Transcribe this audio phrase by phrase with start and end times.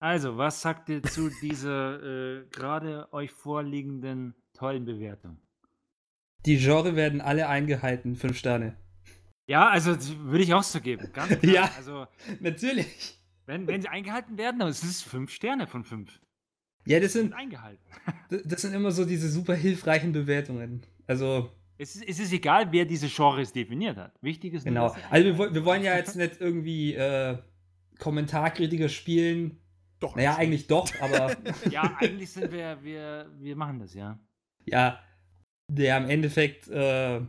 [0.00, 5.38] Also, was sagt ihr zu dieser äh, gerade euch vorliegenden tollen Bewertung?
[6.46, 8.76] Die Genre werden alle eingehalten, fünf Sterne.
[9.46, 9.94] Ja, also
[10.24, 11.10] würde ich auch so geben.
[11.12, 11.52] Ganz klar.
[11.54, 11.70] Ja.
[11.76, 12.06] Also,
[12.40, 13.18] Natürlich.
[13.44, 16.18] wenn, wenn sie eingehalten werden, dann ist es fünf Sterne von fünf.
[16.86, 17.84] Ja, das Sind sind, eingehalten.
[18.46, 20.82] das sind immer so diese super hilfreichen Bewertungen.
[21.06, 24.14] Also, Es ist, es ist egal, wer diese Genres definiert hat.
[24.22, 24.96] Wichtig ist nur, genau.
[25.10, 27.36] Also, wir, wir wollen ja jetzt nicht irgendwie äh,
[27.98, 29.58] Kommentarkritiker spielen.
[30.00, 30.16] Doch.
[30.16, 31.36] Naja, eigentlich doch, aber
[31.70, 34.18] Ja, eigentlich sind wir, wir, wir machen das, ja.
[34.64, 34.98] ja,
[35.68, 37.20] der im Endeffekt äh,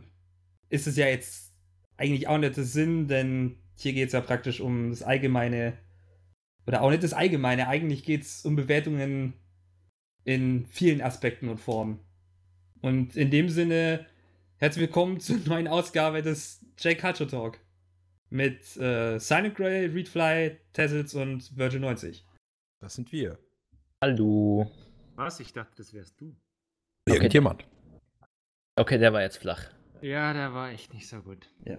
[0.70, 1.52] ist es ja jetzt
[1.98, 5.74] eigentlich auch nicht der Sinn, denn hier geht es ja praktisch um das allgemeine,
[6.66, 9.34] oder auch nicht das allgemeine, eigentlich geht es um Bewertungen
[10.24, 12.00] in vielen Aspekten und Formen.
[12.80, 14.06] Und in dem Sinne,
[14.56, 17.58] herzlich willkommen zur neuen Ausgabe des J Culture Talk
[18.30, 22.24] mit äh, Silent Grey, Readfly, Tassels und Virgin 90.
[22.82, 23.38] Das sind wir.
[24.02, 24.68] Hallo.
[25.14, 25.38] Was?
[25.38, 26.34] Ich dachte, das wärst du.
[27.06, 27.14] Okay.
[27.16, 27.64] Irgendjemand.
[28.74, 29.70] Okay, der war jetzt flach.
[30.00, 31.48] Ja, der war echt nicht so gut.
[31.64, 31.78] Ja.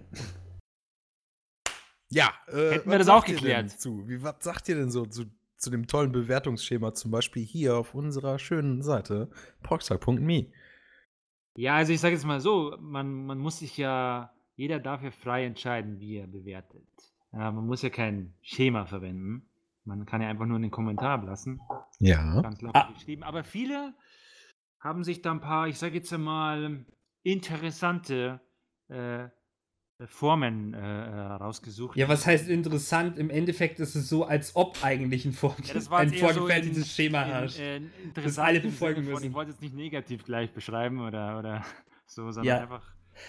[2.08, 3.62] Ja, äh, Hätten wir was das auch sagt ihr geklärt.
[3.64, 4.08] denn Zu?
[4.08, 5.26] Wie, was sagt ihr denn so zu,
[5.58, 9.28] zu dem tollen Bewertungsschema, zum Beispiel hier auf unserer schönen Seite,
[9.62, 10.46] proxal.me?
[11.54, 15.10] Ja, also ich sage jetzt mal so, man, man muss sich ja, jeder darf ja
[15.10, 16.88] frei entscheiden, wie er bewertet.
[17.32, 19.46] Ja, man muss ja kein Schema verwenden.
[19.84, 21.60] Man kann ja einfach nur einen Kommentar lassen.
[21.98, 22.40] Ja.
[22.40, 22.92] Ganz locker Ah.
[22.92, 23.22] geschrieben.
[23.22, 23.94] Aber viele
[24.80, 26.84] haben sich da ein paar, ich sage jetzt einmal,
[27.22, 28.40] interessante
[28.88, 29.28] äh,
[30.06, 31.96] Formen äh, rausgesucht.
[31.96, 33.16] Ja, was heißt interessant?
[33.16, 36.28] Im Endeffekt ist es so, als ob eigentlich ein, vor Ja, das war ein eher
[36.34, 37.58] so vorgefertigtes in- Schema in, herrscht.
[37.60, 39.24] äh, alle interessant im befolgen müssen.
[39.28, 41.64] Ich wollte jetzt nicht negativ gleich beschreiben oder, oder
[42.06, 42.62] so, sondern Ja.
[42.62, 42.82] einfach.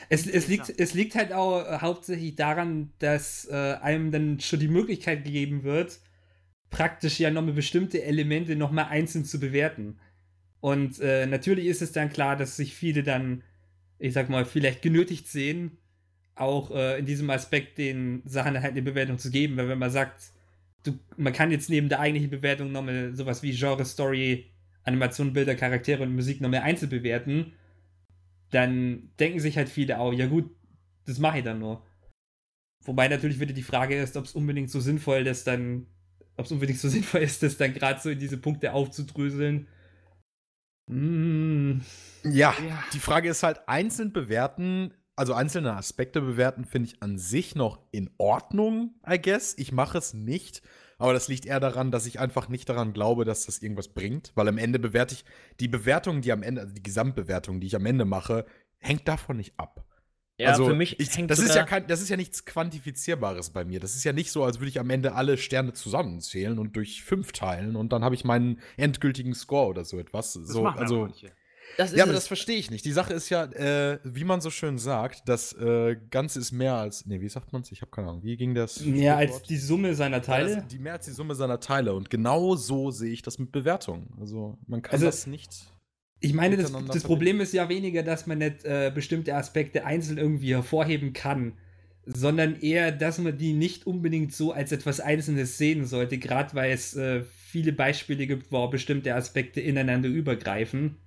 [0.09, 4.59] Es, es, liegt, es liegt halt auch äh, hauptsächlich daran, dass äh, einem dann schon
[4.59, 6.00] die Möglichkeit gegeben wird,
[6.69, 9.97] praktisch ja nochmal bestimmte Elemente nochmal einzeln zu bewerten.
[10.59, 13.44] Und äh, natürlich ist es dann klar, dass sich viele dann,
[13.99, 15.77] ich sag mal, vielleicht genötigt sehen,
[16.36, 19.58] auch äh, in diesem Aspekt den Sachen halt eine Bewertung zu geben.
[19.58, 20.31] Weil wenn man sagt,
[20.83, 24.52] du, man kann jetzt neben der eigentlichen Bewertung nochmal sowas wie Genre, Story,
[24.83, 27.53] Animation, Bilder, Charaktere und Musik nochmal einzeln bewerten,
[28.52, 30.49] dann denken sich halt viele auch, ja gut,
[31.05, 31.86] das mache ich dann nur.
[32.83, 35.87] Wobei natürlich wieder die Frage ist, ob es unbedingt so sinnvoll ist, dann,
[36.37, 39.67] ob es unbedingt so sinnvoll ist, das dann gerade so in diese Punkte aufzudröseln.
[40.87, 41.79] Mm,
[42.23, 42.83] Ja, Ja.
[42.93, 47.79] die Frage ist halt, einzeln bewerten, also einzelne Aspekte bewerten, finde ich an sich noch
[47.91, 49.55] in Ordnung, I guess.
[49.57, 50.61] Ich mache es nicht.
[50.97, 54.31] Aber das liegt eher daran, dass ich einfach nicht daran glaube, dass das irgendwas bringt.
[54.35, 55.25] Weil am Ende bewerte ich,
[55.59, 58.45] die Bewertung, die am Ende, also die Gesamtbewertung, die ich am Ende mache,
[58.77, 59.85] hängt davon nicht ab.
[60.37, 63.51] Ja, also, für mich ich, hängt das ist ja kein, das ist ja nichts Quantifizierbares
[63.51, 63.79] bei mir.
[63.79, 67.03] Das ist ja nicht so, als würde ich am Ende alle Sterne zusammenzählen und durch
[67.03, 70.33] fünf teilen und dann habe ich meinen endgültigen Score oder so etwas.
[70.33, 71.07] Das so, machen also,
[71.77, 72.19] ja, aber es.
[72.19, 72.85] das verstehe ich nicht.
[72.85, 76.75] Die Sache ist ja, äh, wie man so schön sagt, das äh, Ganze ist mehr
[76.75, 77.05] als.
[77.05, 77.71] Nee, wie sagt man's?
[77.71, 78.23] Ich habe keine Ahnung.
[78.23, 78.81] Wie ging das?
[78.81, 80.55] mehr als die Summe seiner Ja, Teile.
[80.57, 81.93] das- Die mehr als die Summe seiner Teile.
[81.93, 84.13] Und genau so sehe ich das mit Bewertungen.
[84.19, 85.65] Also, man kann Also, das nicht.
[86.25, 90.17] Ich meine, das, das Problem ist ja weniger, dass man nicht äh, bestimmte Aspekte einzeln
[90.17, 91.53] irgendwie hervorheben kann,
[92.05, 96.71] sondern eher, dass man die nicht unbedingt so als etwas Einzelnes sehen sollte, gerade weil
[96.71, 100.97] es äh, viele Beispiele gibt, wo bestimmte Aspekte ineinander übergreifen.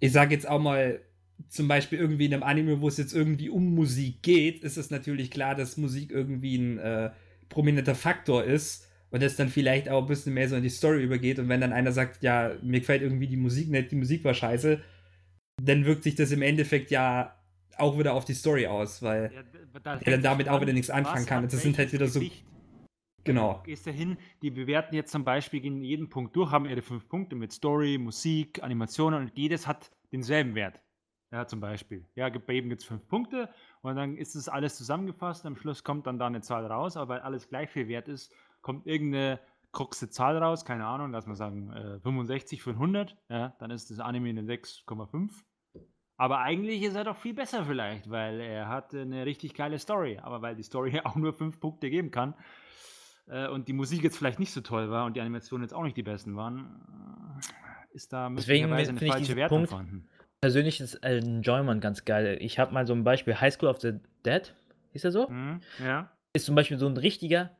[0.00, 1.00] Ich sage jetzt auch mal,
[1.48, 4.90] zum Beispiel irgendwie in einem Anime, wo es jetzt irgendwie um Musik geht, ist es
[4.90, 7.10] natürlich klar, dass Musik irgendwie ein äh,
[7.48, 11.02] prominenter Faktor ist und das dann vielleicht auch ein bisschen mehr so in die Story
[11.04, 11.38] übergeht.
[11.38, 14.34] Und wenn dann einer sagt, ja, mir gefällt irgendwie die Musik nicht, die Musik war
[14.34, 14.80] scheiße,
[15.62, 17.36] dann wirkt sich das im Endeffekt ja
[17.76, 19.42] auch wieder auf die Story aus, weil, Ja,
[19.82, 21.44] da dann damit es auch wieder nichts anfangen kann.
[21.44, 22.44] Das sind halt wieder so- Gewicht?
[23.24, 23.62] genau.
[23.64, 27.08] Gehst du hin, die bewerten jetzt zum Beispiel gehen jeden Punkt durch, haben ihre fünf
[27.08, 30.80] Punkte mit Story, Musik, Animationen und jedes hat denselben Wert.
[31.30, 32.04] Ja, zum Beispiel.
[32.14, 33.48] Ja, bei jedem gibt es fünf Punkte
[33.80, 35.46] und dann ist das alles zusammengefasst.
[35.46, 38.34] Am Schluss kommt dann da eine Zahl raus, aber weil alles gleich viel wert ist,
[38.62, 39.40] kommt irgendeine
[39.72, 43.16] kruxe Zahl raus, keine Ahnung, lass mal sagen äh, 65 von 100.
[43.28, 45.30] Ja, dann ist das Anime eine 6,5.
[46.18, 50.18] Aber eigentlich ist er doch viel besser vielleicht, weil er hat eine richtig geile Story.
[50.22, 52.34] Aber weil die Story auch nur fünf Punkte geben kann
[53.28, 55.82] äh, und die Musik jetzt vielleicht nicht so toll war und die Animationen jetzt auch
[55.82, 60.08] nicht die besten waren, äh, ist da möglicherweise eine falsche Wertung Punkt- vorhanden.
[60.42, 62.36] Persönlich ist Enjoyment ganz geil.
[62.40, 64.52] Ich habe mal so ein Beispiel, High School of the Dead,
[64.92, 65.28] ist er so?
[65.28, 67.56] Mhm, ja, Ist zum Beispiel so ein richtiger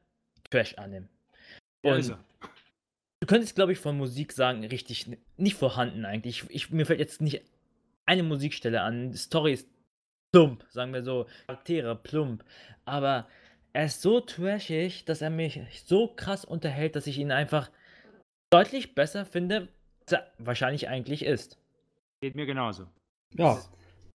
[0.52, 1.08] Trash-Anime.
[1.84, 2.18] ja Und er.
[3.20, 5.06] du könntest, glaube ich, von Musik sagen, richtig
[5.36, 6.44] nicht vorhanden eigentlich.
[6.50, 7.42] Ich, mir fällt jetzt nicht
[8.06, 9.12] eine Musikstelle an.
[9.12, 9.68] Die Story ist
[10.32, 11.26] plump, sagen wir so.
[11.46, 12.44] Charaktere plump.
[12.84, 13.28] Aber
[13.72, 17.70] er ist so trashig, dass er mich so krass unterhält, dass ich ihn einfach
[18.52, 19.68] deutlich besser finde,
[20.02, 21.58] als er wahrscheinlich eigentlich ist.
[22.22, 22.86] Geht mir genauso.
[23.34, 23.58] Ja.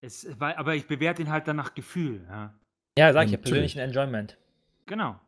[0.02, 2.24] Es, es, aber ich bewerte ihn halt dann nach Gefühl.
[2.30, 2.54] Ja.
[3.00, 4.38] Ja, sag ich ja, persönlichen Enjoyment.
[4.86, 5.20] Genau.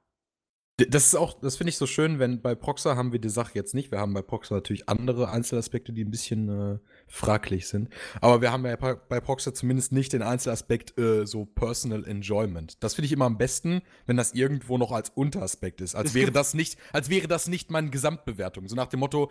[0.87, 3.51] Das ist auch, das finde ich so schön, wenn bei Proxer haben wir die Sache
[3.55, 3.91] jetzt nicht.
[3.91, 7.89] Wir haben bei Proxer natürlich andere Einzelaspekte, die ein bisschen äh, fraglich sind.
[8.21, 12.81] Aber wir haben ja bei, Proxer zumindest nicht den Einzelaspekt äh, so Personal Enjoyment.
[12.83, 15.95] Das finde ich immer am besten, wenn das irgendwo noch als Unteraspekt ist.
[15.95, 18.67] Als Es wäre das nicht, als wäre das nicht meine Gesamtbewertung.
[18.67, 19.29] So nach dem Motto,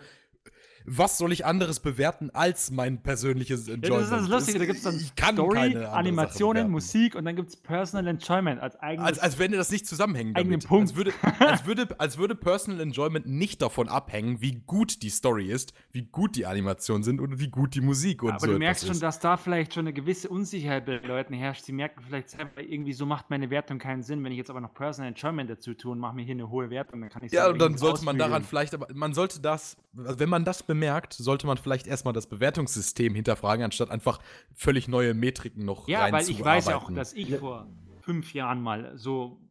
[0.85, 4.11] was soll ich anderes bewerten als mein persönliches Ja, Enjoyment?
[4.11, 6.69] das ist das Lustige, da gibt es dann ich kann Story, Animationen.
[6.71, 9.07] Musik und dann gibt es Personal Enjoyment als eigenes.
[9.07, 10.67] Als, als wenn das nicht zusammenhängen Eigenen damit.
[10.67, 10.89] Punkt.
[10.89, 15.51] Als würde, als, würde, als würde Personal Enjoyment nicht davon abhängen, wie gut die Story
[15.51, 18.51] ist, wie gut die Animationen sind und wie gut die Musik und aber so du
[18.53, 19.03] etwas merkst schon, ist.
[19.03, 21.63] dass da vielleicht schon eine gewisse Unsicherheit bei Leuten herrscht.
[21.63, 24.23] Sie merken vielleicht selber, irgendwie so macht meine Wertung keinen Sinn.
[24.23, 26.69] Wenn ich jetzt aber noch Personal Enjoyment dazu tue und mache mir hier eine hohe
[26.69, 29.77] Wertung, dann kann ich Ja, und dann sollte man daran vielleicht, aber man sollte das,
[29.97, 34.19] also wenn man das bemerkt, sollte man vielleicht erstmal das Bewertungssystem hinterfragen, anstatt einfach
[34.53, 37.67] völlig neue Metriken noch Ja, weil ich weiß ja auch, dass ich vor
[38.01, 39.41] fünf Jahren mal so,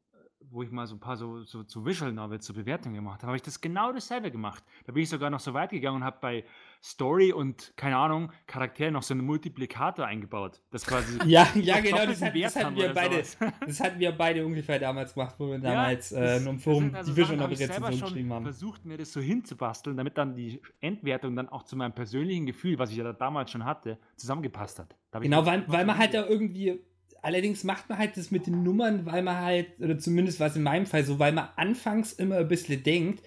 [0.50, 3.28] wo ich mal so ein paar so, so zu Visual Novel zur Bewertung gemacht habe,
[3.28, 4.62] habe ich das genau dasselbe gemacht.
[4.86, 6.44] Da bin ich sogar noch so weit gegangen und habe bei
[6.82, 10.60] Story und, keine Ahnung, Charakteren noch so einen Multiplikator eingebaut.
[10.70, 11.18] Das quasi.
[11.26, 13.16] Ja, ja, genau, das, hat, das hatten wir beide.
[13.24, 13.36] sowas.
[13.66, 16.94] Das hatten wir beide ungefähr damals gemacht, wo wir damals äh, das- einem das Forum
[16.94, 18.44] also die Vision Sachen, Rezension schon geschrieben haben.
[18.44, 22.78] versucht, mir das so hinzubasteln, damit dann die Endwertung dann auch zu meinem persönlichen Gefühl,
[22.78, 24.94] was ich ja da damals schon hatte, zusammengepasst hat.
[25.20, 26.80] Genau, weil, weil man halt da irgendwie.
[27.20, 30.54] Allerdings macht man halt das mit den Nummern, weil man halt, oder zumindest war es
[30.56, 33.24] in meinem Fall so, weil man anfangs immer ein bisschen denkt,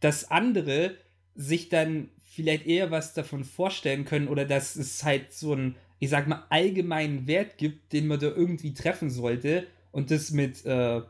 [0.00, 0.96] dass andere
[1.34, 6.10] sich dann vielleicht eher was davon vorstellen können oder dass es halt so einen, ich
[6.10, 11.02] sag mal, allgemeinen Wert gibt, den man da irgendwie treffen sollte und das mit äh,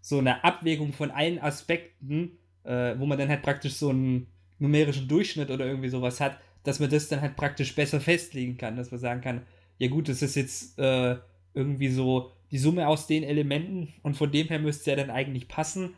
[0.00, 4.26] so einer Abwägung von allen Aspekten, äh, wo man dann halt praktisch so einen
[4.58, 8.76] numerischen Durchschnitt oder irgendwie sowas hat, dass man das dann halt praktisch besser festlegen kann,
[8.76, 9.42] dass man sagen kann,
[9.78, 11.16] ja gut, das ist jetzt äh,
[11.54, 15.10] irgendwie so die Summe aus den Elementen und von dem her müsste es ja dann
[15.10, 15.94] eigentlich passen.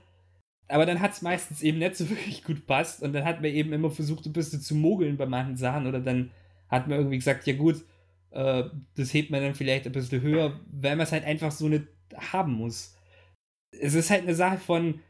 [0.68, 3.50] Aber dann hat es meistens eben nicht so wirklich gut passt und dann hat man
[3.50, 6.30] eben immer versucht, ein bisschen zu mogeln bei manchen Sachen oder dann
[6.68, 7.84] hat man irgendwie gesagt, ja gut,
[8.30, 8.64] äh,
[8.96, 11.84] das hebt man dann vielleicht ein bisschen höher, weil man es halt einfach so nicht
[12.16, 12.96] haben muss.
[13.70, 15.00] Es ist halt eine Sache von,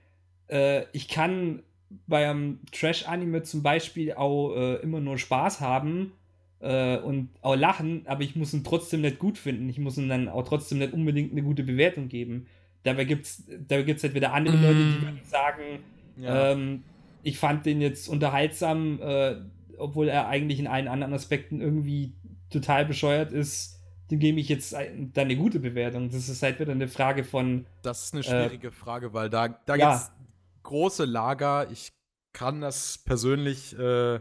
[0.48, 1.62] äh, ich kann
[2.06, 6.12] bei einem Trash-Anime zum Beispiel auch äh, immer nur Spaß haben
[6.60, 9.68] äh, und auch lachen, aber ich muss ihn trotzdem nicht gut finden.
[9.68, 12.46] Ich muss ihm dann auch trotzdem nicht unbedingt eine gute Bewertung geben.
[12.84, 15.62] Dabei gibt es dabei gibt's halt wieder andere Leute, die würden sagen,
[16.16, 16.52] Ja.
[16.52, 16.84] ähm,
[17.22, 19.36] ich fand den jetzt unterhaltsam, äh,
[19.78, 22.12] obwohl er eigentlich in allen anderen Aspekten irgendwie
[22.50, 23.80] total bescheuert ist.
[24.10, 26.10] Dem gebe ich jetzt ein- dann eine gute Bewertung.
[26.10, 29.48] Das ist halt wieder eine Frage von, Das ist eine Äh, schwierige Frage, weil da,
[29.48, 29.90] da ja.
[29.92, 30.12] gibt es
[30.62, 31.70] große Lager.
[31.70, 31.90] Ich
[32.34, 33.76] kann das persönlich.
[33.78, 34.20] Äh,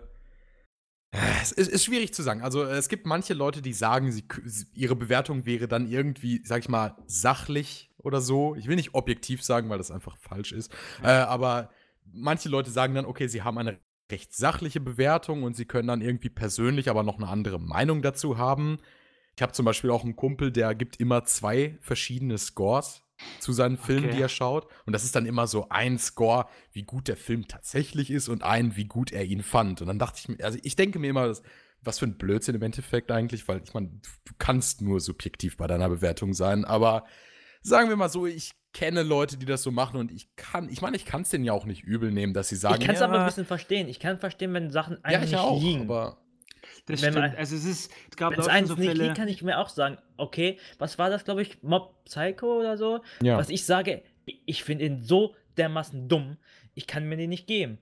[1.41, 2.41] es ist, ist schwierig zu sagen.
[2.41, 4.23] Also, es gibt manche Leute, die sagen, sie-
[4.73, 8.55] ihre Bewertung wäre dann irgendwie, sag ich mal, sachlich oder so.
[8.55, 10.71] Ich will nicht objektiv sagen, weil das einfach falsch ist.
[11.01, 11.69] Äh, aber
[12.11, 13.79] manche Leute sagen dann, okay, sie haben eine
[14.11, 18.37] recht sachliche Bewertung und sie können dann irgendwie persönlich aber noch eine andere Meinung dazu
[18.37, 18.77] haben.
[19.35, 23.01] Ich habe zum Beispiel auch einen Kumpel, der gibt immer zwei verschiedene Scores
[23.39, 24.15] zu seinen Filmen, Okay.
[24.17, 24.67] die er schaut.
[24.85, 28.43] Und das ist dann immer so ein Score, wie gut der Film tatsächlich ist und
[28.43, 29.81] ein, wie gut er ihn fand.
[29.81, 31.33] Und dann dachte ich mir, also ich denke mir immer,
[31.81, 33.87] was für ein Blödsinn im Endeffekt eigentlich, weil ich meine,
[34.25, 37.05] du kannst nur subjektiv bei deiner Bewertung sein, aber
[37.63, 40.81] sagen wir mal so, ich kenne Leute, die das so machen und ich kann, ich
[40.81, 42.95] meine, ich kann es denen ja auch nicht übel nehmen, dass sie sagen, ich kann
[42.95, 43.87] es ja, aber ein bisschen verstehen.
[43.87, 45.81] Ich kann verstehen, wenn Sachen ja, einem ich nicht auch, liegen.
[45.81, 46.17] aber
[46.87, 47.15] Das wenn stimmt.
[47.27, 49.03] man- also es ist, es gab Wenn es auch so nicht Fälle.
[49.05, 52.77] liegt, kann ich mir auch sagen, okay, was war das, glaube ich, Mob Psycho oder
[52.77, 53.01] so?
[53.21, 53.37] ja.
[53.37, 56.37] Was ich sage, ich finde ihn so dermaßen dumm,
[56.73, 57.77] ich kann mir den nicht geben.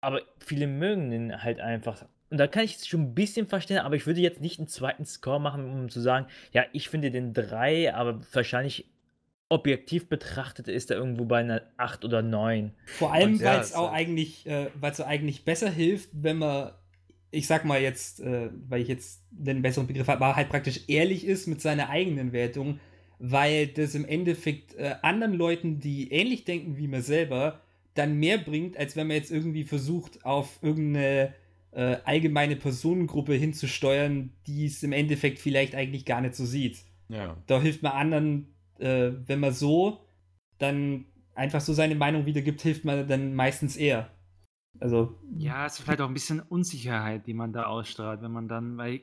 [0.00, 2.06] Aber viele mögen den halt einfach.
[2.30, 4.68] Und da kann ich es schon ein bisschen verstehen, aber ich würde jetzt nicht einen
[4.68, 8.86] zweiten Score machen, um zu sagen, ja, ich finde den 3, aber wahrscheinlich
[9.54, 12.72] objektiv betrachtet ist er irgendwo bei einer 8 oder 9.
[12.84, 16.38] vor allem, ja, weil es es auch eigentlich, äh, weil es eigentlich besser hilft, wenn
[16.38, 16.72] man,
[17.30, 20.80] ich sag mal jetzt, äh, weil ich jetzt den besseren Begriff habe, aber halt praktisch
[20.88, 22.80] ehrlich ist mit seiner eigenen Wertung,
[23.20, 27.60] weil das im Endeffekt äh, anderen Leuten, die ähnlich denken wie mir selber,
[27.94, 31.32] dann mehr bringt, als wenn man jetzt irgendwie versucht, auf irgendeine
[31.70, 36.78] äh, allgemeine Personengruppe hinzusteuern, die es im Endeffekt vielleicht eigentlich gar nicht so sieht.
[37.08, 37.36] ja.
[37.46, 40.06] Da hilft man anderen, äh, wenn man so
[40.58, 44.10] dann einfach so seine Meinung wiedergibt, hilft man dann meistens eher.
[44.80, 48.48] Also, Ja, es ist vielleicht auch ein bisschen Unsicherheit, die man da ausstrahlt, wenn man
[48.48, 49.02] dann, weil,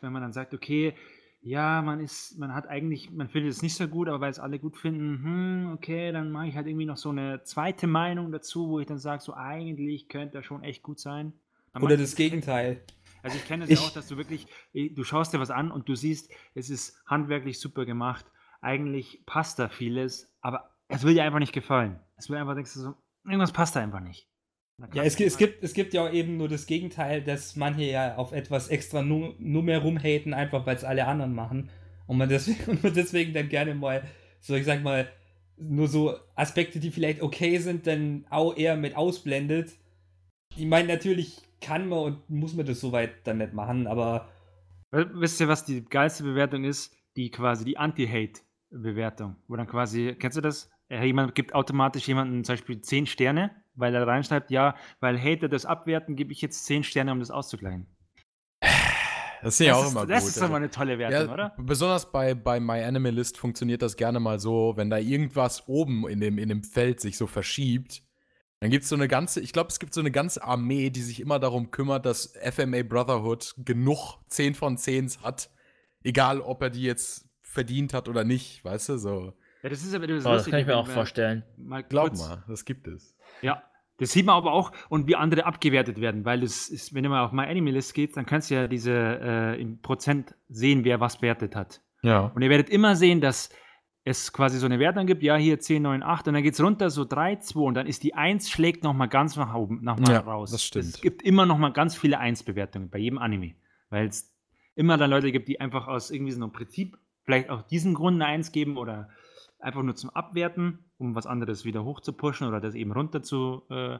[0.00, 0.94] wenn man dann sagt, okay,
[1.40, 4.38] ja, man ist, man hat eigentlich, man findet es nicht so gut, aber weil es
[4.38, 8.30] alle gut finden, hm, okay, dann mache ich halt irgendwie noch so eine zweite Meinung
[8.30, 11.32] dazu, wo ich dann sage, so eigentlich könnte er schon echt gut sein.
[11.72, 12.82] Man Oder das Gegenteil.
[13.24, 15.70] Also ich kenne es Ich- ja auch, dass du wirklich, du schaust dir was an
[15.72, 18.24] und du siehst, es ist handwerklich super gemacht.
[18.62, 22.00] Eigentlich passt da vieles, aber es will dir einfach nicht gefallen.
[22.16, 24.28] Es will einfach, denkst du so, irgendwas passt da einfach nicht.
[24.94, 28.16] Ja, es, es, gibt, es gibt ja auch eben nur das Gegenteil, dass manche ja
[28.16, 31.70] auf etwas extra nur, nur mehr rumhaten, einfach weil es alle anderen machen.
[32.06, 34.02] Und man, deswegen, und man deswegen dann gerne mal,
[34.40, 35.08] so ich sag mal,
[35.56, 39.72] nur so Aspekte, die vielleicht okay sind, dann auch eher mit ausblendet.
[40.56, 44.28] Ich meine, natürlich kann man und muss man das soweit dann nicht machen, aber
[44.92, 46.94] Wisst ihr, was die geilste Bewertung ist?
[47.16, 47.78] Die quasi die
[48.72, 49.36] Anti-Hate-Bewertung.
[49.48, 50.70] Wo dann quasi, kennst du das?
[50.88, 55.48] Äh, Jemand gibt automatisch jemandem zum Beispiel 10 Sterne, weil er reinschreibt, ja, weil Hater
[55.48, 57.86] das abwerten, gebe ich jetzt 10 Sterne, um das auszugleichen.
[59.42, 60.28] Das ist ja auch ist, immer das gut.
[60.28, 61.54] ist doch also- mal eine tolle Wertung, Ja, oder?
[61.58, 66.38] besonders bei, bei MyAnimalist funktioniert das gerne mal so, wenn da irgendwas oben in dem,
[66.38, 68.02] in dem Feld sich so verschiebt,
[68.60, 71.00] dann gibt es so eine ganze, ich glaube, es gibt so eine ganze Armee, die
[71.02, 75.50] sich immer darum kümmert, dass FMA Brotherhood genug 10 von 10 hat,
[76.04, 79.32] egal ob er die jetzt verdient hat oder nicht, weißt du, so.
[79.62, 81.44] Ja, das ist aber das, Oh, das kann ich mir auch vorstellen.
[81.56, 83.16] Mal Glaub mal, das gibt es.
[83.42, 83.62] Ja,
[83.98, 87.10] das sieht man aber auch und wie andere abgewertet werden, weil das ist, wenn du
[87.10, 91.18] mal auf MyAnimalist geht, dann kannst du ja diese äh, im Prozent sehen, wer was
[91.18, 91.80] bewertet hat.
[92.02, 92.32] Ja.
[92.34, 93.50] Und ihr werdet immer sehen, dass
[94.04, 96.60] es quasi so eine Wertung gibt, ja, hier 10, 9, 8 und dann geht es
[96.60, 100.10] runter so 3, 2 und dann ist die 1 schlägt nochmal ganz nach oben, nochmal
[100.14, 100.50] Ja, raus.
[100.50, 100.86] das stimmt.
[100.86, 103.54] Es gibt immer nochmal ganz viele 1-Bewertungen bei jedem Anime,
[103.90, 104.34] weil es
[104.74, 108.20] immer dann Leute gibt, die einfach aus irgendwie so einem Prinzip vielleicht auch diesen Grund
[108.20, 109.08] eine 1 geben oder
[109.58, 113.22] einfach nur zum Abwerten, um was anderes wieder hoch zu pushen oder das eben runter
[113.22, 113.98] zu äh,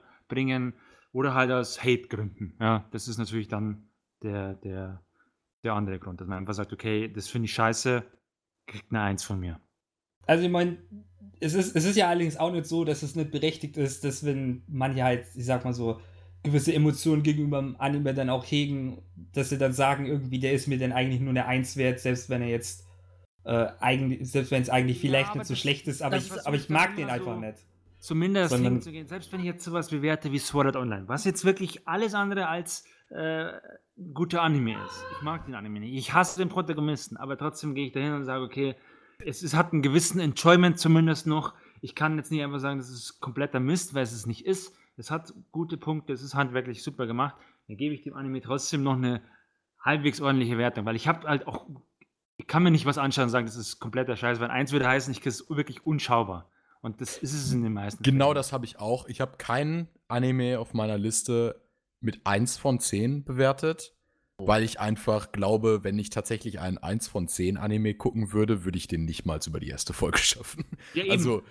[1.12, 2.56] oder halt aus Hate-Gründen.
[2.58, 3.90] Ja, das ist natürlich dann
[4.22, 5.04] der, der,
[5.62, 8.02] der andere Grund, dass man einfach sagt, okay, das finde ich scheiße,
[8.66, 9.60] kriegt eine 1 von mir.
[10.26, 10.78] Also ich meine,
[11.40, 14.24] es ist, es ist ja allerdings auch nicht so, dass es nicht berechtigt ist, dass
[14.24, 16.00] wenn manche halt, ich sag mal so,
[16.42, 19.02] gewisse Emotionen gegenüber dem Anime dann auch hegen,
[19.32, 22.30] dass sie dann sagen, irgendwie, der ist mir dann eigentlich nur eine Eins wert, selbst
[22.30, 22.86] wenn er jetzt
[23.44, 26.16] äh, eigentlich, selbst wenn es eigentlich Ja, vielleicht aber nicht so das- schlecht ist, aber
[26.16, 27.58] das ich, aber ich mag den einfach so- nicht.
[27.98, 31.44] Zumindest Sondern- hinzugehen, selbst wenn ich jetzt sowas bewerte wie Sword Art Online, was jetzt
[31.44, 33.52] wirklich alles andere als äh,
[34.14, 35.04] guter Anime ist.
[35.16, 35.94] Ich mag den Anime nicht.
[35.94, 38.74] Ich hasse den Protagonisten, aber trotzdem gehe ich dahin und sage, okay,
[39.24, 41.52] es, es hat einen gewissen Enjoyment zumindest noch.
[41.80, 44.74] Ich kann jetzt nicht einfach sagen, das ist kompletter Mist, weil es es nicht ist.
[44.96, 47.36] Es hat gute Punkte, es ist handwerklich super gemacht.
[47.68, 49.20] Dann gebe ich dem Anime trotzdem noch eine
[49.80, 51.66] halbwegs ordentliche Wertung, weil ich habe halt auch,
[52.42, 54.88] ich kann mir nicht was anschauen und sagen, das ist kompletter Scheiß, weil eins würde
[54.88, 56.50] heißen, ich kriege es wirklich unschaubar.
[56.80, 58.34] Und das ist es in den meisten Genau Fällen.
[58.34, 59.06] das habe ich auch.
[59.06, 61.62] Ich habe keinen Anime auf meiner Liste
[62.00, 63.94] mit 1 von 10 bewertet,
[64.38, 68.76] weil ich einfach glaube, wenn ich tatsächlich einen 1 von 10 Anime gucken würde, würde
[68.76, 70.64] ich den nicht mal über die erste Folge schaffen.
[70.94, 71.12] Ja, eben.
[71.12, 71.44] Also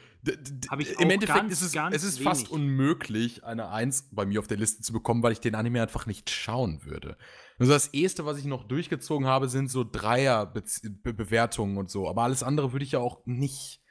[1.00, 4.58] im Endeffekt ganz, ist es, es ist fast unmöglich, eine 1 bei mir auf der
[4.58, 7.16] Liste zu bekommen, weil ich den Anime einfach nicht schauen würde.
[7.62, 12.10] Also das erste, was ich noch durchgezogen habe, sind so Dreier-Bewertungen und so.
[12.10, 13.82] Aber alles andere würde ich ja auch nicht,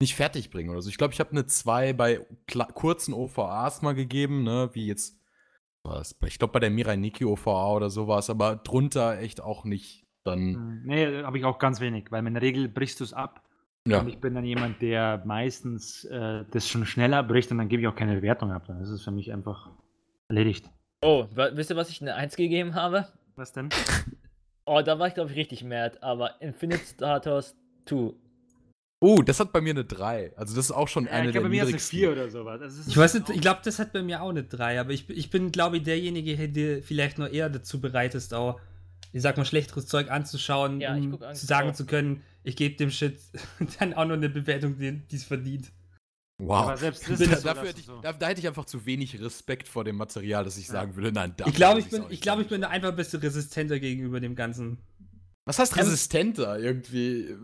[0.00, 0.88] nicht fertig bringen oder so.
[0.88, 2.26] Ich glaube, ich habe eine 2 bei
[2.74, 5.20] kurzen OVAs mal gegeben, ne, wie jetzt,
[5.82, 10.06] was, ich glaube bei der Mirai Nikki OVA oder sowas, aber drunter echt auch nicht.
[10.24, 13.12] Dann, Hm, Nee, habe ich auch ganz wenig, weil in der Regel brichst du es
[13.12, 13.42] ab.
[13.86, 14.00] ja.
[14.00, 17.82] Und ich bin dann jemand, der meistens äh, das schon schneller bricht und dann gebe
[17.82, 18.64] ich auch keine Bewertung ab.
[18.68, 19.70] Dann ist es für mich einfach
[20.28, 20.70] erledigt.
[21.00, 23.06] Oh, wisst ihr, was ich eine 1 gegeben habe?
[23.38, 23.68] Was denn?
[24.70, 25.96] Oh, da war ich, glaube ich, richtig mad.
[26.02, 28.12] Aber Infinite Status 2.
[29.00, 30.36] Oh, das hat bei mir eine 3.
[30.36, 31.98] Also das ist auch schon Ja, eine ich der glaube, bei mir ist es niedrigsten.
[32.00, 32.60] 4 oder sowas.
[32.60, 35.08] Also Ich weiß nicht, ich glaube, das hat bei mir auch eine 3, aber ich,
[35.08, 38.60] ich bin, glaube ich, derjenige, der vielleicht nur eher dazu bereit ist, auch,
[39.14, 41.74] ich sag mal, schlechteres Zeug anzuschauen, Ja, um zu sagen auch.
[41.74, 43.18] zu können, ich gebe dem Shit
[43.80, 45.72] dann auch noch eine Bewertung, die es verdient.
[46.40, 46.68] Wow.
[46.68, 48.86] Aber selbst das Da, so, dafür hätte ich, so- da, da hätte ich einfach zu
[48.86, 50.72] wenig Respekt vor dem Material, dass ich Ja.
[50.74, 52.90] sagen würde, nein, Ich glaube, ich dafür bin, ich auch glaube, ich bin da einfach
[52.90, 54.78] ein bisschen resistenter gegenüber dem Ganzen.
[55.46, 57.34] Was heißt resistenter irgendwie?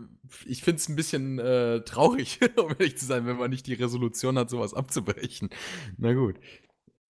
[0.45, 3.73] Ich finde es ein bisschen äh, traurig, um ehrlich zu sein, wenn man nicht die
[3.73, 5.49] Resolution hat, sowas abzubrechen.
[5.97, 6.39] Na gut.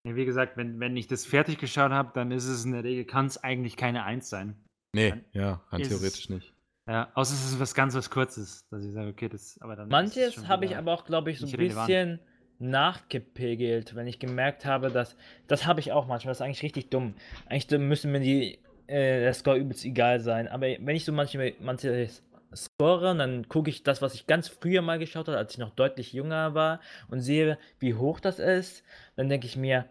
[0.06, 2.84] Ja, Wie gesagt, wenn, wenn ich das fertig geschaut habe, dann ist es in der
[2.84, 4.56] Regel, kann es eigentlich keine 1 sein.
[4.94, 6.54] Nee, Dann ja, rein theoretisch nicht.
[6.88, 9.89] Ja, außer es ist was ganz was Kurzes, dass ich sage, okay, das, aber dann.
[9.89, 11.88] Manches habe ich aber auch, glaube ich, so ein relevant.
[11.88, 12.20] bisschen
[12.60, 15.15] nachgepegelt, wenn ich gemerkt habe, dass.
[15.48, 17.15] Das habe ich auch manchmal, das ist eigentlich richtig dumm.
[17.48, 20.48] Eigentlich müssen mir die, äh, der Score übelst egal sein.
[20.48, 22.08] Aber wenn ich so manche, manche
[22.56, 25.72] score, dann gucke ich das, was ich ganz früher mal geschaut habe, als ich noch
[25.72, 28.84] deutlich jünger war und sehe, wie hoch das ist.
[29.15, 29.86] Dann denke ich mir,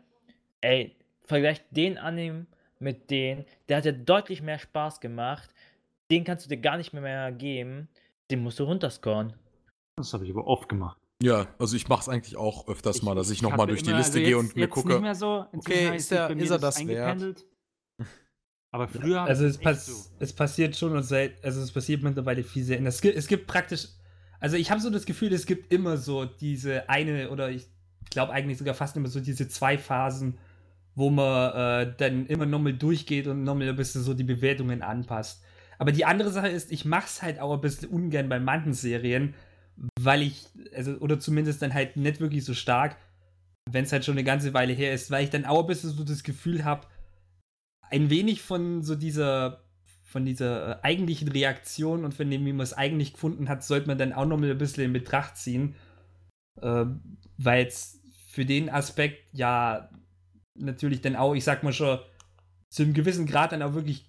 [0.60, 2.46] ey, vergleich den Anime
[2.78, 5.50] mit den, der hat ja deutlich mehr Spaß gemacht.
[6.10, 7.88] Den kannst du dir gar nicht mehr, mehr geben.
[8.30, 9.32] Den musst du runterscoren.
[9.96, 10.98] Das habe ich aber oft gemacht.
[11.22, 13.90] Ja, also ich mache es eigentlich auch öfters mal, dass ich nochmal habe durch die
[13.90, 14.88] immer- Liste also gehe jetzt- und mir gucke.
[14.88, 15.46] Nicht mehr so.
[15.54, 16.88] Okay, ist er- mir ist er das wert?
[17.06, 17.46] eingependelt.
[18.72, 20.10] Aber früher habe Also ich es, pass so.
[20.18, 22.88] es passiert schon und seit, also es passiert mittlerweile viel seltener.
[22.88, 23.86] Es gibt, es gibt praktisch,
[24.40, 27.68] also ich habe so das Gefühl, es gibt immer so diese eine oder ich
[28.10, 30.38] glaube eigentlich sogar fast immer so diese zwei Phasen,
[30.96, 31.52] wo man
[31.86, 35.43] äh, dann immer nochmal durchgeht und nochmal ein bisschen so die Bewertungen anpasst.
[35.78, 38.72] Aber die andere Sache ist, ich mache es halt auch ein bisschen ungern bei manchen
[38.72, 39.34] Serien,
[40.00, 42.96] weil ich, also, oder zumindest dann halt nicht wirklich so stark,
[43.70, 45.90] wenn es halt schon eine ganze Weile her ist, weil ich dann auch ein bisschen
[45.90, 46.86] so das Gefühl habe,
[47.90, 49.64] ein wenig von so dieser
[50.14, 53.88] von dieser äh, eigentlichen Reaktion und von dem, wie man es eigentlich gefunden hat, sollte
[53.88, 55.74] man dann auch noch mal ein bisschen in Betracht ziehen.
[56.62, 59.90] Ähm, Weil es für den Aspekt ja
[60.54, 61.98] natürlich dann auch, ich sag mal schon,
[62.70, 64.08] zu einem gewissen Grad dann auch wirklich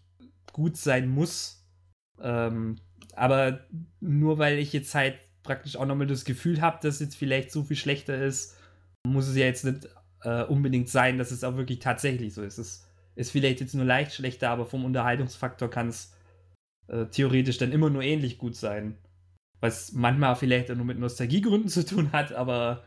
[0.54, 1.55] gut sein muss.
[2.22, 2.78] Ähm,
[3.16, 3.66] aber
[4.00, 7.64] nur weil ich jetzt halt praktisch auch nochmal das Gefühl habe, dass jetzt vielleicht so
[7.64, 8.58] viel schlechter ist,
[9.08, 9.88] muss es ja jetzt nicht
[10.24, 12.58] äh, unbedingt sein, dass es auch wirklich tatsächlich so ist.
[12.58, 16.14] Es ist vielleicht jetzt nur leicht schlechter, aber vom Unterhaltungsfaktor kann es
[16.88, 18.98] äh, theoretisch dann immer nur ähnlich gut sein.
[19.62, 22.84] Was manchmal vielleicht nur mit Nostalgiegründen zu tun hat, aber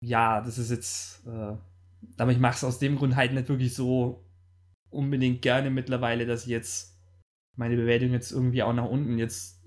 [0.00, 1.26] ja, das ist jetzt.
[1.26, 1.56] Äh,
[2.18, 4.24] aber ich mache es aus dem Grund halt nicht wirklich so
[4.90, 6.95] unbedingt gerne mittlerweile, dass ich jetzt
[7.56, 9.62] meine Bewertung jetzt irgendwie auch nach unten jetzt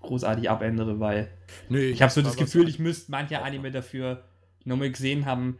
[0.00, 1.28] großartig abändere, weil
[1.68, 4.24] Nee, ich habe so das Gefühl, ich müsste manche Anime dafür
[4.64, 5.58] nochmal gesehen haben.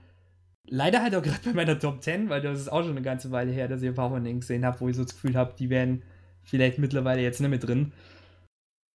[0.68, 3.30] Leider halt auch gerade bei meiner Top 10, weil das ist auch schon eine ganze
[3.30, 5.36] Weile her, dass ich ein paar von denen gesehen habe, wo ich so das Gefühl
[5.36, 6.02] habe, die wären
[6.44, 7.92] vielleicht mittlerweile jetzt nicht mehr drin.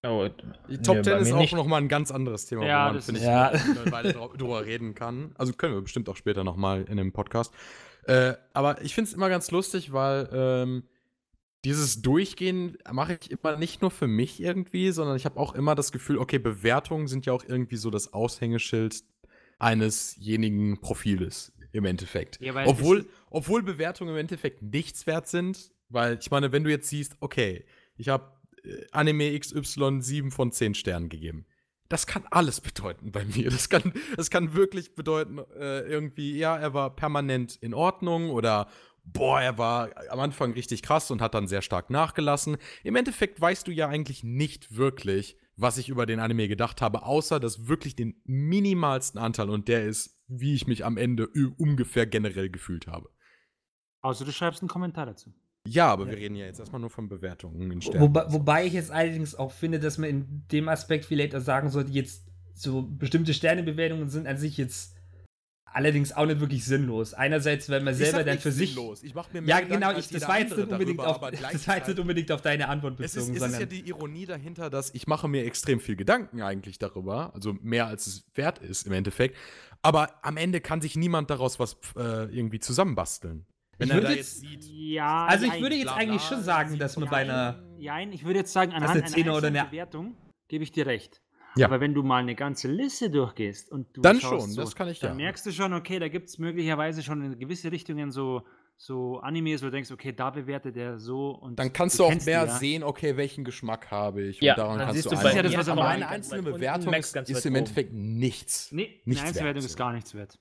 [0.05, 0.27] Oh,
[0.69, 1.53] Die Top nee, 10 bei ist auch nicht.
[1.55, 3.51] nochmal ein ganz anderes Thema, Ja, wo man, das finde ich, Ja.
[3.51, 5.31] noch eine Weile drau- drüber reden kann.
[5.37, 7.53] Also können wir bestimmt auch später nochmal in dem Podcast.
[8.03, 10.83] Äh, aber ich finde es immer ganz lustig, weil ähm,
[11.67, 15.75] dieses Durchgehen mache ich immer nicht nur für mich irgendwie, sondern ich habe auch immer
[15.75, 19.03] das Gefühl, okay, Bewertungen sind ja auch irgendwie so das Aushängeschild
[19.59, 22.39] einesjenigen Profiles im Endeffekt.
[22.39, 26.87] Ja, obwohl, obwohl Bewertungen im Endeffekt nichts wert sind, weil ich meine, wenn du jetzt
[26.87, 27.65] siehst, okay,
[27.97, 28.31] ich habe
[28.63, 31.45] äh, Anime XY 7 von 10 Sternen gegeben.
[31.89, 33.49] Das kann alles bedeuten bei mir.
[33.49, 38.69] Das kann, das kann wirklich bedeuten, äh, irgendwie, ja, er war permanent in Ordnung oder
[39.13, 42.57] boah, er war am Anfang richtig krass und hat dann sehr stark nachgelassen.
[42.83, 47.03] Im Endeffekt weißt du ja eigentlich nicht wirklich, was ich über den Anime gedacht habe,
[47.03, 52.05] außer dass wirklich den minimalsten Anteil und der ist, wie ich mich am Ende ungefähr
[52.05, 53.09] generell gefühlt habe.
[54.01, 55.33] Außer du schreibst einen Kommentar dazu.
[55.67, 56.11] Ja, aber Ja.
[56.11, 58.01] wir reden ja jetzt erstmal nur von Bewertungen in Sternen.
[58.01, 61.69] wobei, wobei ich jetzt allerdings auch finde, dass man in dem Aspekt vielleicht auch sagen
[61.69, 64.95] sollte, jetzt so bestimmte Sternebewertungen sind an sich jetzt
[65.73, 67.13] allerdings auch nicht wirklich sinnlos.
[67.13, 68.73] Einerseits, weil man Ich selber sag dann nicht für sich.
[68.73, 69.03] sinnlos.
[69.03, 71.31] Ich mach mir mehr Ja, Gedanken genau, ich, das, war jetzt nicht unbedingt darüber, auf,
[71.31, 73.69] das war jetzt nicht unbedingt auf deine Antwort Es ist, bezogen, es ist ja sondern.
[73.69, 78.07] die Ironie dahinter, dass ich mache mir extrem viel Gedanken eigentlich darüber, also mehr als
[78.07, 79.35] es wert ist im Endeffekt.
[79.81, 83.45] Aber am Ende kann sich niemand daraus was äh, irgendwie zusammenbasteln.
[83.77, 85.61] Wenn Ich er da jetzt- jetzt sieht, Ja, also ich jein.
[85.61, 87.63] würde jetzt bla, eigentlich bla, schon sagen, dass man von bei einer.
[87.77, 90.71] Jein, ich würde jetzt sagen, eine anhand einer Zehner oder einzelnen eine- Bewertung gebe ich
[90.71, 91.21] dir recht.
[91.57, 91.67] Ja.
[91.67, 94.75] Aber wenn du mal eine ganze Liste durchgehst und du Dann schaust schon, so, das
[94.75, 95.25] kann ich dann ja.
[95.25, 98.43] merkst du schon, okay, da gibt es möglicherweise schon in gewisse Richtungen so,
[98.77, 102.09] so Animes, wo du denkst, okay, da bewertet der so und dann kannst du auch
[102.09, 102.57] kennst die mehr ja.
[102.57, 104.39] sehen, okay, welchen Geschmack habe ich.
[104.39, 106.93] Ja, und daran dann kannst du Das ist ja das, was Aber eine einzelne Bewertung
[106.93, 107.55] ist weit im oben.
[107.55, 108.71] Endeffekt nichts.
[108.71, 109.77] Nee, eine Nichts Einzelwertung wert, ist so.
[109.77, 110.39] gar nichts wert.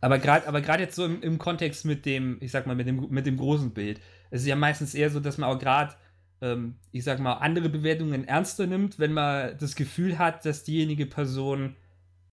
[0.00, 2.88] Aber gerade aber grad jetzt so im, im Kontext mit dem, ich sag mal, mit
[2.88, 4.00] dem, mit dem großen Bild.
[4.30, 5.94] Es ist ja meistens eher so, dass man auch gerade,
[6.42, 11.06] ähm, ich sag mal, andere Bewertungen ernster nimmt, wenn man das Gefühl hat, dass diejenige
[11.06, 11.76] Person,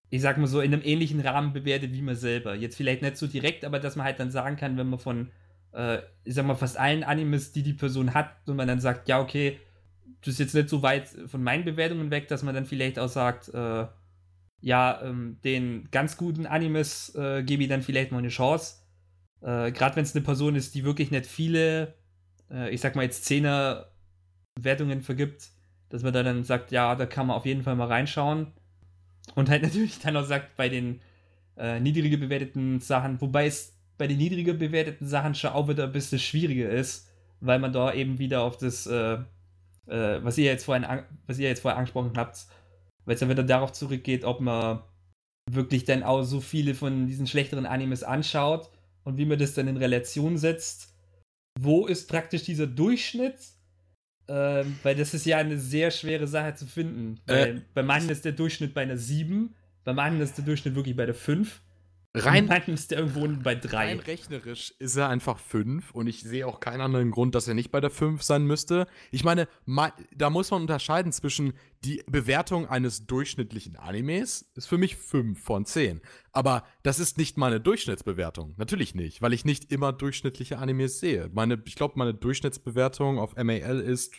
[0.09, 2.55] ich sag mal so, in einem ähnlichen Rahmen bewertet wie man selber.
[2.55, 5.29] Jetzt vielleicht nicht so direkt, aber dass man halt dann sagen kann, wenn man von,
[5.73, 9.07] äh, ich sag mal, fast allen Animes, die die Person hat, und man dann sagt,
[9.07, 9.59] ja, okay,
[10.21, 13.07] das ist jetzt nicht so weit von meinen Bewertungen weg, dass man dann vielleicht auch
[13.07, 13.85] sagt, äh,
[14.61, 18.77] ja, ähm, den ganz guten Animes äh, gebe ich dann vielleicht mal eine Chance.
[19.41, 21.93] Äh, Gerade wenn es eine Person ist, die wirklich nicht viele,
[22.51, 23.89] äh, ich sag mal jetzt Zehner
[24.63, 25.49] Wertungen vergibt,
[25.89, 28.47] dass man da dann sagt, ja, da kann man auf jeden Fall mal reinschauen.
[29.35, 31.01] Und halt natürlich dann auch sagt, bei den
[31.57, 35.91] äh, niedriger bewerteten Sachen, wobei es bei den niedriger bewerteten Sachen schon auch wieder ein
[35.91, 37.09] bisschen schwieriger ist,
[37.41, 39.17] weil man da eben wieder auf das, äh,
[39.87, 40.85] äh, was ihr jetzt vorhin,
[41.27, 42.47] was ihr jetzt vorher angesprochen habt,
[43.05, 44.81] weil es dann wieder darauf zurückgeht, ob man
[45.51, 48.69] wirklich dann auch so viele von diesen schlechteren Animes anschaut
[49.03, 50.93] und wie man das dann in Relation setzt.
[51.59, 53.35] Wo ist praktisch dieser Durchschnitt?
[54.29, 57.19] Ähm, weil das ist ja eine sehr schwere Sache zu finden.
[57.25, 60.95] Äh, bei manchen ist der Durchschnitt bei einer 7, bei manchen ist der Durchschnitt wirklich
[60.95, 61.61] bei der 5.
[62.15, 63.89] Rein, Dann ist der irgendwo bei drei.
[63.89, 67.53] rein rechnerisch ist er einfach 5 und ich sehe auch keinen anderen Grund, dass er
[67.53, 68.87] nicht bei der 5 sein müsste.
[69.11, 69.47] Ich meine,
[70.15, 75.65] da muss man unterscheiden zwischen die Bewertung eines durchschnittlichen Animes ist für mich 5 von
[75.65, 76.01] 10.
[76.31, 78.55] Aber das ist nicht meine Durchschnittsbewertung.
[78.57, 81.29] Natürlich nicht, weil ich nicht immer durchschnittliche Animes sehe.
[81.31, 84.15] Meine, ich glaube, meine Durchschnittsbewertung auf MAL ist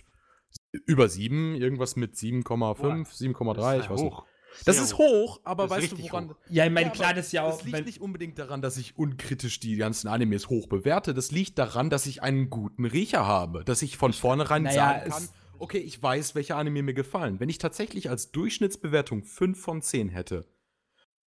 [0.87, 4.17] über 7, irgendwas mit 7,5, 7,3, ich weiß nicht.
[4.65, 6.31] Das Sehr ist hoch, aber ist weißt du, woran.
[6.31, 6.35] hoch.
[6.49, 7.59] Ja, ich meine, Ja, klar, das ist ja auch.
[7.59, 11.15] Das liegt nicht unbedingt daran, dass ich unkritisch die ganzen Animes hoch bewerte.
[11.15, 13.65] Das liegt daran, dass ich einen guten Riecher habe.
[13.65, 17.41] Dass ich von vornherein Naja, sagen kann, okay, ich weiß, welche Anime mir gefallen.
[17.41, 20.47] Wenn ich tatsächlich als Durchschnittsbewertung 5 von 10 hätte,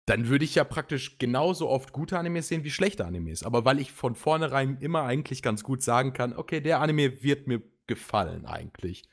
[0.06, 3.44] dann würde ich ja praktisch genauso oft gute Animes sehen wie schlechte Animes.
[3.44, 7.46] Aber weil ich von vornherein immer eigentlich ganz gut sagen kann, okay, der Anime wird
[7.46, 9.04] mir gefallen eigentlich,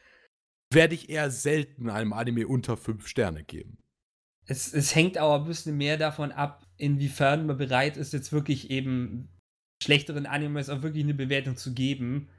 [0.72, 3.78] werde ich eher selten einem Anime unter 5 Sterne geben.
[4.50, 8.72] Es, es hängt aber ein bisschen mehr davon ab, inwiefern man bereit ist, jetzt wirklich
[8.72, 9.30] eben
[9.84, 12.30] schlechteren Animes auch wirklich eine Bewertung zu geben.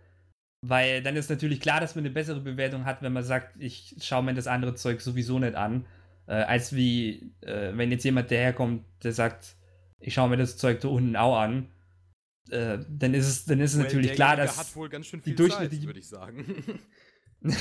[0.66, 3.94] Weil dann ist natürlich klar, dass man eine bessere Bewertung hat, wenn man sagt, ich
[4.00, 5.86] schaue mir das andere Zeug sowieso nicht an.
[6.26, 9.54] Äh, als wie, äh, wenn jetzt jemand daherkommt, der sagt,
[10.00, 11.70] ich schaue mir das Zeug da unten auch an.
[12.50, 14.58] Äh, dann ist es, dann ist es natürlich klar, dass.
[14.58, 16.64] hat wohl ganz schön die viel durchschnittliche- Zeit, würde ich sagen.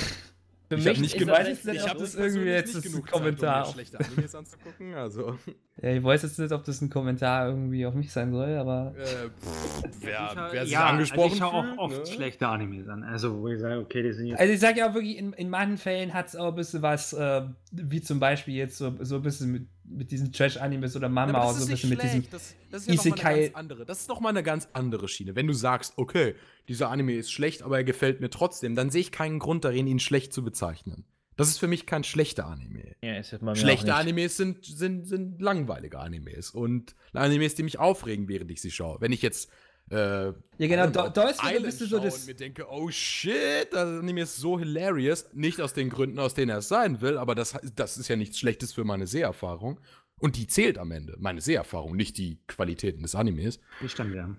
[0.69, 2.91] Für Ich hab mich nicht nicht, ich ob habe das irgendwie jetzt ist nicht ein
[2.91, 4.93] genug Kommentar Zeit, um schlechte Animes anzugucken.
[4.93, 5.35] Also,
[5.81, 8.93] Ja, ich weiß jetzt nicht, ob das ein Kommentar irgendwie auf mich sein soll, aber.
[8.95, 12.05] äh, pff, wer, Ich wer sich ja, angesprochen also ich schaue auch oft ne?
[12.05, 13.03] schlechte Animes an.
[13.03, 14.39] Also, wo ich sage, okay, die sind jetzt.
[14.39, 16.83] Also ich sage ja auch wirklich, in, in manchen Fällen hat es auch ein bisschen
[16.83, 21.09] was, äh, wie zum Beispiel jetzt so, so ein bisschen mit, mit diesen Trash-Animes oder
[21.09, 22.29] Mama das so ein bisschen mit diesem.
[22.29, 23.85] Das, das ist ja noch mal eine Isekai- ganz andere.
[23.85, 25.35] Das ist doch mal eine ganz andere Schiene.
[25.35, 26.35] Wenn du sagst, okay,
[26.67, 29.87] dieser Anime ist schlecht, aber er gefällt mir trotzdem, dann sehe ich keinen Grund darin,
[29.87, 31.05] ihn schlecht zu bezeichnen.
[31.35, 32.95] Das ist für mich kein schlechter Anime.
[33.01, 34.07] Ja, mir Schlechte auch nicht.
[34.07, 38.99] Animes sind, sind, sind langweilige Animes und Animes, die mich aufregen, während ich sie schaue.
[38.99, 39.49] Wenn ich jetzt
[39.91, 42.19] äh, Ja, genau, da, da ist wieder ein bisschen so das.
[42.19, 45.25] und mir denke, oh shit, das Anime ist so hilarious.
[45.33, 48.15] Nicht aus den Gründen, aus denen er es sein will, aber das, das ist ja
[48.15, 49.79] nichts Schlechtes für meine Seherfahrung.
[50.19, 53.59] Und die zählt am Ende, meine Seherfahrung, nicht die Qualitäten des Animes.
[53.81, 54.35] Das stimmt, ja.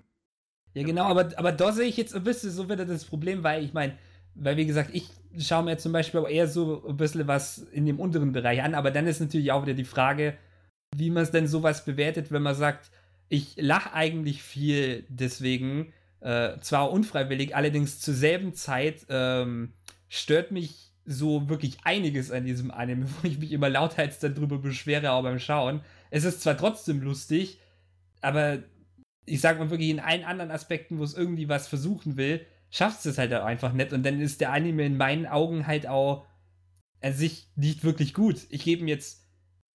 [0.75, 3.65] Ja, genau, aber, aber da sehe ich jetzt ein bisschen so wieder das Problem, weil
[3.65, 3.97] ich meine,
[4.35, 5.09] weil wie gesagt, ich
[5.39, 8.75] schaue mir zum Beispiel auch eher so ein bisschen was in dem unteren Bereich an,
[8.75, 10.37] aber dann ist natürlich auch wieder die Frage,
[10.95, 12.91] wie man es denn sowas bewertet, wenn man sagt,
[13.31, 19.73] ich lache eigentlich viel deswegen, äh, zwar unfreiwillig, allerdings zur selben Zeit ähm,
[20.09, 25.13] stört mich so wirklich einiges an diesem Anime, wo ich mich immer lauthals darüber beschwere,
[25.13, 25.81] auch beim Schauen.
[26.11, 27.61] Es ist zwar trotzdem lustig,
[28.21, 28.59] aber
[29.27, 33.07] ich sag mal wirklich in allen anderen Aspekten, wo es irgendwie was versuchen will, schafft
[33.07, 33.93] es halt auch einfach nicht.
[33.93, 36.27] Und dann ist der Anime in meinen Augen halt auch
[37.01, 38.47] an sich nicht wirklich gut.
[38.51, 39.25] Ich gebe ihm jetzt,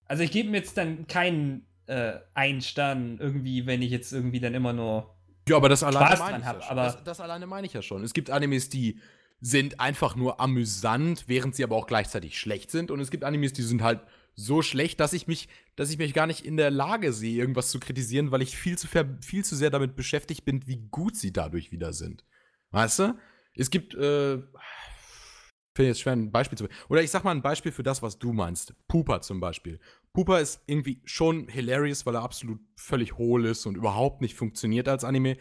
[0.07, 4.39] also ich gebe ihm jetzt dann keinen äh, einen Stern irgendwie, wenn ich jetzt irgendwie
[4.39, 5.15] dann immer nur.
[5.48, 8.04] Ja, aber das alleine meine ich hab, ja das, das alleine meine ich ja schon.
[8.04, 9.00] Es gibt Animes, die
[9.41, 12.89] sind einfach nur amüsant, während sie aber auch gleichzeitig schlecht sind.
[12.89, 14.02] Und es gibt Animes, die sind halt
[14.34, 17.69] so schlecht, dass ich mich, dass ich mich gar nicht in der Lage sehe, irgendwas
[17.69, 18.88] zu kritisieren, weil ich viel zu,
[19.21, 22.24] viel zu sehr damit beschäftigt bin, wie gut sie dadurch wieder sind.
[22.71, 23.17] Weißt du?
[23.56, 24.39] Es gibt, äh,
[25.75, 26.67] finde jetzt schwer, ein Beispiel zu.
[26.89, 28.73] Oder ich sag mal ein Beispiel für das, was du meinst.
[28.88, 29.79] Pooper zum Beispiel.
[30.13, 34.88] Pooper ist irgendwie schon hilarious, weil er absolut völlig hohl ist und überhaupt nicht funktioniert
[34.88, 35.38] als Anime.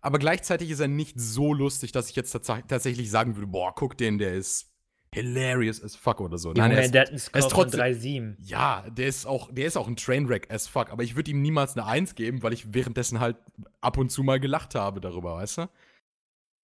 [0.00, 3.74] Aber gleichzeitig ist er nicht so lustig, dass ich jetzt tats tatsächlich sagen würde, boah,
[3.74, 4.70] guck den, der ist
[5.14, 6.52] hilarious as fuck oder so.
[6.52, 8.36] Nein, Junge, ist, der er Score ist von trotzdem- 3,7.
[8.40, 11.40] ja, der ist auch, der ist auch ein Trainwreck as fuck, aber ich würde ihm
[11.40, 13.36] niemals eine Eins geben, weil ich währenddessen halt
[13.80, 15.68] ab und zu mal gelacht habe darüber, weißt du?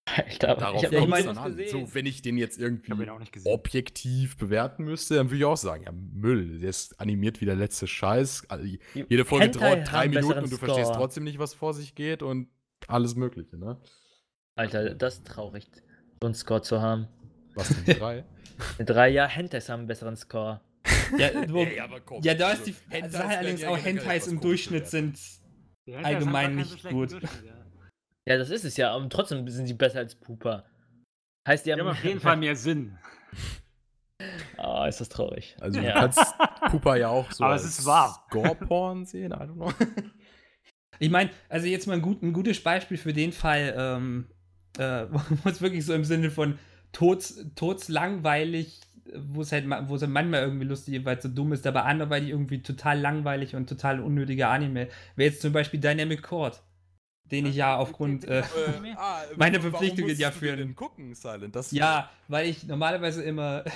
[0.06, 1.58] Alter, Darauf ich ja, kommt es dann an.
[1.66, 3.52] So, wenn ich den jetzt irgendwie auch nicht gesehen.
[3.52, 7.56] objektiv bewerten müsste, dann würde ich auch sagen, ja, Müll, der ist animiert wie der
[7.56, 8.44] letzte Scheiß.
[8.48, 10.98] Also, jede Folge dauert drei Minuten und du verstehst Score.
[10.98, 12.48] trotzdem nicht, was vor sich geht und
[12.86, 13.80] alles Mögliche, ne?
[14.56, 15.66] Alter, das ist traurig,
[16.20, 17.08] so einen Score zu haben.
[17.54, 18.24] Was denn drei?
[18.78, 20.60] In drei Jahren Hentais haben einen besseren Score.
[21.18, 23.78] Ja, wo, Ey, aber komm, ja da also, ist die Hentais werden allerdings ja auch
[23.78, 25.18] Hentais im Durchschnitt sind.
[26.02, 27.12] Allgemein nicht gut.
[27.12, 27.63] Ja.
[28.28, 30.64] Ja, das ist es ja, und trotzdem sind die besser als Pupa.
[31.46, 32.98] Heißt, die Die haben haben auf jeden Fall mehr Sinn.
[34.56, 35.56] Ah, ist das traurig.
[35.60, 35.92] Also du ja.
[35.94, 36.20] kannst
[36.70, 38.24] Pupa ja auch so Aber es ist wahr.
[38.30, 39.72] Gore-Porn sehen, I don't know.
[41.00, 44.28] Ich meine, also jetzt mal ein, gut, ein gutes Beispiel für den Fall, ähm,
[44.78, 46.58] äh, wo es wirklich so im Sinne von
[46.92, 48.80] tods, todslangweilig,
[49.16, 51.66] wo es halt wo es halt manchmal irgendwie lustig ist, weil es so dumm ist,
[51.66, 54.88] aber anderweitig irgendwie total langweilig und total unnötiger Anime.
[55.16, 56.62] Wäre jetzt zum Beispiel Dynamic Chord,
[57.30, 58.24] den ich ja aufgrund.
[58.26, 58.42] Äh,
[58.96, 61.54] ah, Meine warum Verpflichtungen ja für den- gucken, Silent.
[61.56, 63.64] Das ja, weil ich normalerweise immer.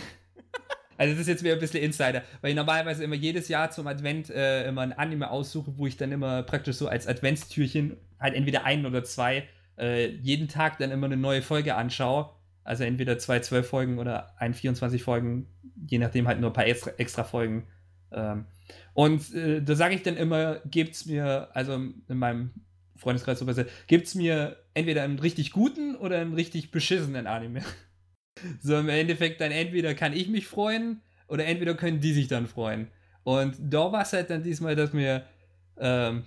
[1.01, 3.87] Also das ist jetzt wieder ein bisschen Insider, weil ich normalerweise immer jedes Jahr zum
[3.87, 8.35] Advent äh, immer ein Anime aussuche, wo ich dann immer praktisch so als Adventstürchen halt
[8.35, 9.47] entweder ein oder zwei
[9.79, 12.31] äh, jeden Tag dann immer eine neue Folge anschaue.
[12.65, 15.47] Also entweder zwei zwölf Folgen oder ein 24 Folgen,
[15.87, 17.69] je nachdem halt nur ein paar extra, extra Folgen.
[18.11, 18.47] Ähm,
[18.93, 22.51] und äh, da sage ich dann immer, gibt's mir, also in meinem
[22.99, 27.63] Freundeskreis so besser, gibt's mir entweder einen richtig guten oder einen richtig beschissenen Anime.
[28.61, 32.47] So im Endeffekt dann entweder kann ich mich freuen oder entweder können die sich dann
[32.47, 32.87] freuen.
[33.25, 35.25] Und da war es halt dann diesmal, dass mir
[35.77, 36.23] ähm,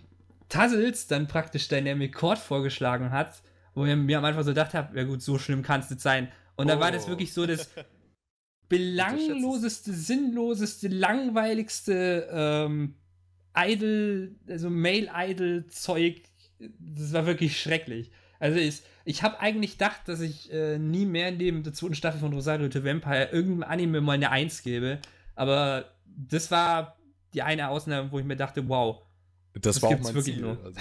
[0.49, 3.41] Tazzles dann praktisch Dynamic Chord vorgeschlagen hat,
[3.73, 6.01] wo ich mir am Anfang so gedacht habe, ja gut, so schlimm kann es nicht
[6.01, 6.29] sein.
[6.57, 7.12] Und dann war das Oh.
[7.12, 7.69] wirklich so das
[8.67, 12.95] belangloseste, sinnloseste, langweiligste ähm,
[13.55, 16.23] Idol, also Male-Idol-Zeug.
[16.80, 18.12] Das war wirklich schrecklich.
[18.39, 22.19] Also ich, ich habe eigentlich gedacht, dass ich äh, nie mehr neben der zweiten Staffel
[22.19, 25.00] von Rosario to Vampire irgendeinem Anime mal eine Eins gebe.
[25.36, 26.97] Aber das war
[27.34, 29.02] die eine Ausnahme, wo ich mir dachte, wow.
[29.54, 30.43] Das, Das war auch gibt's mein wirklich Ziel.
[30.43, 30.58] nur.
[30.63, 30.80] Also.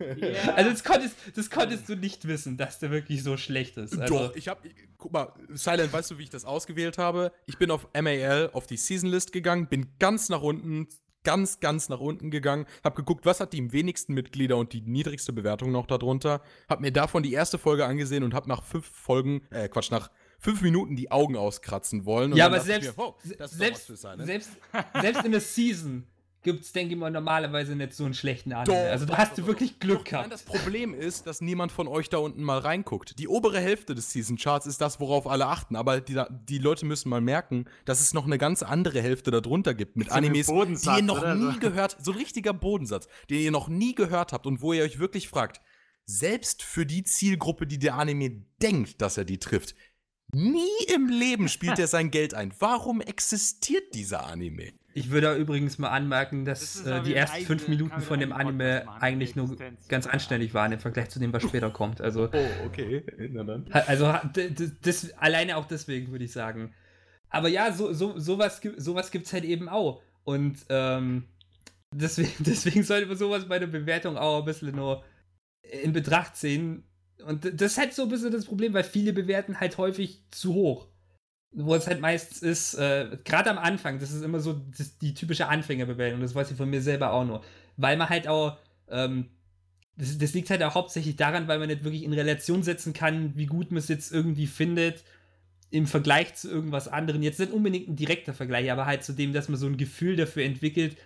[0.00, 0.54] Ja.
[0.54, 3.96] Also das konntest, das konntest du nicht wissen, dass der wirklich so schlecht ist.
[3.96, 4.60] Also, Doch, ich hab,
[4.98, 7.30] guck mal, Silent, weißt du, wie ich das ausgewählt habe?
[7.46, 10.88] Ich bin auf MAL, auf die Seasonlist gegangen, bin ganz nach unten,
[11.24, 15.32] ganz, ganz nach unten gegangen, hab geguckt, was hat die wenigsten Mitglieder und die niedrigste
[15.32, 19.42] Bewertung noch darunter, hab mir davon die erste Folge angesehen und hab nach fünf Folgen,
[19.50, 22.32] äh, Quatsch, nach fünf Minuten die Augen auskratzen wollen.
[22.32, 24.26] Und ja, aber selbst, mir, wow, selbst, für Silent.
[24.26, 24.50] selbst,
[25.00, 26.06] selbst in der Season
[26.44, 28.76] gibt es, denke ich mal, normalerweise nicht so einen schlechten Anime.
[28.76, 29.80] Doch, also da doch, hast doch, du wirklich doch.
[29.80, 30.32] Glück Nein, gehabt.
[30.32, 33.18] das Problem ist, dass niemand von euch da unten mal reinguckt.
[33.18, 35.74] Die obere Hälfte des Season Charts ist das, worauf alle achten.
[35.74, 39.74] Aber die, die Leute müssen mal merken, dass es noch eine ganz andere Hälfte darunter
[39.74, 41.60] gibt mit So Animes, die ihr noch oder nie so.
[41.60, 44.98] gehört, so ein richtiger Bodensatz, den ihr noch nie gehört habt und wo ihr euch
[44.98, 45.60] wirklich fragt,
[46.06, 49.74] selbst für die Zielgruppe, die der Anime denkt, dass er die trifft,
[50.32, 52.52] nie im Leben spielt er sein Geld ein.
[52.58, 54.72] Warum existiert dieser Anime?
[54.96, 58.20] Ich würde da übrigens mal anmerken, Das dass ist äh, die ersten fünf Minuten von
[58.20, 59.88] dem Anime eigentlich nur Existenz.
[59.88, 62.00] ganz anständig waren im Vergleich zu dem, was später kommt.
[62.00, 63.02] Also, Oh, okay.
[63.32, 63.66] Na dann.
[63.74, 64.14] ha- also
[64.82, 66.72] das, alleine auch deswegen würde ich sagen.
[67.28, 70.00] Aber ja, so, so, sowas, sowas gibt es halt eben auch.
[70.22, 71.24] Und ähm,
[71.92, 75.02] deswegen, deswegen sollte man sowas bei der Bewertung auch ein bisschen nur
[75.62, 76.84] in Betracht ziehen.
[77.26, 80.54] Und das ist halt so ein bisschen das Problem, weil viele bewerten halt häufig zu
[80.54, 80.86] hoch.
[81.56, 85.14] Wo es halt meistens ist, äh, gerade am Anfang, das ist immer so das, die
[85.14, 87.42] typische Anfängerbewertung, das weiß ich von mir selber auch nur.
[87.76, 89.30] Weil man halt auch, ähm,
[89.96, 93.36] das, das liegt halt auch hauptsächlich daran, weil man nicht wirklich in Relation setzen kann,
[93.36, 95.04] wie gut man es jetzt irgendwie findet
[95.74, 97.22] im Vergleich zu irgendwas anderem.
[97.22, 100.14] Jetzt nicht unbedingt ein direkter Vergleich, aber halt zu dem, dass man so ein Gefühl
[100.14, 100.96] dafür entwickelt,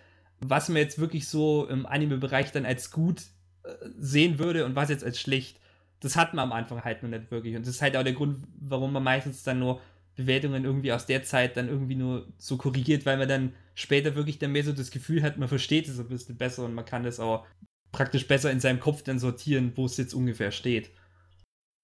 [0.40, 3.22] was man jetzt wirklich so im Anime-Bereich dann als gut
[3.62, 5.58] äh, sehen würde und was jetzt als schlecht.
[6.00, 7.56] Das hat man am Anfang halt noch nicht wirklich.
[7.56, 9.80] Und das ist halt auch der Grund, warum man meistens dann nur
[10.18, 14.38] Bewertungen irgendwie aus der Zeit dann irgendwie nur so korrigiert, weil man dann später wirklich
[14.38, 17.04] dann mehr so das Gefühl hat, man versteht es ein bisschen besser und man kann
[17.04, 17.46] das auch
[17.92, 20.90] praktisch besser in seinem Kopf dann sortieren, wo es jetzt ungefähr steht.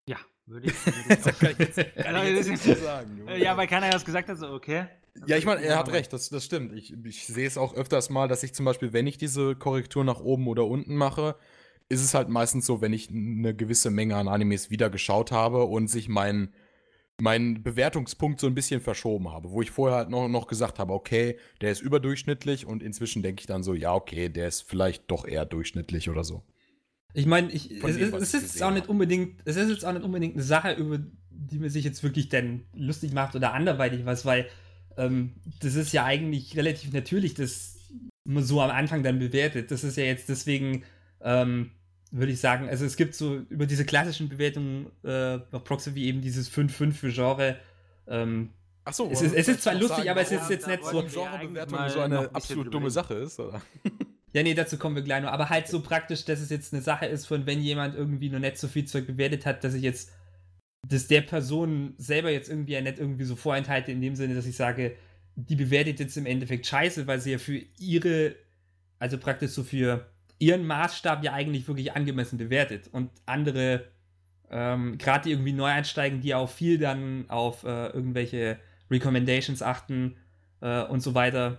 [0.09, 0.75] Ja, würde ich.
[0.87, 1.39] Würde ich auch.
[1.39, 3.21] Kann ich jetzt, kann Ja, ich jetzt das nicht ist- so sagen.
[3.39, 4.87] Ja, weil keiner was gesagt hat, so, okay.
[5.27, 6.73] Ja, ich meine, er hat recht, das, das stimmt.
[6.73, 10.03] Ich, ich sehe es auch öfters mal, dass ich zum Beispiel, wenn ich diese Korrektur
[10.03, 11.37] nach oben oder unten mache,
[11.89, 15.67] ist es halt meistens so, wenn ich eine gewisse Menge an Animes wieder geschaut habe
[15.67, 16.53] und sich mein,
[17.21, 20.93] mein Bewertungspunkt so ein bisschen verschoben habe, wo ich vorher halt noch, noch gesagt habe,
[20.93, 25.11] okay, der ist überdurchschnittlich und inzwischen denke ich dann so, ja, okay, der ist vielleicht
[25.11, 26.43] doch eher durchschnittlich oder so.
[27.13, 30.05] Ich meine, es, dem, es ist jetzt auch nicht unbedingt, es ist jetzt auch nicht
[30.05, 30.99] unbedingt eine Sache, über
[31.31, 34.49] die man sich jetzt wirklich dann lustig macht oder anderweitig was, weil
[34.97, 37.79] ähm, das ist ja eigentlich relativ natürlich, dass
[38.25, 39.71] man so am Anfang dann bewertet.
[39.71, 40.83] Das ist ja jetzt deswegen,
[41.21, 41.71] ähm,
[42.17, 46.05] würde ich sagen, also es gibt so über diese klassischen Bewertungen äh, auf Proxy wie
[46.07, 47.57] eben dieses 5-5 für Genre.
[48.07, 48.51] Ähm,
[48.85, 52.01] Achso, Es ist- es ist zwar lustig, aber es ist jetzt nicht so- Genrebewertung so
[52.01, 53.61] eine absolut dumme Sache ist, oder?
[54.35, 55.31] Ja, nee, dazu kommen wir gleich noch.
[55.31, 58.41] Aber halt so praktisch, dass es jetzt eine Sache ist, von wenn jemand irgendwie noch
[58.41, 60.11] nicht so viel Zeug bewertet hat, dass ich jetzt,
[60.89, 64.47] dass der Person selber jetzt irgendwie ja nicht irgendwie so vorenthalte, in dem Sinne, dass
[64.47, 64.97] ich sage,
[65.37, 68.35] die bewertet jetzt im Endeffekt scheiße, weil sie ja für ihre,
[68.99, 70.05] also praktisch so für
[70.39, 72.89] ihren Maßstab ja eigentlich wirklich angemessen bewertet.
[72.93, 73.85] Und andere,
[74.51, 78.59] ähm, gerade die irgendwie neu einsteigen, die auch viel dann auf äh, irgendwelche
[78.91, 80.17] Recommendations achten
[80.61, 81.59] äh, und so weiter.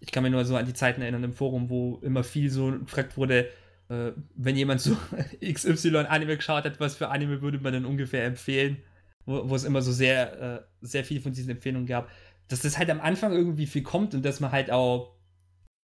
[0.00, 2.70] Ich kann mir nur so an die Zeiten erinnern im Forum, wo immer viel so
[2.70, 3.48] gefragt wurde,
[3.88, 4.96] äh, wenn jemand so
[5.44, 8.78] XY-Anime geschaut hat, was für Anime würde man dann ungefähr empfehlen,
[9.24, 12.10] wo, wo es immer so sehr, äh, sehr viel von diesen Empfehlungen gab,
[12.48, 15.15] dass das halt am Anfang irgendwie viel kommt und dass man halt auch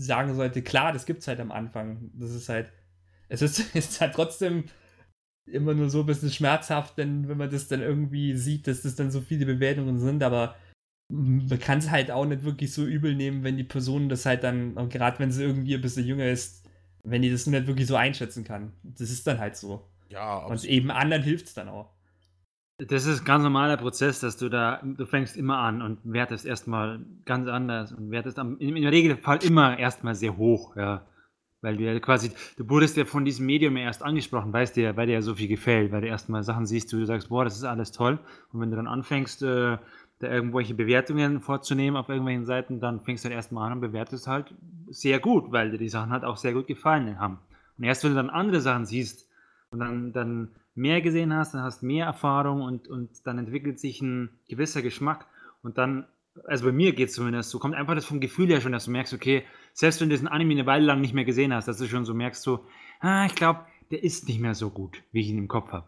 [0.01, 2.11] sagen sollte, klar, das gibt's halt am Anfang.
[2.13, 2.69] Das ist halt,
[3.29, 4.65] es ist, es ist halt trotzdem
[5.45, 8.95] immer nur so ein bisschen schmerzhaft, denn wenn man das dann irgendwie sieht, dass das
[8.95, 10.55] dann so viele Bewertungen sind, aber
[11.09, 14.43] man kann es halt auch nicht wirklich so übel nehmen, wenn die Person das halt
[14.43, 16.65] dann, gerade wenn sie irgendwie ein bisschen jünger ist,
[17.03, 18.73] wenn die das nicht wirklich so einschätzen kann.
[18.83, 19.89] Das ist dann halt so.
[20.09, 21.89] Ja, Und eben anderen hilft es dann auch.
[22.87, 26.45] Das ist ein ganz normaler Prozess, dass du da, du fängst immer an und wertest
[26.45, 31.05] erstmal ganz anders und wertest am, im, im Regelfall immer erstmal sehr hoch, ja.
[31.63, 34.97] Weil du ja quasi, du wurdest ja von diesem Medium erst angesprochen, weißt du ja,
[34.97, 37.43] weil dir ja so viel gefällt, weil du erstmal Sachen siehst, wo du sagst, boah,
[37.43, 38.17] das ist alles toll.
[38.51, 39.77] Und wenn du dann anfängst, äh,
[40.21, 44.27] da irgendwelche Bewertungen vorzunehmen auf irgendwelchen Seiten, dann fängst du halt erstmal an und bewertest
[44.27, 44.53] halt
[44.89, 47.39] sehr gut, weil dir die Sachen halt auch sehr gut gefallen haben.
[47.77, 49.27] Und erst wenn du dann andere Sachen siehst
[49.71, 54.01] und dann, dann mehr gesehen hast, dann hast mehr Erfahrung und, und dann entwickelt sich
[54.01, 55.27] ein gewisser Geschmack
[55.61, 56.07] und dann,
[56.45, 58.85] also bei mir geht es zumindest so, kommt einfach das vom Gefühl her schon, dass
[58.85, 61.67] du merkst, okay, selbst wenn du diesen Anime eine Weile lang nicht mehr gesehen hast,
[61.67, 62.65] dass du schon so merkst, so,
[62.99, 65.87] ah, ich glaube, der ist nicht mehr so gut, wie ich ihn im Kopf habe.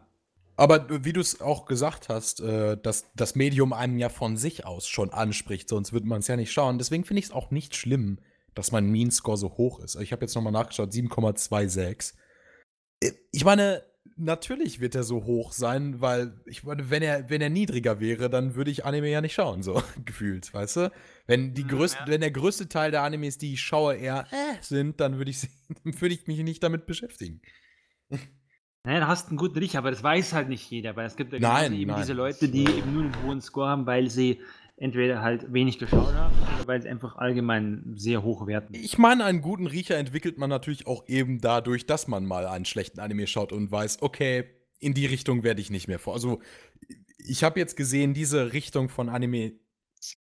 [0.55, 4.65] Aber wie du es auch gesagt hast, äh, dass das Medium einem ja von sich
[4.65, 6.77] aus schon anspricht, sonst würde man es ja nicht schauen.
[6.77, 8.19] Deswegen finde ich es auch nicht schlimm,
[8.53, 9.95] dass mein Mean Score so hoch ist.
[9.95, 12.13] Ich habe jetzt nochmal nachgeschaut, 7,26.
[12.99, 13.83] Äh, ich meine,
[14.17, 18.29] natürlich wird er so hoch sein, weil ich meine, wenn er, wenn er niedriger wäre,
[18.29, 20.91] dann würde ich Anime ja nicht schauen, so gefühlt, weißt du?
[21.27, 22.07] Wenn, die Mhm, größte, ja.
[22.07, 25.39] wenn der größte Teil der Animes, die ich schaue, eher äh, sind, dann würde ich,
[25.39, 25.49] sie-
[25.83, 27.41] würde ich mich nicht damit beschäftigen.
[28.85, 31.31] Naja, du hast einen guten Riecher, aber das weiß halt nicht jeder, weil es gibt
[31.31, 32.01] ja Nein, eben nein.
[32.01, 34.41] diese Leute, die eben nur einen hohen Score haben, weil sie
[34.83, 38.73] entweder halt wenig geschaut haben oder weil sie einfach allgemein sehr hoch werten.
[38.73, 42.65] Ich meine, einen guten Riecher entwickelt man natürlich auch eben dadurch, dass man mal einen
[42.65, 44.43] schlechten Anime schaut und weiß, okay,
[44.79, 46.13] in die Richtung werde ich nicht mehr vor.
[46.13, 46.41] Also,
[47.17, 49.53] ich habe jetzt gesehen, diese Richtung von Anime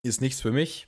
[0.05, 0.87] ist nichts für mich.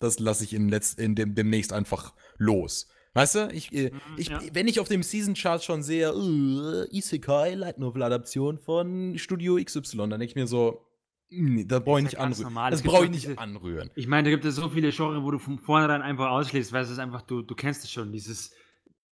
[0.00, 2.88] Das lasse ich in, letzt, in dem, demnächst einfach los.
[3.14, 4.40] Weißt du, ich, äh, Mhm, ich, ja.
[4.52, 9.60] wenn ich auf dem Season Chart schon sehe, uh, Isekai, Light Novel Adaption von Studio
[9.62, 10.84] XY, dann denke ich mir so,
[11.32, 12.42] nee, da brauche ich nicht ja anrühren.
[12.44, 12.70] normal.
[12.70, 13.90] Das brauche auch ich nicht diese- anrühren.
[13.94, 16.82] Ich meine, da gibt es so viele Genres, wo du von vornherein einfach ausschließt, weil
[16.82, 18.54] es ist einfach, du, du kennst es schon, dieses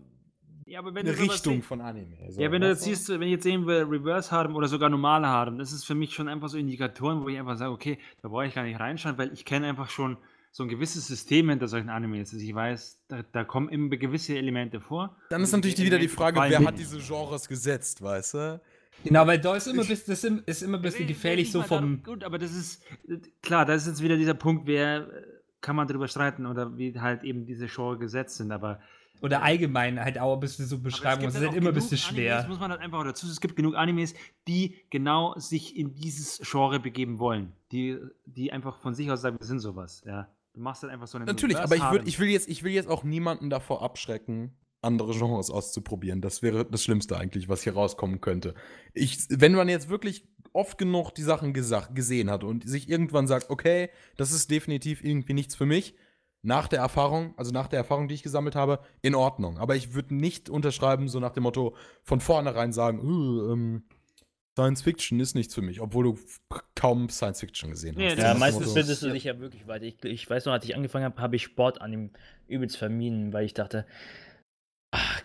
[0.66, 2.16] Ja, aber wenn eine Richtung seh- von Anime.
[2.30, 4.68] So, Ja, wenn du weißt jetzt siehst, wenn ich jetzt sehen will, Reverse Harem oder
[4.68, 7.72] sogar normale Harem, das ist für mich schon einfach so Indikatoren, wo ich einfach sage,
[7.72, 10.16] okay, da brauche ich gar nicht reinschauen, weil ich kenne einfach schon
[10.54, 12.32] so ein gewisses System hinter solchen Animes.
[12.32, 15.16] Also ich weiß, da, da kommen immer gewisse Elemente vor.
[15.30, 18.60] Dann ist natürlich wieder die Frage, wer hat diese Genres gesetzt, weißt du?
[19.04, 22.02] Genau, weil da ist immer, bis, das ist immer ein bisschen gefährlich, so vom.
[22.02, 25.22] Gut, aber das ist, äh, klar, das ist jetzt wieder dieser Punkt, wer äh,
[25.60, 28.80] kann man darüber streiten oder wie halt eben diese Genre gesetzt sind, aber
[29.22, 31.26] Oder allgemein halt auch ein bisschen so Beschreibungen.
[31.26, 32.38] Das ist halt immer ein bisschen schwer.
[32.38, 34.14] Animes, muss man halt einfach auch dazu sagen, es gibt genug Animes,
[34.48, 37.52] die genau sich in dieses Genre begeben wollen.
[37.70, 40.02] Die, die einfach von sich aus sagen, wir sind sowas.
[40.04, 40.28] Ja.
[40.54, 42.72] Du machst halt einfach so einen Natürlich, aber ich, würd, ich, will jetzt, ich will
[42.72, 46.20] jetzt auch niemanden davor abschrecken, andere Genres auszuprobieren.
[46.20, 48.54] Das wäre das Schlimmste eigentlich, was hier rauskommen könnte.
[48.92, 53.26] Ich, wenn man jetzt wirklich oft genug die Sachen gesagt, gesehen hat und sich irgendwann
[53.26, 55.94] sagt, okay, das ist definitiv irgendwie nichts für mich,
[56.42, 59.58] nach der Erfahrung, also nach der Erfahrung, die ich gesammelt habe, in Ordnung.
[59.58, 63.84] Aber ich würde nicht unterschreiben, so nach dem Motto, von vornherein sagen, "Uh, ähm,
[64.54, 66.18] Science Fiction ist nichts für mich, obwohl du
[66.74, 68.18] kaum Science Fiction gesehen hast.
[68.18, 68.74] Ja, ist meistens so.
[68.74, 69.84] findest du dich ja wirklich weiter.
[69.84, 72.10] Ich, ich weiß noch, als ich angefangen habe, habe ich Sport an dem
[72.48, 74.31] übelst vermieden, weil ich dachte, ach,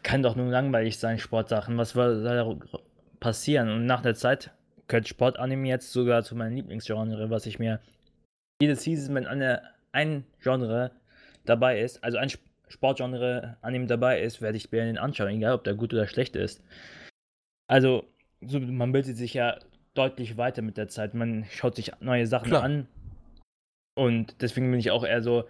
[0.07, 1.77] kann doch nur langweilig sein, Sportsachen.
[1.77, 2.55] Was soll da
[3.19, 3.69] passieren?
[3.69, 4.51] Und nach der Zeit
[4.87, 7.81] gehört Sportanime jetzt sogar zu meinem Lieblingsgenre, was ich mir
[8.61, 10.91] jede Season, wenn eine, ein Genre
[11.43, 15.55] dabei ist, also ein Sp- Sportgenre Anime dabei ist, werde ich mir den anschauen, egal
[15.55, 16.63] ob der gut oder schlecht ist.
[17.69, 18.05] Also,
[18.39, 19.59] so, man bildet sich ja
[19.93, 21.15] deutlich weiter mit der Zeit.
[21.15, 22.63] Man schaut sich neue Sachen Klar.
[22.63, 22.87] an.
[23.97, 25.49] Und deswegen bin ich auch eher so,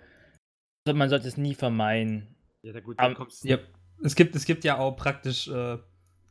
[0.92, 2.36] man sollte es nie vermeiden.
[2.64, 3.58] Ja, da gut, dann kommst Ja,
[4.04, 5.78] es gibt, es gibt ja auch praktisch äh,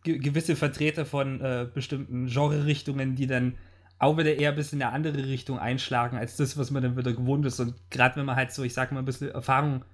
[0.02, 3.56] ge gewisse Vertreter von äh, bestimmten Genre-Richtungen, die dann
[3.98, 6.96] auch wieder eher ein bisschen in eine andere Richtung einschlagen, als das, was man dann
[6.96, 7.60] wieder gewohnt ist.
[7.60, 9.84] Und gerade wenn man halt so, ich sag mal, ein bisschen Erfahrung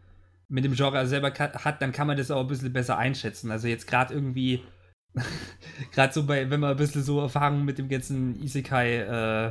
[0.49, 3.51] mit dem Genre selber hat, dann kann man das auch ein bisschen besser einschätzen.
[3.51, 4.63] Also jetzt gerade irgendwie,
[5.93, 9.47] gerade so bei, wenn man ein bisschen so Erfahrung mit dem ganzen Isekai, äh,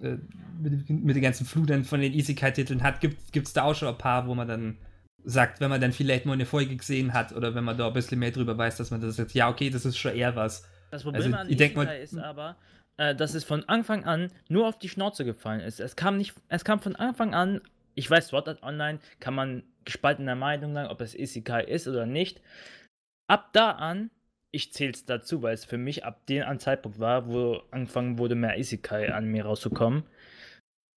[0.00, 0.18] äh,
[0.60, 3.98] mit, mit den ganzen Flutern von den Isekai-Titeln hat, gibt es da auch schon ein
[3.98, 4.78] paar, wo man dann
[5.24, 7.92] sagt, wenn man dann vielleicht mal eine Folge gesehen hat oder wenn man da ein
[7.92, 10.68] bisschen mehr drüber weiß, dass man das sagt, ja, okay, das ist schon eher was.
[10.90, 12.56] Das Problem Also, an ich denk mal- Isekai ist aber,
[12.96, 15.80] äh, dass es von Anfang an nur auf die Schnauze gefallen ist.
[15.80, 17.60] Es kam nicht, es kam von Anfang an,
[17.94, 22.06] ich weiß, Sword Art Online kann man gespaltener Meinung sein, ob es Isekai ist oder
[22.06, 22.40] nicht.
[23.28, 24.10] Ab da an,
[24.50, 28.34] ich zähle es dazu, weil es für mich ab dem Zeitpunkt war, wo angefangen wurde,
[28.34, 30.04] mehr Isekai an mir rauszukommen,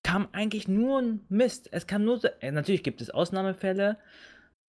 [0.06, 1.68] kam eigentlich nur ein Mist.
[1.72, 3.97] Es kam nur, so, äh, natürlich gibt es Ausnahmefälle,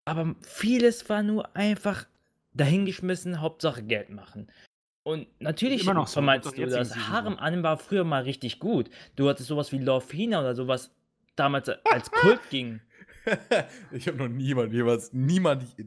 [0.06, 2.06] aber vieles war nur einfach
[2.54, 4.50] dahingeschmissen, Hauptsache Geld machen.
[5.02, 8.88] Und natürlich immer noch so, vermeinst du, das Season Harem-Anime war früher mal richtig gut.
[9.14, 10.90] Du hattest sowas wie Love Hina oder sowas
[11.36, 12.80] damals als Kult ging.
[13.92, 15.84] ich habe noch niemand jemals, niemand, ich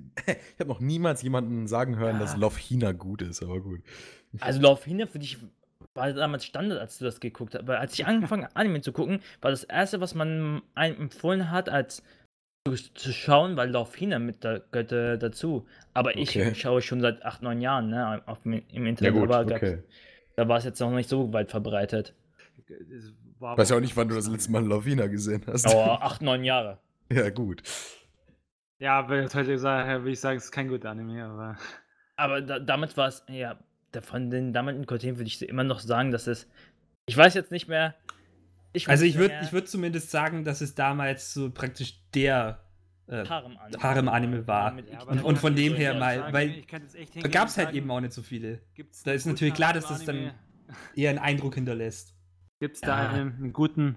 [0.59, 2.39] habe noch niemals jemanden sagen hören, dass Ja.
[2.39, 3.81] Love Hina gut ist, aber gut.
[4.41, 5.39] Also Love Hina für dich
[5.95, 7.67] war damals Standard, als du das geguckt hast.
[7.67, 11.49] Weil als ich angefangen habe, Anime zu gucken, war das erste, was man einem empfohlen
[11.51, 12.03] hat, als
[12.67, 15.65] zu, zu schauen, weil Love Hina mit da, gehört äh, dazu.
[15.93, 16.53] Aber ich Okay.
[16.55, 19.15] schaue schon seit acht, neun Jahren ne, auf, im Internet.
[19.15, 19.83] aber gab's- okay.
[20.35, 22.13] Da war es jetzt noch nicht so weit verbreitet.
[22.57, 25.65] Ich weiß ja auch aber- nicht, wann du das letzte Mal Love Hina gesehen hast.
[25.67, 26.77] Aber acht, neun Jahre.
[27.11, 27.63] Ja, gut.
[28.79, 31.57] Ja, aber jetzt heute gesagt, würde ich sagen, es ist kein guter Anime, aber.
[32.15, 33.59] Aber da, damals war es, ja, der,
[34.01, 36.47] von den damaligen Quartieren würde ich immer noch sagen, dass es.
[37.07, 37.95] Ich weiß jetzt nicht mehr.
[38.73, 42.63] Ich Also ich würde ich würd zumindest sagen, dass es damals so praktisch der
[43.07, 43.81] äh, Harem-Anime.
[43.83, 44.77] Harem-Anime war.
[44.79, 46.63] Ja, Und- und von dem her mal, sagen, weil
[47.21, 48.61] da gab es halt eben auch nicht so viele.
[48.75, 50.31] gibt's da ist natürlich klar, dass das dann-?
[50.95, 52.13] Eher einen Eindruck hinterlässt.
[52.59, 53.09] Gibt es da Ja.
[53.09, 53.95] einen, einen guten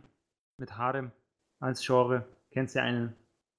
[0.56, 1.12] mit Harem
[1.60, 2.26] als Genre?
[2.50, 3.12] Kennst du einen?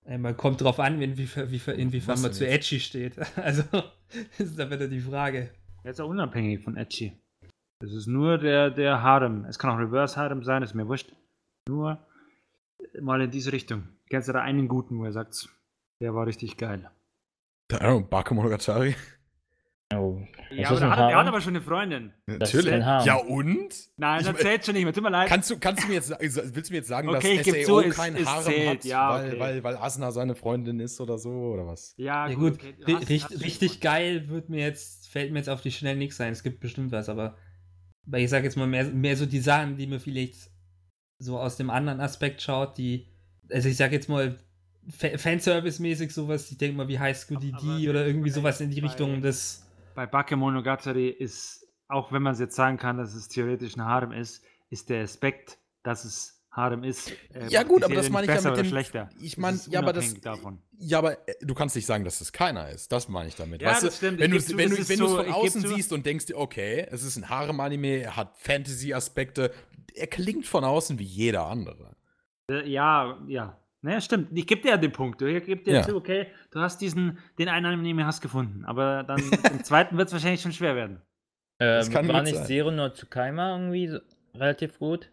[0.06, 3.16] Einmal kommt drauf an, inwiefern, wie, inwiefern man zu edgy steht.
[3.38, 5.52] Also, das ist da wieder die Frage.
[5.84, 7.14] Der ist auch unabhängig von Edgy.
[7.80, 9.46] Das ist nur der, der Harem.
[9.46, 11.14] Es kann auch Reverse Harem sein, ist mir wurscht.
[11.68, 12.06] Nur
[13.02, 13.90] mal in diese Richtung.
[14.10, 15.50] Kennst du da einen guten, wo er sagt,
[16.00, 16.90] der war richtig geil?
[17.70, 18.96] Don't know, Bakemonogatari?
[20.00, 20.22] Oh.
[20.52, 22.14] Ja, aber hat, er hat aber schon eine Freundin.
[22.30, 23.06] Harem.
[23.06, 23.70] Ja, und?
[23.98, 24.94] Nein, Ich- das zählt schon nicht mehr.
[24.94, 25.28] Tut mir leid.
[25.30, 27.66] Kannst du, kannst du mir jetzt, sa- willst du mir jetzt sagen, Okay, ich dass
[27.66, 29.40] SAO zu, es- kein es Harem zählt, hat, ja, weil, okay.
[29.40, 31.94] weil, weil Asuna seine Freundin ist oder so, oder was?
[31.98, 35.50] ja, Ja gut, okay, hast- richt- hast richtig geil wird mir jetzt, fällt mir jetzt
[35.50, 36.32] auf die Schnelle nichts ein.
[36.32, 37.36] Es gibt bestimmt was, aber
[38.06, 40.50] weil ich sage jetzt mal mehr, mehr so die Sachen, die mir vielleicht
[41.20, 43.08] so aus dem anderen Aspekt schaut, die,
[43.52, 44.38] also ich sage jetzt mal
[44.90, 48.82] Fa- Fanservice-mäßig sowas, ich denke mal wie High School DD oder irgendwie sowas in die
[48.82, 49.63] Richtung des
[49.96, 54.12] Bei Bakemonogatari ist, auch wenn man es jetzt sagen kann, dass es theoretisch ein Harem
[54.12, 57.12] ist, ist der Aspekt, dass es Harem ist.
[57.34, 59.10] äh, Ja, gut, aber das meine ich ja mit dem- schlechter.
[59.20, 60.60] ich Das mein, ist ja, aber das- davon.
[60.78, 62.92] Ja, aber äh, du kannst nicht sagen, dass es keiner ist.
[62.92, 63.62] Das meine ich damit.
[63.62, 64.20] Ja, weißt das stimmt.
[64.20, 67.04] wenn du es wenn du, wenn so- von außen siehst und denkst dir, okay, es
[67.04, 69.52] ist ein Harem-Anime, hat Fantasy-Aspekte,
[69.96, 71.96] er klingt von außen wie jeder andere.
[72.50, 73.58] Äh, Ja, ja.
[73.84, 74.30] Naja, stimmt.
[74.34, 75.22] Ich gebe dir ja den Punkt.
[75.22, 75.82] Ich gebe dir Ja.
[75.84, 78.64] zu, okay, du hast diesen, den einen hast gefunden.
[78.66, 79.20] Aber dann
[79.52, 81.02] im zweiten wird es wahrscheinlich schon schwer werden.
[81.60, 82.46] Das Ähm, kann war nicht sein.
[82.46, 84.00] Zero no Tsukaima irgendwie so,
[84.36, 85.10] relativ gut?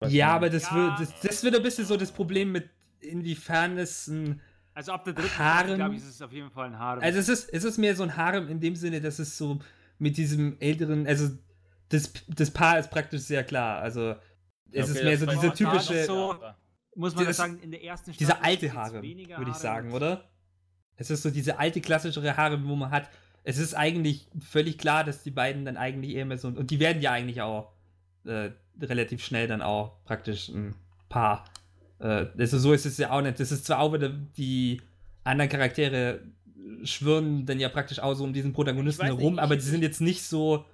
[0.00, 0.76] Weiß Ja, aber das, Ja.
[0.76, 4.40] wird, das, das wird ein bisschen so das Problem mit, inwiefern es ein.
[4.74, 5.74] Also ab der dritten Harem.
[5.76, 7.02] glaube ich, ist es auf jeden Fall ein Harem.
[7.02, 9.58] Also, es ist, es ist mehr so ein Harem in dem Sinne, dass es so
[9.98, 11.06] mit diesem älteren.
[11.06, 11.30] Also,
[11.90, 13.80] das, das Paar ist praktisch sehr klar.
[13.80, 14.14] Also,
[14.72, 16.04] es Okay, ist mehr so noch typische.
[16.04, 16.34] so-
[16.94, 19.92] muss man das- sagen, in der ersten Staffel alte gibt's Harem, weniger würde ich sagen,
[19.92, 20.24] oder?
[20.96, 23.08] Es ist so diese alte klassischere Harem, wo man hat.
[23.42, 26.48] Es ist eigentlich völlig klar, dass die beiden dann eigentlich eher mehr so.
[26.48, 27.72] Und die werden ja eigentlich auch
[28.24, 30.74] äh, relativ schnell dann auch praktisch ein
[31.08, 31.44] Paar.
[31.98, 33.38] Äh, also so ist es ja auch nicht.
[33.40, 34.80] Das ist zwar auch wieder die
[35.24, 36.20] anderen Charaktere
[36.84, 39.82] schwirren dann ja praktisch auch so um diesen Protagonisten nicht, herum, ich- aber die sind
[39.82, 40.64] jetzt nicht so.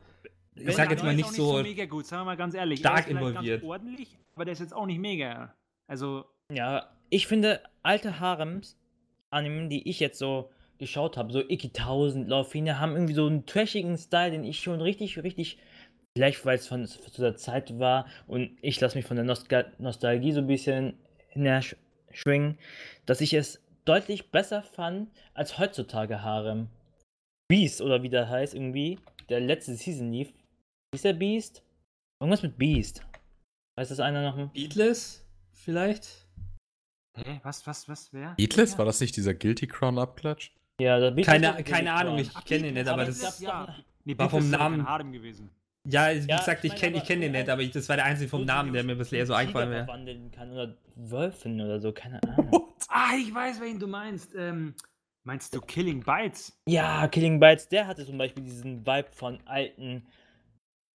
[0.55, 1.63] Ich sag jetzt mal ist nicht auch so.
[1.63, 2.81] mega gut, sagen wir mal ganz ehrlich.
[2.81, 3.63] stark er ist involviert.
[3.63, 5.55] Ganz ordentlich, aber der ist jetzt auch nicht mega.
[5.91, 8.79] Also, Ja, ich finde alte Harems,
[9.31, 13.45] Anime, die ich jetzt so geschaut habe, so Iki 1000, Laufine, haben irgendwie so einen
[13.45, 15.59] trashigen Style, den ich schon richtig, richtig,
[16.17, 19.73] vielleicht weil es von zu der Zeit war und ich lasse mich von der Nostal
[19.79, 20.97] Nostalgie so ein bisschen
[22.13, 22.57] schwingen,
[23.05, 26.69] dass ich es deutlich besser fand als heutzutage Harem.
[27.49, 30.29] Beast oder wie der heißt irgendwie, der letzte Season lief.
[30.93, 31.65] Wie ist der Beast?
[32.21, 33.05] Irgendwas mit Beast.
[33.77, 34.53] Weiß das einer noch?
[34.53, 35.20] Beatless?
[35.65, 36.27] Vielleicht?
[37.17, 38.35] hä, was, was, was, wer?
[38.37, 38.79] Beatles?
[38.79, 40.51] War das nicht dieser Guilty Crown Abklatsch?
[40.81, 43.75] Ja, der Beast Keine- keine Ahnung, ich kenn den nicht, aber das- doch- ja.
[44.05, 45.51] Nee, War vom Namen- Harem gewesen.
[45.87, 48.05] Ja, wie Ja, gesagt, ich ich kenne kenn den nicht, aber ich, das war der
[48.07, 50.31] einzige vom Namen, der mir ein bisschen eher so eingefallen wäre.
[50.31, 52.67] kann oder Wölfen oder so, keine Ahnung.
[52.93, 54.35] Ah, ich weiß, wen du meinst.
[54.35, 54.75] Ähm,
[55.25, 56.59] meinst du Killing Bites?
[56.67, 60.07] ja, Killing Bites, der hatte zum Beispiel diesen Vibe von alten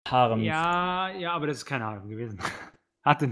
[0.08, 0.44] Harems.
[0.46, 2.40] Ja, ja, aber das ist kein Harem gewesen.
[3.04, 3.32] Hatte.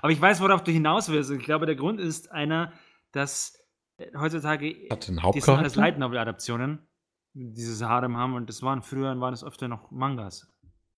[0.00, 1.30] Aber ich weiß, worauf du hinaus willst.
[1.30, 2.72] Ich glaube, der Grund ist einer,
[3.12, 3.58] dass
[3.98, 5.74] äh, heutzutage sind alles?
[5.74, 6.86] Light Novel Adaptionen,
[7.34, 10.52] dieses Harem haben und das waren früher waren es öfter noch Mangas.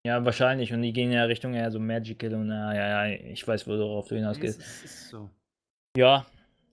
[0.05, 0.73] Ja, wahrscheinlich.
[0.73, 4.09] Und die gehen ja Richtung eher so Magical und ja, ja, ja, ich weiß, worauf
[4.09, 4.59] du Es hinausgehst.
[4.61, 5.31] ist, es ist so.
[5.97, 6.27] Ja,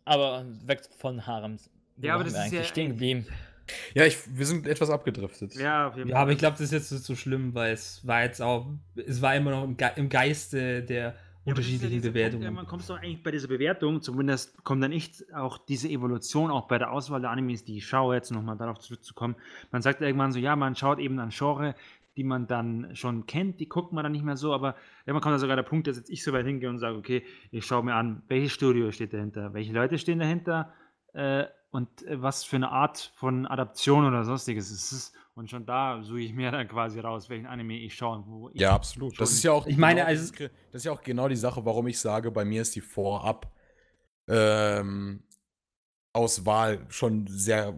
[0.06, 1.70] aber weg von Harems.
[1.98, 3.26] Ja, aber das wir ist ja stehen geblieben.
[3.94, 5.56] Ja, ich, wir sind etwas abgedriftet.
[5.56, 6.22] Ja, auf jeden Ja, Fall.
[6.22, 9.22] aber ich glaube, das ist jetzt nicht so schlimm, weil es war jetzt auch, es
[9.22, 11.16] war immer noch im, Ge im Geiste der
[11.48, 12.44] Ja, ist ja unterschiedlichen dieser Bewertungen.
[12.44, 16.52] Punkt, man kommst doch eigentlich bei dieser Bewertung, zumindest kommt dann echt auch diese Evolution
[16.52, 19.36] auch bei der Auswahl der Animes, die ich schaue, jetzt nochmal darauf zurückzukommen.
[19.72, 21.76] Man sagt irgendwann so, ja, man schaut eben an Genre,
[22.18, 24.76] die man dann schon kennt, die guckt man dann nicht mehr so, aber
[25.06, 27.24] irgendwann kommt da sogar der Punkt, dass jetzt ich so weit hingehe und sage, okay,
[27.52, 30.74] ich schaue mir an, welches Studio steht dahinter, welche Leute stehen dahinter
[31.14, 35.14] äh, und äh, was für eine Art von Adaption oder sonstiges ist es.
[35.38, 38.24] Und schon da suche ich mir dann quasi raus, welchen Anime ich schaue.
[38.26, 39.12] Wo ich Ja, absolut.
[39.22, 40.50] Das schon- ist ja auch Ich meine, genau also- das
[40.82, 43.52] ist ja auch genau die Sache, warum ich sage, bei mir ist die Vorab
[44.28, 45.24] ähm,
[46.14, 47.74] Auswahl schon sehr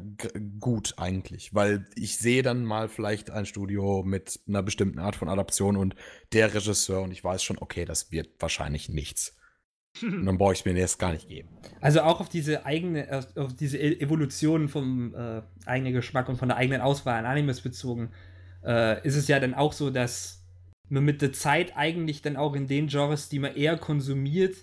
[0.61, 5.27] gut eigentlich, weil ich sehe dann mal vielleicht ein Studio mit einer bestimmten Art von
[5.27, 5.95] Adaption und
[6.31, 9.35] der Regisseur und ich weiß schon, okay, das wird wahrscheinlich nichts.
[10.01, 11.49] Und dann brauche ich es mir jetzt gar nicht geben.
[11.81, 16.49] Also auch auf diese eigene, auf- diese E- Evolution vom äh, eigenen Geschmack und von
[16.49, 18.11] der eigenen Auswahl an Animes bezogen,
[18.63, 20.43] äh, ist es ja dann auch so, dass
[20.89, 24.55] man mit der Zeit eigentlich dann auch in den Genres, die man eher konsumiert,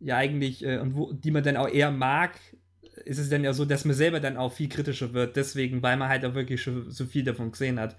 [0.00, 2.38] ja eigentlich, äh, und wo, die man dann auch eher mag,
[3.04, 5.96] ist es dann ja so, dass man selber dann auch viel kritischer wird, deswegen, weil
[5.96, 7.96] man halt auch wirklich schon so viel davon gesehen hat.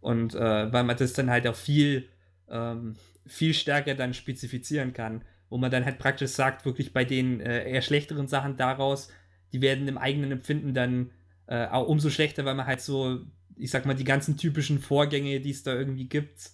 [0.00, 2.08] Und äh, weil man das dann halt auch viel,
[2.50, 2.94] ähm,
[3.26, 5.22] viel stärker dann spezifizieren kann
[5.52, 9.10] wo man dann halt praktisch sagt, wirklich bei den äh, eher schlechteren Sachen daraus,
[9.52, 11.10] die werden im eigenen Empfinden dann
[11.46, 13.20] äh, auch umso schlechter, weil man halt so,
[13.56, 16.52] ich sag mal, die ganzen typischen Vorgänge, die es da irgendwie gibt,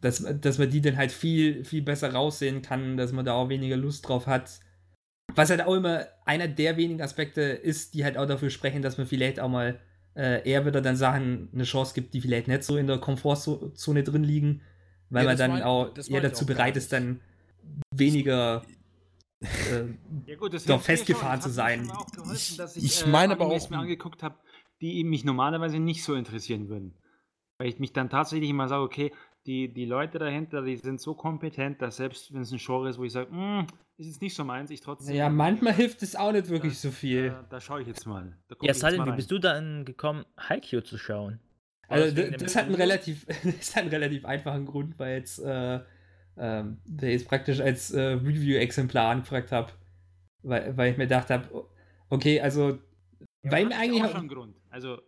[0.00, 3.50] dass, dass man die dann halt viel, viel besser raussehen kann, dass man da auch
[3.50, 4.60] weniger Lust drauf hat.
[5.34, 8.96] Was halt auch immer einer der wenigen Aspekte ist, die halt auch dafür sprechen, dass
[8.96, 9.78] man vielleicht auch mal
[10.16, 14.04] äh, eher wieder dann Sachen eine Chance gibt, die vielleicht nicht so in der Komfortzone
[14.04, 14.62] drin liegen,
[15.10, 17.20] weil Ja, man dann mein- auch eher dazu bereit ist, dann
[17.94, 18.62] weniger
[19.40, 19.84] äh,
[20.26, 21.50] Ja gut, das doch festgefahren schon.
[21.50, 21.86] zu sein.
[22.14, 24.36] geholfen, dass ich, Ich äh, meine aber auch- mir angeguckt habe,
[24.80, 26.94] die mich normalerweise nicht so interessieren würden.
[27.58, 29.12] Weil ich mich dann tatsächlich immer sage, okay,
[29.46, 32.98] die, die Leute dahinter, die sind so kompetent, dass selbst wenn es ein Genre ist,
[32.98, 33.66] wo ich sage, "Mm,
[33.96, 35.16] ist jetzt nicht so meins, ich trotzdem.
[35.16, 37.30] Ja, manchmal hilft es auch nicht wirklich so viel.
[37.30, 38.36] Da, da schaue ich jetzt mal.
[38.48, 41.40] Da Ja, ich mal wie bist du dann gekommen, Haikyuu zu schauen?
[41.88, 43.24] Also das, das hat einen relativ,
[43.58, 45.80] das hat einen relativ einfachen Grund, weil jetzt, äh,
[46.38, 49.72] ähm, der jetzt praktisch als äh, Review-Exemplar angefragt habe,
[50.42, 51.66] weil, weil ich mir gedacht habe,
[52.08, 52.78] okay, also,
[53.42, 54.56] Ja, weil mir eigentlich, auch schon einen Grund.
[54.70, 54.98] Also,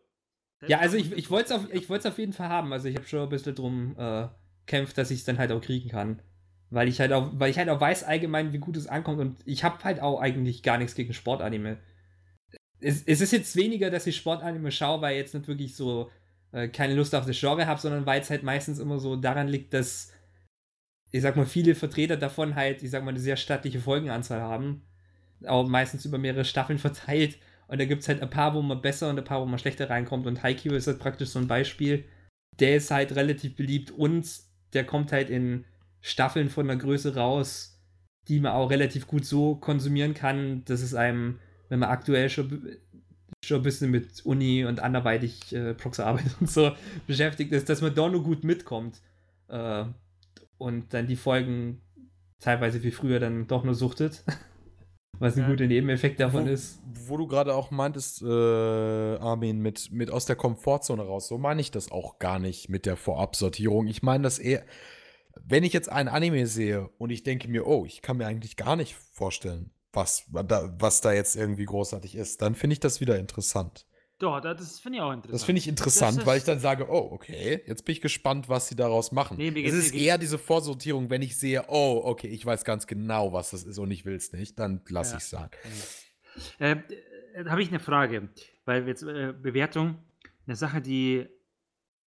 [0.66, 3.06] ja, also ich, ich wollte es auf, ich auf jeden Fall haben, also ich habe
[3.06, 4.28] schon ein bisschen drum äh,
[4.66, 6.20] kämpft, dass ich es dann halt auch kriegen kann.
[6.68, 9.38] Weil ich halt auch, weil ich halt auch weiß allgemein, wie gut es ankommt und
[9.44, 11.78] ich habe halt auch eigentlich gar nichts gegen Sportanime.
[12.78, 16.10] Es, es ist jetzt weniger, dass ich Sportanime schaue, weil ich jetzt nicht wirklich so
[16.52, 19.48] äh, keine Lust auf das Genre habe, sondern weil es halt meistens immer so daran
[19.48, 20.12] liegt, dass
[21.12, 24.82] ich sag mal, viele Vertreter davon halt, ich sag mal, eine sehr stattliche Folgenanzahl haben.
[25.46, 27.38] Auch meistens über mehrere Staffeln verteilt.
[27.68, 29.58] Und da gibt es halt ein paar, wo man besser und ein paar, wo man
[29.58, 30.26] schlechter reinkommt.
[30.26, 32.04] Und Haikyuu ist halt praktisch so ein Beispiel.
[32.58, 34.28] Der ist halt relativ beliebt und
[34.72, 35.64] der kommt halt in
[36.00, 37.80] Staffeln von der Größe raus,
[38.28, 41.38] die man auch relativ gut so konsumieren kann, dass es einem,
[41.68, 42.76] wenn man aktuell schon,
[43.44, 46.72] schon ein bisschen mit Uni und anderweitig äh, Proxarbeit und so
[47.06, 49.00] beschäftigt ist, dass man da nur gut mitkommt.
[49.48, 49.84] Äh,
[50.60, 51.80] und dann die Folgen
[52.38, 54.24] teilweise wie früher dann doch nur suchtet.
[55.18, 55.48] Was ein Ja.
[55.50, 56.80] guter Nebeneffekt davon wo, ist.
[57.06, 61.60] Wo du gerade auch meintest, äh, Armin, mit, mit aus der Komfortzone raus, so meine
[61.60, 63.86] ich das auch gar nicht mit der Vorabsortierung.
[63.86, 64.64] Ich meine das eher,
[65.42, 68.56] wenn ich jetzt ein Anime sehe und ich denke mir, oh, ich kann mir eigentlich
[68.56, 73.02] gar nicht vorstellen, was da, was da jetzt irgendwie großartig ist, dann finde ich das
[73.02, 73.86] wieder interessant.
[74.20, 75.34] Doch, da- das finde ich auch interessant.
[75.34, 78.68] Das finde ich interessant, weil ich dann sage, oh, okay, jetzt bin ich gespannt, was
[78.68, 79.36] sie daraus machen.
[79.38, 83.32] Nee, es ist eher diese Vorsortierung, wenn ich sehe, oh, okay, ich weiß ganz genau,
[83.32, 85.16] was das ist und ich will es nicht, dann lasse Ja.
[85.16, 85.50] ich es sein.
[86.58, 86.76] Äh,
[87.34, 88.28] äh, habe ich eine Frage,
[88.66, 89.96] weil jetzt äh, Bewertung,
[90.46, 91.26] eine Sache, die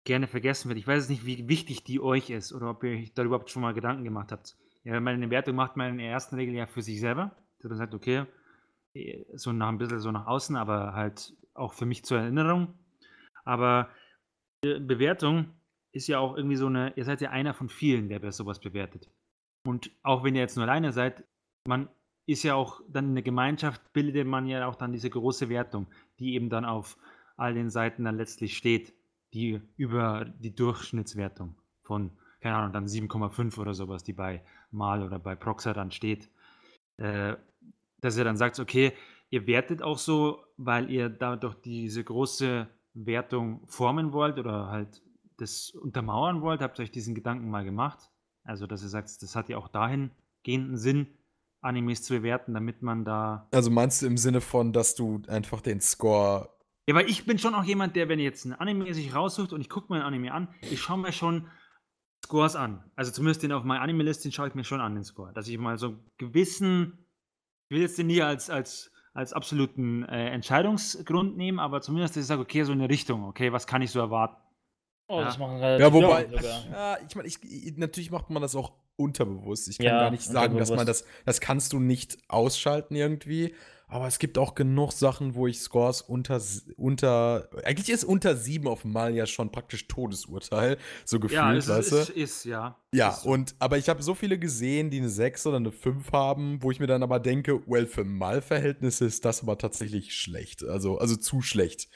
[0.04, 0.78] gerne vergessen wird.
[0.78, 3.62] Ich weiß nicht, wie wichtig die euch ist oder ob ihr euch da überhaupt schon
[3.62, 4.56] mal Gedanken gemacht habt.
[4.84, 7.34] Ja, wenn man eine Bewertung macht, man in der ersten Regel ja für sich selber.
[7.60, 8.24] Dass man sagt, okay,
[8.92, 12.74] eh, so nach ein bisschen so nach außen, aber halt auch für mich zur Erinnerung.
[13.44, 13.88] Aber
[14.62, 15.50] Bewertung
[15.92, 19.08] ist ja auch irgendwie so eine, ihr seid ja einer von vielen, der sowas bewertet.
[19.66, 21.24] Und auch wenn ihr jetzt nur alleine seid,
[21.66, 21.88] man
[22.26, 25.86] ist ja auch dann in der Gemeinschaft, bildet man ja auch dann diese große Wertung,
[26.18, 26.96] die eben dann auf
[27.36, 28.94] all den Seiten dann letztlich steht,
[29.32, 35.18] die über die Durchschnittswertung von, keine Ahnung, dann 7,5 oder sowas, die bei Mal oder
[35.18, 36.30] bei Proxa dann steht.
[36.96, 37.36] Äh,
[38.00, 38.92] dass ihr dann sagt, okay,
[39.34, 45.02] ihr wertet auch so, weil ihr dadurch diese große Wertung formen wollt oder halt
[45.38, 48.12] das untermauern wollt, habt ihr euch diesen Gedanken mal gemacht?
[48.44, 51.08] Also, dass ihr sagt, das hat ja auch dahingehenden Sinn,
[51.62, 53.48] Animes zu bewerten, damit man da.
[53.50, 56.50] Also meinst du im Sinne von, dass du einfach den Score
[56.86, 59.60] Ja, weil ich bin schon auch jemand, der, wenn jetzt ein Anime sich raussucht und
[59.60, 61.48] ich gucke mir ein Anime an, ich schaue mir schon
[62.24, 62.88] Scores an.
[62.94, 65.32] Also zumindest den auf meiner Anime-List, den schaue ich mir schon an, den Score.
[65.32, 67.08] Dass ich mal so einen gewissen,
[67.68, 72.22] ich will jetzt den nie als, als, als absoluten äh, Entscheidungsgrund nehmen, aber zumindest, dass
[72.22, 74.36] ich sage, okay, so eine Richtung, okay, was kann ich so erwarten?
[75.06, 75.24] Oh, Ja.
[75.26, 76.26] das machen relativ Ja, wobei,
[76.72, 79.68] ja, ich meine, ich, ich- natürlich macht man das auch unterbewusst.
[79.68, 83.54] Ich kann Ja, gar nicht sagen, dass man das, das kannst du nicht ausschalten irgendwie.
[83.86, 86.40] Aber es gibt auch genug Sachen, wo ich Scores unter,
[86.76, 91.68] unter, eigentlich ist unter sieben auf Mal ja schon praktisch Todesurteil, so gefühlt, Ja, es
[91.68, 91.96] weißt du?
[91.96, 92.76] ist, ist, ja.
[92.92, 93.30] Ja, Ist so.
[93.30, 96.70] und, aber ich habe so viele gesehen, die eine 6 oder eine 5 haben, wo
[96.70, 100.64] ich mir dann aber denke, well, für Mal-Verhältnnisse ist das aber tatsächlich schlecht.
[100.64, 101.88] Also, also zu schlecht.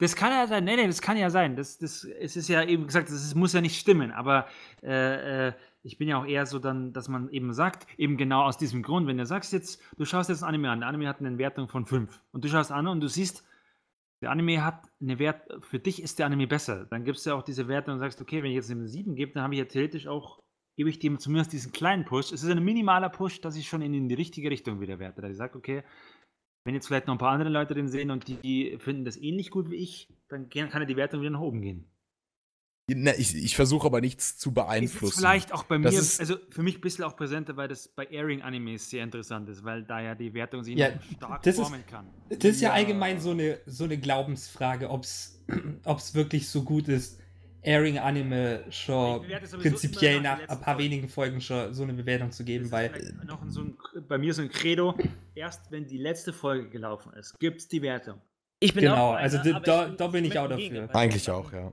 [0.00, 0.64] Das kann ja sein.
[0.64, 1.56] Nee, nee, das kann ja sein.
[1.56, 4.12] Das, das, es ist ja eben gesagt, es muss ja nicht stimmen.
[4.12, 4.46] Aber
[4.80, 5.52] äh, äh,
[5.88, 8.82] ich bin ja auch eher so dann, dass man eben sagt, eben genau aus diesem
[8.82, 11.38] Grund, wenn du sagst jetzt, du schaust jetzt ein Anime an, der Anime hat eine
[11.38, 13.42] Wertung von 5 und du schaust an und du siehst,
[14.20, 16.84] der Anime hat eine Wert, für dich ist der Anime besser.
[16.84, 19.14] Dann gibst du ja auch diese Wertung und sagst, okay, wenn ich jetzt eine 7
[19.14, 20.42] gebe, dann habe ich ja theoretisch auch,
[20.76, 22.32] gebe ich dem zumindest diesen kleinen Push.
[22.32, 25.22] Es ist ein minimaler Push, dass ich schon in, die richtige Richtung wieder werte.
[25.22, 25.84] Dass ich sage, okay,
[26.64, 29.16] wenn jetzt vielleicht noch ein paar andere Leute den sehen und die, die finden das
[29.16, 31.90] ähnlich gut wie ich, dann kann ja die Wertung wieder nach oben gehen.
[32.90, 35.12] Na, ich ich versuche aber nichts zu beeinflussen.
[35.12, 37.86] ist vielleicht auch bei mir, ist- also für mich ein bisschen auch präsenter, weil das
[37.88, 41.60] bei Airing-Animes sehr interessant ist, weil da ja die Wertung sich Ja, stark das ist-
[41.60, 42.06] formen kann.
[42.30, 42.74] Das ist ja, Ja.
[42.74, 45.38] allgemein so eine, so eine Glaubensfrage, ob es
[46.14, 47.20] wirklich so gut ist,
[47.62, 49.26] Airing-Anime Ich schon
[49.60, 52.90] prinzipiell nach nach ein paar wenigen Folgen schon so eine Bewertung zu geben, Das weil
[52.96, 53.76] ist noch so ein,
[54.08, 54.96] bei mir so ein Credo,
[55.34, 58.20] erst wenn die letzte Folge gelaufen ist, gibt es die Wertung.
[58.60, 60.50] Ich bin Genau, auch einer, also da- aber da- ich- da bin ich möchte auch
[60.50, 60.94] ein dafür.
[60.94, 61.72] Eigentlich auch, ja.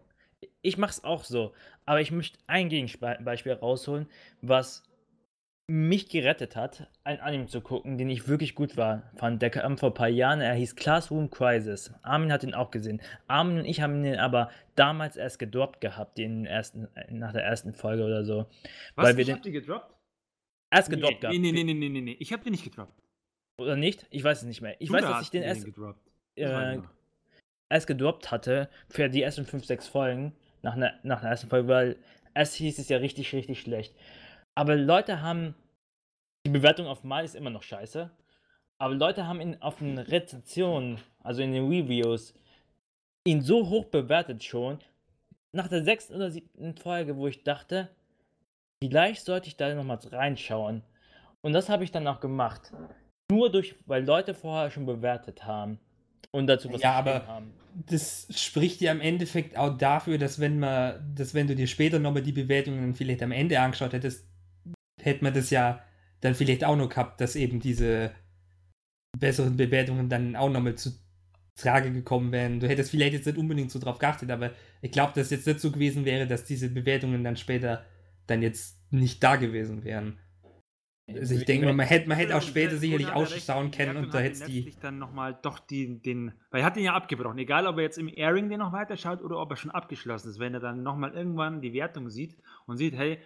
[0.66, 1.54] Ich mach's auch so,
[1.86, 4.08] aber ich möchte ein Gegenbeispiel rausholen,
[4.42, 4.84] was
[5.68, 9.42] mich gerettet hat, ein Anime zu gucken, den ich wirklich gut war, fand.
[9.42, 11.92] Der kam vor ein paar Jahren, er hieß Classroom Crisis.
[12.04, 13.02] Armin hat ihn auch gesehen.
[13.28, 17.74] Armin und ich haben ihn aber damals erst gedroppt gehabt, den ersten, nach der ersten
[17.74, 18.46] Folge oder so.
[18.96, 19.08] Was?
[19.08, 19.96] Weil wir ich den hab die gedroppt?
[20.72, 21.38] erst Nee, gedroppt gehabt.
[21.38, 22.18] nee, nee, nee, nee, nee, nee.
[22.20, 23.02] Ich hab die nicht gedroppt.
[23.60, 24.06] Oder nicht?
[24.10, 24.76] Ich weiß es nicht mehr.
[24.80, 26.12] Ich Du weiß, da dass ich den erst gedroppt.
[26.36, 26.80] Äh,
[27.70, 30.34] erst gedroppt hatte für die ersten 5, 6 Folgen
[30.66, 31.96] nach, einer- nach der ersten Folge, weil
[32.34, 33.96] es hieß es ja richtig, richtig schlecht.
[34.56, 35.54] Aber Leute haben,
[36.46, 38.10] die Bewertung auf Mal ist immer noch scheiße,
[38.80, 42.34] aber Leute haben ihn auf den Rezensionen, also in den Reviews,
[43.28, 44.80] ihn so hoch bewertet schon,
[45.54, 47.90] nach der sechsten oder siebten Folge, wo ich dachte,
[48.84, 50.82] vielleicht sollte ich da nochmal reinschauen.
[51.42, 52.74] Und das habe ich dann auch gemacht.
[53.32, 55.80] Nur durch, weil Leute vorher schon bewertet haben
[56.36, 57.54] und dazu was Ja, aber- haben.
[57.88, 62.00] das spricht ja im Endeffekt auch dafür, dass wenn man, dass wenn du dir später
[62.00, 64.28] nochmal die Bewertungen vielleicht am Ende angeschaut hättest,
[65.02, 65.82] hätte man das ja
[66.22, 68.12] dann vielleicht auch noch gehabt, dass eben diese
[69.18, 70.92] besseren Bewertungen dann auch nochmal zu
[71.58, 72.60] Trage gekommen wären.
[72.60, 75.48] Du hättest vielleicht jetzt nicht unbedingt so drauf geachtet, aber ich glaube, dass es jetzt
[75.48, 77.86] nicht so gewesen wäre, dass diese Bewertungen dann später
[78.28, 80.20] dann jetzt nicht da gewesen wären.
[81.08, 84.20] Also ich denke mal, man hätte, man hätte auch später sicherlich ausschauen können und da
[84.20, 84.74] hätte es die.
[84.82, 88.00] dann nochmal doch die, den, weil er hat den ja abgebrochen, egal ob er jetzt
[88.00, 90.40] im Airing den noch weiterschaut oder ob er schon abgeschlossen ist.
[90.40, 92.36] Wenn er dann nochmal irgendwann die Wertung sieht
[92.66, 93.20] und sieht, hey,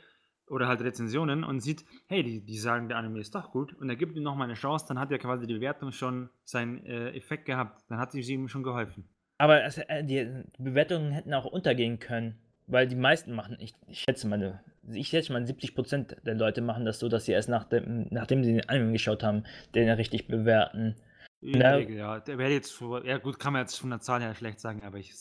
[0.49, 3.89] oder halt Rezensionen und sieht, hey, die, die sagen, der Anime ist doch gut und
[3.89, 7.11] er gibt ihm nochmal eine Chance, dann hat ja quasi die Bewertung schon seinen äh,
[7.11, 7.83] Effekt gehabt.
[7.87, 9.07] Dann hat sie ihm schon geholfen.
[9.37, 12.39] Aber es, äh, die Bewertungen hätten auch untergehen können,
[12.69, 14.61] weil die meisten machen, ich, ich schätze mal,
[14.91, 18.43] ich schätze mal 70% der Leute machen das so, dass sie erst nach dem, nachdem
[18.43, 19.43] sie den Anime geschaut haben,
[19.75, 20.95] den richtig bewerten.
[21.41, 22.19] In der Regel, ja.
[22.19, 24.97] Der wäre jetzt, ja gut, kann man jetzt von der Zahl her schlecht sagen, aber
[24.97, 25.13] ich,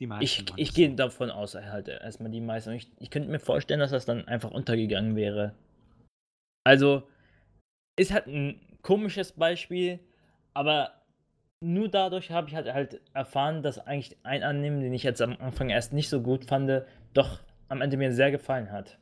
[0.00, 0.96] die meisten Ich, ich das gehe so.
[0.96, 2.70] davon aus, halt erstmal die meisten.
[2.70, 5.54] Und ich, ich könnte mir vorstellen, dass das dann einfach untergegangen wäre.
[6.64, 7.08] Also,
[7.98, 10.00] ist halt ein komisches Beispiel,
[10.54, 10.92] aber
[11.60, 15.36] nur dadurch habe ich halt, halt erfahren, dass eigentlich ein Anime, den ich jetzt am
[15.38, 16.70] Anfang erst nicht so gut fand,
[17.14, 18.98] doch am Ende mir sehr gefallen hat.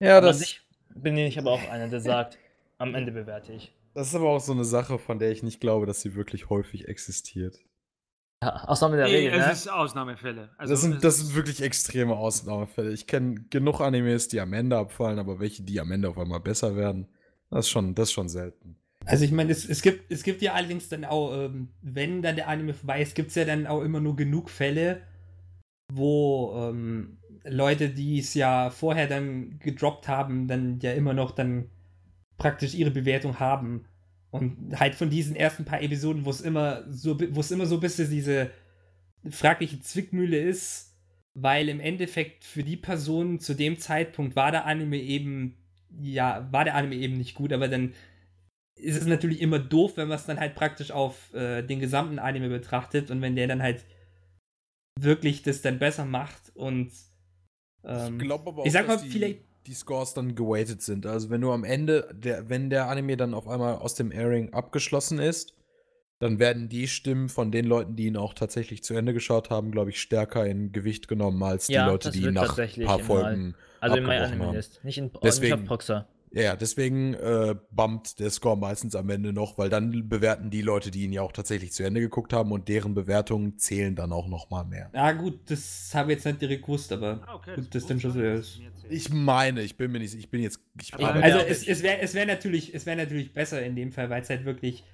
[0.00, 0.60] Ja, aber das, ich
[0.94, 2.38] bin ich aber auch einer, der sagt,
[2.78, 3.72] am Ende bewerte ich.
[3.94, 6.50] das ist aber auch so eine Sache, von der ich nicht glaube, dass sie wirklich
[6.50, 7.58] häufig existiert.
[8.42, 9.52] Ja, Ausnahme der Regel, es ne?
[9.52, 10.50] ist Ausnahmefälle.
[10.58, 12.92] Also, das, sind, das sind wirklich extreme Ausnahmefälle.
[12.92, 16.40] Ich kenne genug Animes, die am Ende abfallen, aber welche, die am Ende auf einmal
[16.40, 17.06] besser werden,
[17.50, 18.81] das ist schon, das ist schon selten.
[19.04, 22.36] Also ich meine, es, es, gibt, es gibt ja allerdings dann auch, ähm, wenn dann
[22.36, 25.02] der Anime vorbei ist, gibt es ja dann auch immer nur genug Fälle,
[25.92, 31.68] wo ähm, Leute, die es ja vorher dann gedroppt haben, dann ja immer noch dann
[32.38, 33.84] praktisch ihre Bewertung haben.
[34.30, 37.76] Und halt von diesen ersten paar Episoden, wo es immer so, wo es immer so
[37.76, 38.50] ein bisschen diese
[39.28, 40.96] fragliche Zwickmühle ist,
[41.34, 45.56] weil im Endeffekt für die Person zu dem Zeitpunkt war der Anime eben,
[46.00, 47.92] ja, war der Anime eben nicht gut, aber dann
[48.76, 52.18] ist es natürlich immer doof, wenn man es dann halt praktisch auf äh, den gesamten
[52.18, 53.84] Anime betrachtet und wenn der dann halt
[54.98, 56.90] wirklich das dann besser macht und
[57.84, 61.06] ähm, ich glaube aber ich sag mal, dass die, vielleicht- die Scores dann geweightet sind.
[61.06, 64.52] Also wenn du am Ende, der, wenn der Anime dann auf einmal aus dem Airing
[64.52, 65.54] abgeschlossen ist,
[66.18, 69.70] dann werden die Stimmen von den Leuten, die ihn auch tatsächlich zu Ende geschaut haben,
[69.70, 72.84] glaube ich, stärker in Gewicht genommen als die Ja, Leute, das die ihn nach ein
[72.84, 73.54] paar Folgen.
[73.80, 74.64] Also in My abgebrochen Anime haben.
[74.84, 76.08] Nicht, in, nicht Deswegen- auf Proxer.
[76.34, 80.90] Ja, deswegen äh, bumpt der Score meistens am Ende noch, weil dann bewerten die Leute,
[80.90, 84.28] die ihn ja auch tatsächlich zu Ende geguckt haben und deren Bewertungen zählen dann auch
[84.28, 84.90] noch mal mehr.
[84.94, 88.00] Ja, gut, das habe ich jetzt nicht direkt gewusst, aber Ah, okay, gut, das dann
[88.00, 88.60] schon so ist.
[88.88, 91.44] Ich meine, ich bin mir nicht, ich bin jetzt, ich Also Ja.
[91.44, 94.30] es, es wäre es wär natürlich, es wär natürlich besser in dem Fall, weil es
[94.30, 94.84] halt wirklich.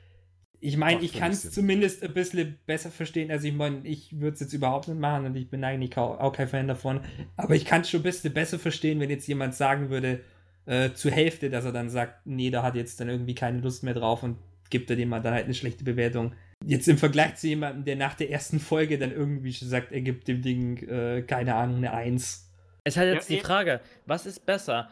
[0.61, 3.31] Ich meine, ich kann es zumindest ein bisschen besser verstehen.
[3.31, 6.19] Also ich meine, ich würde es jetzt überhaupt nicht machen und ich bin eigentlich auch,
[6.19, 7.01] auch kein Fan davon.
[7.37, 10.21] Aber ich kann es schon ein bisschen besser verstehen, wenn jetzt jemand sagen würde,
[10.69, 13.83] äh, zur Hälfte, dass er dann sagt, nee, da hat jetzt dann irgendwie keine Lust
[13.83, 14.37] mehr drauf und
[14.71, 16.35] gibt er dem mal dann halt eine schlechte Bewertung.
[16.65, 20.03] Jetzt im Vergleich zu jemandem, der nach der ersten Folge dann irgendwie schon sagt, er
[20.03, 22.53] gibt dem Ding, äh, keine Ahnung, eine Eins.
[22.85, 24.91] Es ist halt jetzt Ja, die eh- Frage, was ist besser?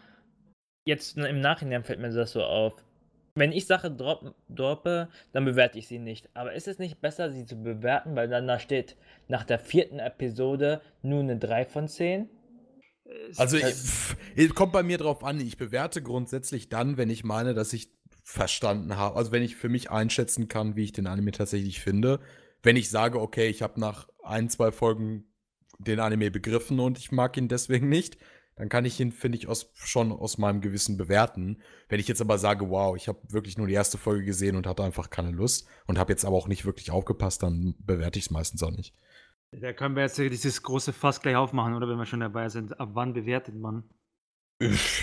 [0.89, 2.74] Jetzt im Nachhinein fällt mir das so auf.
[3.35, 6.31] Wenn ich Sache drop, droppe, dann bewerte ich sie nicht.
[6.33, 8.97] Aber ist es nicht besser, sie zu bewerten, weil dann da steht
[9.29, 12.31] nach der vierten Episode nur eine 3 von 10?
[13.36, 15.40] Also, ich, pff, es kommt bei mir drauf an.
[15.40, 17.90] Ich bewerte grundsätzlich dann, wenn ich meine, dass ich
[18.22, 19.16] verstanden habe.
[19.16, 22.20] Also, wenn ich für mich einschätzen kann, wie ich den Anime tatsächlich finde.
[22.62, 25.24] Wenn ich sage, okay, ich habe nach ein, zwei Folgen
[25.78, 28.18] den Anime begriffen und ich mag ihn deswegen nicht,
[28.57, 31.61] dann kann ich ihn, finde ich, aus, schon aus meinem Gewissen bewerten.
[31.88, 34.66] Wenn ich jetzt aber sage, wow, ich habe wirklich nur die erste Folge gesehen und
[34.66, 38.26] hatte einfach keine Lust und habe jetzt aber auch nicht wirklich aufgepasst, dann bewerte ich
[38.26, 38.94] es meistens auch nicht.
[39.53, 42.78] Da können wir jetzt dieses große Fass gleich aufmachen, oder wenn wir schon dabei sind.
[42.78, 43.84] Ab wann bewertet man?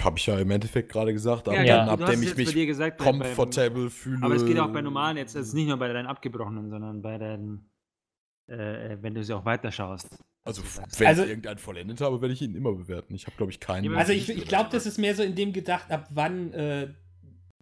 [0.03, 2.65] Habe ich ja im Endeffekt gerade gesagt, ab, Ja, du ab dem ich mich dir
[2.65, 4.23] gesagt, bei- bei- komfortabel fühle.
[4.23, 7.17] Aber es geht auch bei normalen jetzt, also nicht nur bei deinen abgebrochenen, sondern bei
[7.19, 7.69] deinen,
[8.47, 10.17] äh, wenn du sie auch weiterschaust.
[10.45, 10.61] Also,
[10.97, 13.13] wenn Also- ich irgendeinen vollendet habe, werde ich ihn immer bewerten.
[13.13, 13.91] Ich habe, glaube ich, keinen.
[13.91, 16.93] Ja, Also ich, ich glaube, das ist mehr so in dem gedacht, ab wann äh,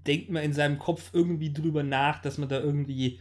[0.07, 3.19] denkt man in seinem Kopf irgendwie drüber nach, dass man da irgendwie,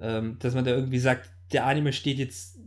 [0.00, 2.58] ähm, dass man da irgendwie sagt, der Anime steht jetzt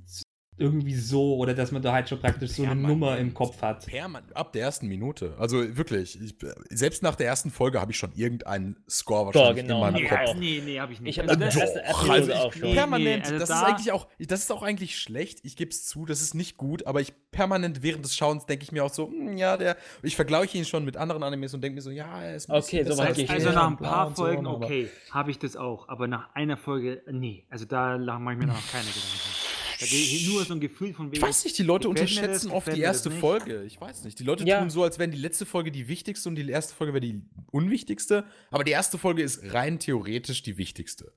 [0.62, 2.76] irgendwie so oder dass man da halt schon praktisch so eine.
[2.76, 3.86] Nummer im Kopf hat.
[3.86, 5.34] Perman ab der ersten Minute.
[5.40, 6.36] Also wirklich, ich,
[6.70, 10.20] selbst nach der ersten Folge habe ich schon irgendeinen Score wahrscheinlich genau, in meinem Kopf.
[10.30, 10.36] auch.
[10.36, 11.18] nee, nee, habe ich nicht.
[11.18, 11.62] Ich Also das- Doch,
[12.06, 12.74] Episode also auch schon.
[12.74, 15.40] permanent, Nee, nee, also das da- ist eigentlich auch, das ist auch eigentlich schlecht.
[15.44, 18.64] Ich gebe es zu, das ist nicht gut, aber ich permanent während des Schauens denke
[18.64, 21.62] ich mir auch so, hm, ja, der, ich vergleiche ihn schon mit anderen Animes und
[21.62, 23.78] denke mir so, ja, er ist ein Okay, bisschen so weit ich Also nach ein
[23.78, 25.88] paar so, Folgen, aber- okay, habe ich das auch.
[25.90, 27.46] Aber nach einer Folge, nee.
[27.50, 29.31] Also da mache ich mir noch keine Gedanken.
[30.28, 31.16] Nur so ein Gefühl von wegen.
[31.18, 33.12] Ich weiß nicht, die Leute mir das, unterschätzen oft die erste.
[33.12, 33.64] Folge.
[33.64, 34.20] Ich weiß nicht.
[34.20, 34.60] Die Leute Ja.
[34.60, 37.22] tun so, als wären die letzte Folge die wichtigste und die erste Folge wäre die
[37.52, 38.26] unwichtigste.
[38.52, 41.14] Aber die erste Folge ist rein theoretisch die wichtigste.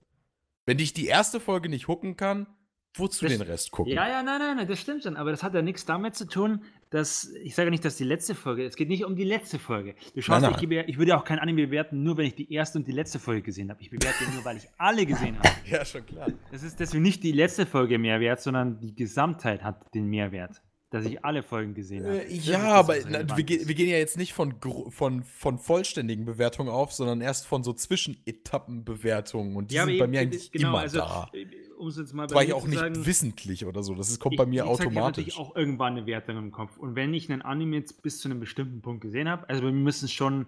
[0.66, 2.46] Wenn dich die erste Folge nicht hooken kann,
[2.94, 3.92] wozu Das- den Rest gucken?
[3.92, 5.16] Ja, ja, nein, nein, nein, das stimmt schon.
[5.16, 7.30] Aber das hat ja nichts damit zu tun, dass.
[7.42, 8.64] Ich sage nicht, dass die letzte Folge.
[8.64, 9.94] Es geht nicht um die letzte Folge.
[10.14, 12.34] Du schaust, Nein, Ich, gebe, ja- ich würde auch kein Anime bewerten, nur wenn ich
[12.34, 13.82] die erste und die letzte Folge gesehen habe.
[13.82, 15.48] Ich bewerte ihn nur, weil ich alle gesehen habe.
[15.70, 16.28] Ja, schon klar.
[16.52, 20.60] Das ist deswegen nicht die letzte Folge Mehrwert, sondern die Gesamtheit hat den Mehrwert.
[20.90, 22.22] Dass ich alle Folgen gesehen habe.
[22.24, 25.58] Äh, ja, aber na, wir, ge wir gehen ja jetzt nicht von, gro- von, von
[25.58, 29.56] vollständigen Bewertungen auf, sondern erst von so Zwischenetappenbewertungen.
[29.56, 31.30] Und die aber sind bei eben, mir äh, eigentlich genau, immer also, da.
[31.78, 33.94] Um es jetzt mal Das war ich auch nicht sagen, wissentlich oder so.
[33.94, 35.26] Das ist, kommt ich- bei mir gesagt, Ich habe automatisch.
[35.26, 36.76] natürlich auch irgendwann eine Wertung im Kopf.
[36.76, 39.70] Und wenn ich einen Anime jetzt bis zu einem bestimmten Punkt gesehen habe, also bei
[39.72, 40.46] mir müssen es schon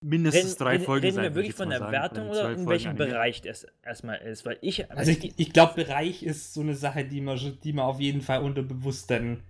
[0.00, 1.22] mindestens Reden, drei reden, Folgen reden sein.
[1.24, 3.06] wir würde wirklich von der sagen, Wertung oder in Folgen welchem Anime.
[3.06, 4.44] Bereich das erstmal ist?
[4.44, 4.90] Weil ich.
[4.90, 8.20] Also ich, ich glaube, Bereich ist so eine Sache, die man, die man auf jeden
[8.20, 9.40] Fall unterbewusst dann,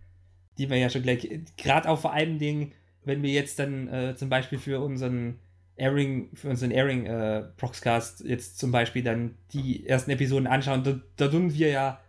[0.58, 2.72] die man ja schon gleich, gerade auch vor allem Dingen,
[3.04, 5.38] wenn wir jetzt dann äh, zum Beispiel für unseren
[5.76, 11.00] Airing, für unseren Airing äh, Proxcast jetzt zum Beispiel dann die ersten Episoden anschauen, da,
[11.16, 12.00] da tun wir ja,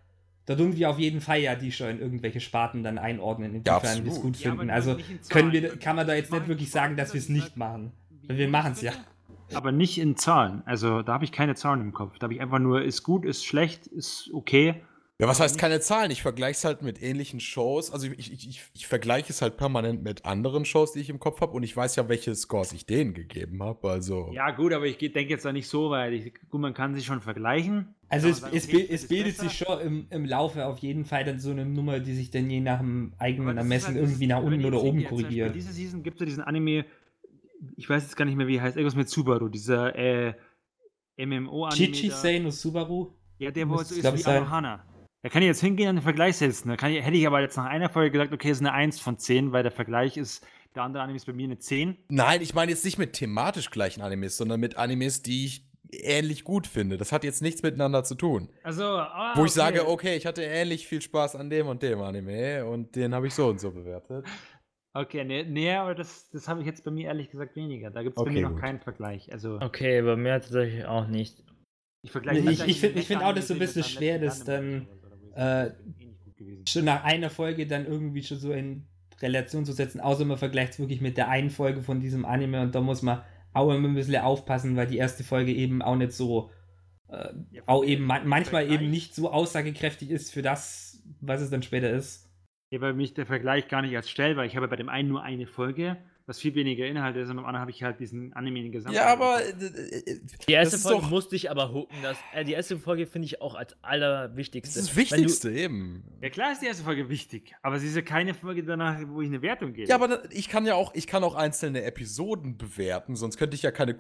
[0.46, 4.04] da tun wir auf jeden Fall ja die schon in irgendwelche Sparten dann einordnen, inwiefern
[4.06, 4.70] wir es gut Ja, finden.
[4.70, 4.98] also
[5.30, 7.92] können wir, kann man da jetzt nicht wirklich sagen, dass wir es nicht machen.
[8.28, 8.94] Wir machen's ich ja.
[9.54, 10.64] Aber nicht in Zahlen.
[10.66, 12.18] Also da habe ich keine Zahlen im Kopf.
[12.18, 14.82] Da habe ich einfach nur, ist gut, ist schlecht, ist okay.
[15.18, 16.12] Ja, was heißt keine Zahlen?
[16.12, 17.90] Ich vergleiche es halt mit ähnlichen Shows.
[17.90, 21.20] Also ich, ich, ich, ich vergleiche es halt permanent mit anderen Shows, die ich im
[21.20, 21.54] Kopf habe.
[21.54, 23.90] Und ich weiß ja, welche Scores ich denen gegeben habe.
[23.90, 24.30] Also.
[24.34, 27.06] Ja, gut, aber ich denke jetzt da nicht so, weil ich, gut, man kann sich
[27.06, 27.96] schon vergleichen.
[28.10, 29.50] Also es, sagen, es, okay, es bildet besser.
[29.50, 32.50] sich schon im, im Laufe auf jeden Fall dann so eine Nummer, die sich dann
[32.50, 35.56] je nach dem eigenen Ermessen halt irgendwie nach unten oder oben korrigiert.
[35.56, 36.84] Diese Season gibt es ja diesen Anime,
[37.78, 40.34] ich weiß jetzt gar nicht mehr, wie er heißt, irgendwas mit Subaru, dieser äh,
[41.18, 41.74] MMO-Anime.
[41.74, 42.16] Chichi da.
[42.16, 43.14] Sei no Subaru?
[43.40, 44.30] Ja, der wo so es, ist wie.
[44.30, 44.84] Anohana.
[45.26, 46.70] Da kann ich jetzt hingehen und den Vergleich setzen.
[46.70, 48.74] Da kann ich, hätte ich aber jetzt nach einer Folge gesagt, okay, es ist eine
[48.74, 50.46] 1 von 10, weil der Vergleich ist,
[50.76, 51.98] der andere Anime ist bei mir eine 10.
[52.10, 56.44] Nein, ich meine jetzt nicht mit thematisch gleichen Animes, sondern mit Animes, die ich ähnlich
[56.44, 56.98] gut finde.
[56.98, 58.50] Das hat jetzt nichts miteinander zu tun.
[58.62, 62.02] Also, ah, Wo ich sage, okay, ich hatte ähnlich viel Spaß an dem und dem
[62.02, 64.28] Anime und den habe ich so und so bewertet.
[64.94, 67.90] Okay, nee, nee aber das, das habe ich jetzt bei mir ehrlich gesagt weniger.
[67.90, 68.62] Da gibt es bei Okay, mir noch gut.
[68.62, 69.34] keinen Vergleich.
[69.34, 71.44] Also, Okay, bei mir tatsächlich auch nicht.
[72.04, 74.46] Ich vergleiche Ich- das ich eigentlich find- ich auch das so ein bisschen schwer, letztes
[74.46, 74.88] das Jahr dann,
[75.36, 75.72] äh,
[76.68, 78.86] schon nach einer Folge dann irgendwie schon so in
[79.22, 82.62] Relation zu setzen, außer man vergleicht es wirklich mit der einen Folge von diesem Anime
[82.62, 83.22] und da muss man
[83.54, 86.52] auch immer ein bisschen aufpassen, weil die erste Folge eben auch nicht so,
[87.10, 91.50] äh, Ja, auch eben man manchmal eben nicht so aussagekräftig ist für das, was es
[91.50, 92.30] dann später ist.
[92.72, 95.08] Ja, weil mich der Vergleich gar nicht als stellt, weil ich habe bei dem einen
[95.08, 98.34] nur eine Folge, was viel weniger Inhalt ist, und beim anderen habe ich halt diesen
[98.34, 98.96] Anime in Gesamt.
[98.96, 99.42] Ja, aber.
[99.44, 101.96] äh, äh, Die erste Folge doch- musste ich aber hooken.
[102.02, 104.80] Das, äh, die erste Folge finde ich auch als Das allerwichtigste.
[104.80, 106.04] ist das Wenn du- Wichtigste eben.
[106.22, 109.22] Ja, klar ist die erste Folge wichtig, aber sie ist ja keine Folge danach, wo
[109.22, 109.88] ich eine Wertung gebe.
[109.88, 113.56] Ja, aber da- ich kann ja auch, ich kann auch einzelne Episoden bewerten, sonst könnte
[113.56, 113.94] ich ja keine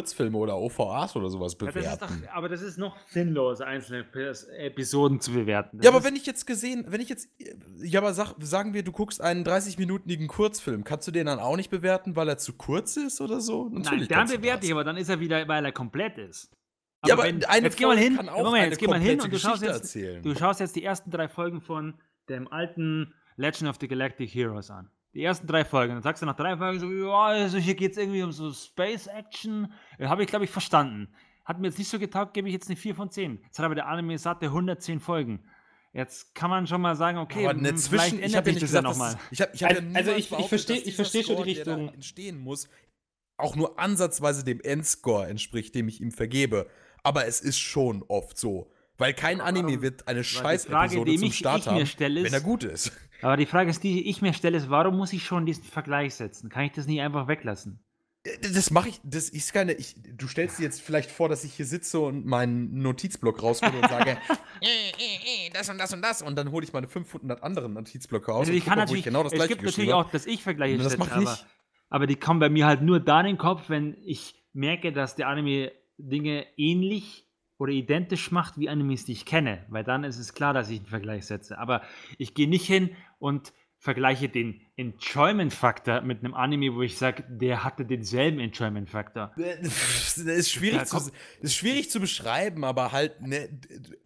[0.00, 2.22] Kurzfilme oder OVAs oder sowas Ja, das bewerten.
[2.24, 4.06] doch, aber das ist noch sinnlos, einzelne
[4.58, 5.78] Episoden zu bewerten.
[5.78, 7.28] Das Ja, aber wenn ich jetzt gesehen, wenn ich jetzt,
[7.82, 11.56] ja, aber sag, sagen wir, du guckst einen 30-minütigen Kurzfilm, kannst du den dann auch
[11.56, 13.68] nicht bewerten, weil er zu kurz ist oder so?
[13.68, 16.18] Nein, Natürlich dann kannst du bewerte ich, aber dann ist er wieder, weil er komplett
[16.18, 16.50] ist.
[17.06, 19.00] Ja, aber wenn, eine jetzt geh mal Folge hin, kann auch Moment, jetzt geh mal
[19.00, 20.22] hin und du schaust, jetzt, erzählen.
[20.22, 21.94] du schaust jetzt die ersten drei Folgen von
[22.28, 24.90] dem alten Legend of the Galactic Heroes an.
[25.14, 25.94] Die ersten drei Folgen.
[25.94, 28.52] Dann sagst du nach drei Folgen so, ja, also hier geht es irgendwie um so
[28.52, 29.72] Space Action.
[29.98, 31.08] Äh, Habe ich, glaube ich, verstanden.
[31.44, 33.40] Hat mir jetzt nicht so getaugt, gebe ich jetzt eine 4 von 10.
[33.44, 35.42] Jetzt hat aber der Anime satte 110 Folgen.
[35.92, 38.50] Jetzt kann man schon mal sagen, okay, aber eine hm, Zwischen, vielleicht ich ändert habe
[38.50, 39.28] ja sich nicht das ja gesagt, dass nochmal.
[39.32, 41.36] ich habe ich hab Also- ja also ich- ich behauptet, versteh- dass ich versteh schon
[41.42, 41.88] die der Richtung.
[41.94, 42.68] entstehen muss,
[43.36, 46.68] auch nur ansatzweise dem Endscore entspricht, dem ich ihm vergebe.
[47.02, 48.70] Aber es ist schon oft so.
[49.00, 52.92] Weil kein Anime wird eine Scheiß-Episode zum Start haben, wenn er gut ist.
[53.22, 56.14] Aber die Frage ist, die ich mir stelle, ist, warum muss ich schon diesen Vergleich
[56.14, 56.50] setzen?
[56.50, 57.82] Kann ich das nicht einfach weglassen?
[58.42, 61.54] Das mache ich, das ist keine, ich, du stellst dir jetzt vielleicht vor, dass ich
[61.54, 64.10] hier sitze und meinen Notizblock raushole und sage,
[64.60, 67.72] äh, äh, äh, das und das und das und dann hole ich meine 500 anderen
[67.72, 69.94] Notizblöcke aus Also und ich kann guck, natürlich, ich genau das es gleiche gibt natürlich
[69.94, 71.46] auch, dass ich Vergleiche Das mach ich aber, nicht.
[71.88, 75.16] aber die kommen bei mir halt nur dann in den Kopf, wenn ich merke, dass
[75.16, 77.29] der Anime Dinge ähnlich
[77.60, 80.78] oder identisch macht wie Animes, die ich kenne, weil dann ist es klar, dass ich
[80.78, 81.58] einen Vergleich setze.
[81.58, 81.82] Aber
[82.18, 87.62] ich gehe nicht hin und vergleiche den Enjoyment-Faktor mit einem Anime, wo ich sage, der
[87.64, 89.32] hatte denselben Enjoyment-Faktor.
[89.36, 93.48] Das ist schwierig, Ja, zu, ist schwierig zu beschreiben, aber halt ne,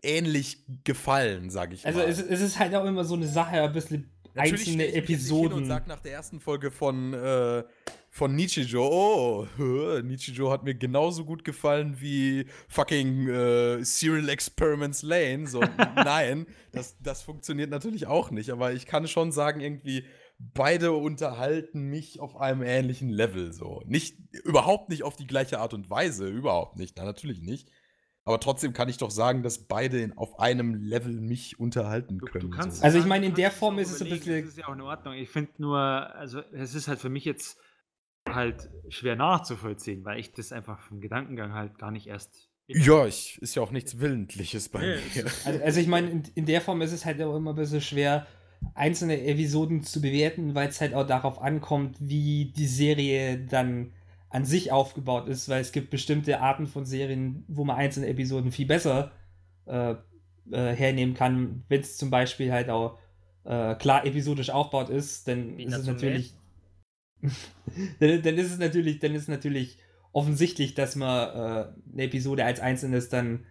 [0.03, 2.09] ähnlich gefallen, sage ich Also mal.
[2.09, 4.95] es, es ist halt auch immer so eine Sache, ein bisschen einzelne stell ich hin
[4.95, 5.65] Und Episoden.
[5.67, 7.63] sag nach der ersten Folge von, äh,
[8.17, 15.03] von Nichijo, oh, hö, Nichijo hat mir genauso gut gefallen wie fucking äh, Serial Experiments
[15.03, 15.49] Lane.
[15.49, 15.61] So,
[15.97, 18.51] nein, das, das funktioniert natürlich auch nicht.
[18.51, 20.05] Aber ich kann schon sagen, irgendwie,
[20.39, 23.53] beide unterhalten mich auf einem ähnlichen Level.
[23.53, 23.83] So.
[23.87, 26.95] Nicht, überhaupt nicht auf die gleiche Art und Weise, überhaupt nicht.
[26.97, 27.69] Na, natürlich nicht.
[28.23, 32.27] Aber trotzdem kann ich doch sagen, dass beide in, auf einem Level mich unterhalten Du,
[32.27, 32.49] können.
[32.49, 32.85] du kannst, so.
[32.85, 34.75] Also ich du meine, in der Form ist es ein bisschen- Das ist ja auch
[34.75, 35.15] in Ordnung.
[35.15, 37.59] Ich finde nur, also es ist halt für mich jetzt
[38.35, 42.51] halt schwer nachzuvollziehen, weil ich das einfach vom Gedankengang halt gar nicht erst.
[42.67, 45.27] Ja, ich, ist ja auch nichts Willentliches bei Nee, mir.
[45.45, 47.83] Also, also ich meine, in, in der Form ist es halt auch immer ein bisschen
[47.83, 48.27] schwer,
[48.75, 53.93] einzelne Episoden zu bewerten, weil es halt auch darauf ankommt, wie die Serie dann
[54.31, 58.51] an sich aufgebaut ist, weil es gibt bestimmte Arten von Serien, wo man einzelne Episoden
[58.51, 59.13] viel besser
[59.67, 59.95] äh,
[60.51, 62.99] äh, hernehmen kann, wenn es zum Beispiel halt auch
[63.45, 66.35] äh, klar episodisch aufgebaut ist, dann Wie ist es natürlich
[68.01, 69.79] dann, dann ist es natürlich, dann ist es natürlich
[70.13, 73.47] offensichtlich, dass man äh, eine Episode als einzelnes dann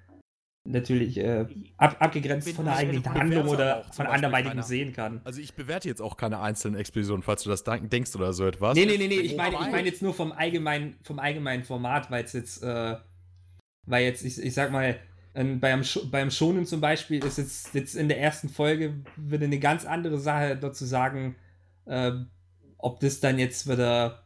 [0.65, 1.45] natürlich äh,
[1.77, 5.19] ab, abgegrenzt bin- von der eigenen Handlung oder von anderweitigem sehen kann.
[5.25, 8.45] Also ich bewerte jetzt auch keine einzelnen Expeditionen, falls du das denk- denkst oder so
[8.45, 8.75] etwas.
[8.75, 11.63] Nee, nee, nee, nee, ich Wobei- meine, ich meine jetzt nur vom allgemeinen, vom allgemeinen
[11.63, 12.95] Format, weil es jetzt, äh,
[13.85, 14.97] weil jetzt, ich, ich sag mal,
[15.35, 19.43] ähm, beim, Sch beim Schonen zum Beispiel ist jetzt, jetzt in der ersten Folge wieder
[19.45, 21.35] eine ganz andere Sache dazu sagen,
[21.87, 22.11] äh,
[22.83, 24.23] ob das dann jetzt wieder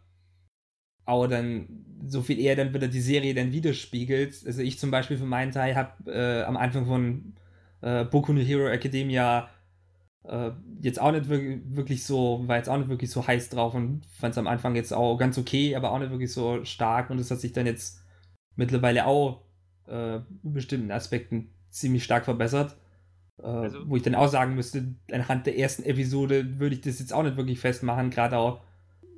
[1.06, 4.44] auch dann so viel eher dann wieder die Serie dann widerspiegelt.
[4.46, 7.36] Also ich zum Beispiel für meinen Teil habe äh, am Anfang von
[7.82, 9.50] äh, Boku no Hero Academia
[10.24, 10.52] äh,
[10.82, 14.34] jetzt auch nicht wirklich, so, war jetzt auch nicht wirklich so heiß drauf und fand
[14.34, 17.32] es am Anfang jetzt auch ganz okay, aber auch nicht wirklich so stark und es
[17.32, 18.04] hat sich dann jetzt
[18.56, 19.44] mittlerweile auch
[19.88, 22.76] äh, in bestimmten Aspekten ziemlich stark verbessert.
[23.40, 27.00] Äh, Also- wo ich dann auch sagen müsste, anhand der ersten Episode würde ich das
[27.00, 28.64] jetzt auch nicht wirklich festmachen, gerade auch,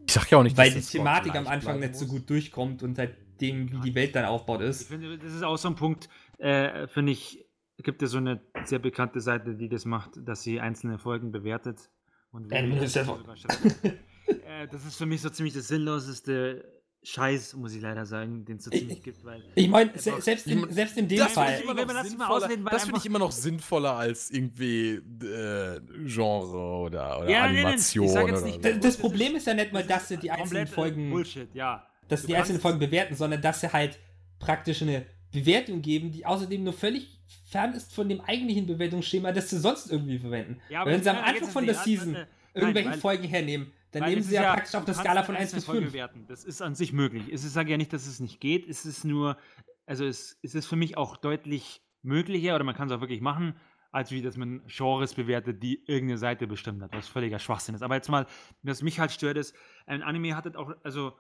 [0.08, 2.98] Ich sag ja auch nicht, weil die Thematik am Anfang nicht so gut durchkommt und
[2.98, 4.88] halt dem, wie die Welt dann aufgebaut Ich ist.
[4.90, 6.10] finde, das ist auch so ein Punkt,
[6.40, 7.46] äh, finde ich,
[7.78, 11.90] gibt es so eine sehr bekannte Seite, die das macht, dass sie einzelne Folgen bewertet.
[12.32, 16.66] Und Ja, das ja äh, das ist für mich so ziemlich das sinnloseste
[17.02, 20.48] Scheiß, muss ich leider sagen, den es so ziemlich gibt, weil Ich meine, se selbst,
[20.48, 21.54] in, selbst in dem Das finde Fall.
[21.58, 25.80] ich, immer Wenn noch man das das finde ich immer noch sinnvoller als irgendwie äh,
[26.06, 28.70] Genre oder, oder Ja, nee, nee, ich Animation sag jetzt oder nicht- so.
[28.74, 31.88] D- Das Problem ist ja nicht mal, dass sie die einzelnen komplett Folgen, Bullshit, ja.
[32.10, 33.98] dass die einzelnen Folgen bewerten, sondern dass sie halt
[34.40, 39.50] praktisch eine Bewertung geben, die außerdem nur völlig fern ist von dem eigentlichen Bewertungsschema, das
[39.50, 40.60] sie sonst irgendwie verwenden.
[40.70, 42.18] Ja, aber Wenn sie am Anfang von der Season
[42.54, 45.44] irgendwelche Folgen hernehmen, dann Weil nehmen sie ist ja praktisch auf der Skala von eine
[45.44, 45.92] 1 bis Folge 5.
[45.92, 46.26] Bewerten.
[46.28, 47.30] Das ist an sich möglich.
[47.32, 48.68] Es ist, sage ja nicht, dass es nicht geht.
[48.68, 49.38] Es ist nur,
[49.86, 53.22] also es, es ist für mich auch deutlich möglicher oder man kann es auch wirklich
[53.22, 53.56] machen,
[53.92, 57.82] als wie dass man Genres bewertet, die irgendeine Seite bestimmt hat, was völliger Schwachsinn ist.
[57.82, 58.28] Aber jetzt mal,
[58.62, 59.56] was mich halt stört, ist,
[59.88, 61.14] ein Anime hat halt auch, also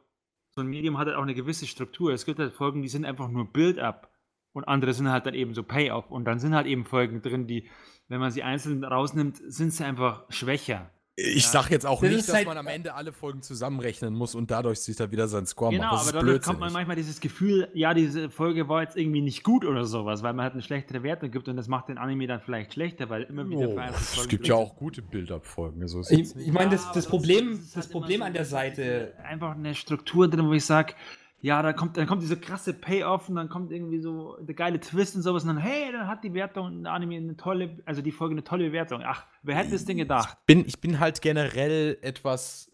[0.51, 2.13] so ein Medium hat halt auch eine gewisse Struktur.
[2.13, 4.11] Es gibt halt Folgen, die sind einfach nur Build-up
[4.51, 6.09] und andere sind halt dann eben so Payoff.
[6.09, 7.69] Und dann sind halt eben Folgen drin, die,
[8.07, 10.91] wenn man sie einzeln rausnimmt, sind sie einfach schwächer.
[11.21, 11.49] Ich Ja.
[11.51, 14.49] sag jetzt auch Das nicht, dass halt- man am Ende alle Folgen zusammenrechnen muss und
[14.51, 15.93] dadurch sich da wieder seinen Score Genau, macht.
[15.95, 16.59] Das aber dadurch kommt blödsinnig.
[16.59, 20.33] man manchmal dieses Gefühl, ja, diese Folge war jetzt irgendwie nicht gut oder sowas, weil
[20.33, 23.23] man halt eine schlechtere Wertung gibt und das macht den Anime dann vielleicht schlechter, weil
[23.23, 25.81] immer wieder Oh, es gibt ja auch gute Build-Up-Folgen.
[25.81, 29.13] Also Ich, ich meine, das, das Problem, ist das halt Problem so an der Seite,
[29.23, 30.93] Einfach eine Struktur drin, wo ich sage,
[31.41, 34.79] ja, da kommt, dann kommt diese krasse Payoff und dann kommt irgendwie so der geile
[34.79, 38.01] Twist und sowas und dann, hey, dann hat die Wertung, der Anime eine tolle, also
[38.01, 39.03] die Folge eine tolle Bewertung.
[39.05, 40.37] Ach, wer hätte das denn gedacht?
[40.45, 42.71] bin, ich bin halt generell etwas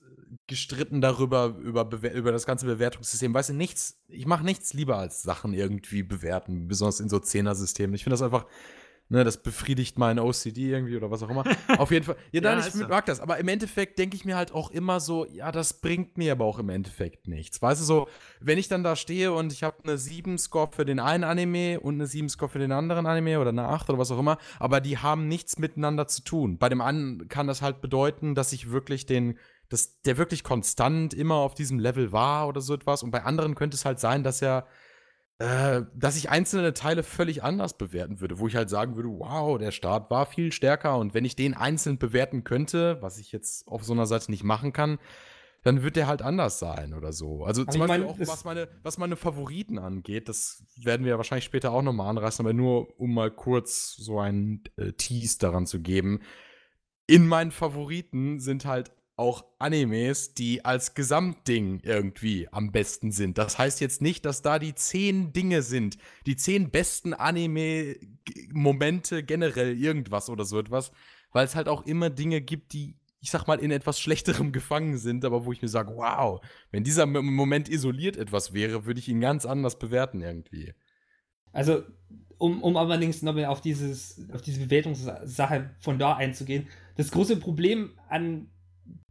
[0.47, 3.34] gestritten darüber, über, über das ganze Bewertungssystem.
[3.34, 7.95] Weißt du, nichts, ich mache nichts lieber als Sachen irgendwie bewerten, besonders in so Zehner-Systemen.
[7.95, 8.45] Ich finde das einfach,
[9.10, 11.43] ne, das befriedigt mein OCD irgendwie oder was auch immer.
[11.78, 12.16] Auf jeden Fall.
[12.32, 12.88] Ja, nein, Ja, ich so.
[12.88, 13.20] mag das.
[13.20, 16.45] Aber im Endeffekt denke ich mir halt auch immer so, ja, das bringt mir aber
[16.45, 17.62] auch im Endeffekt nichts.
[17.62, 18.08] Weißt du, so,
[18.39, 21.95] wenn ich dann da stehe und ich habe eine 7-Score für den einen Anime und
[21.95, 24.97] eine 7-Score für den anderen Anime oder eine 8 oder was auch immer, aber die
[24.97, 26.58] haben nichts miteinander zu tun.
[26.58, 29.38] Bei dem einen kann das halt bedeuten, dass ich wirklich den,
[29.70, 33.03] dass der wirklich konstant immer auf diesem Level war oder so etwas.
[33.03, 34.68] Und bei anderen könnte es halt sein, dass er
[35.40, 39.58] äh, dass ich einzelne Teile völlig anders bewerten würde, wo ich halt sagen würde, wow,
[39.58, 43.68] der Start war viel stärker und wenn ich den einzeln bewerten könnte, was ich jetzt
[43.68, 44.98] auf so einer Seite nicht machen kann,
[45.64, 47.44] dann wird der halt anders sein oder so.
[47.44, 51.12] Also Aber zum Beispiel mein, auch, was meine, was meine Favoriten angeht, das werden wir
[51.14, 55.40] ja wahrscheinlich später auch nochmal anreißen, aber nur um mal kurz so einen äh, Tease
[55.40, 56.22] daran zu geben.
[57.08, 63.38] In meinen Favoriten sind halt auch Animes, die als Gesamtding irgendwie am besten sind.
[63.38, 69.78] Das heißt jetzt nicht, dass da die zehn Dinge sind, die zehn besten Anime-Momente generell
[69.78, 70.91] irgendwas oder so etwas,
[71.32, 74.97] weil es halt auch immer Dinge gibt, die, ich sag mal, in etwas Schlechterem gefangen
[74.97, 76.41] sind, aber wo ich mir sage, wow,
[76.72, 80.74] wenn dieser Moment isoliert etwas wäre, würde ich ihn ganz anders bewerten irgendwie.
[81.53, 81.84] Also,
[82.38, 88.49] um, um allerdings nochmal auf, auf diese Bewertungssache von da einzugehen, das große Problem an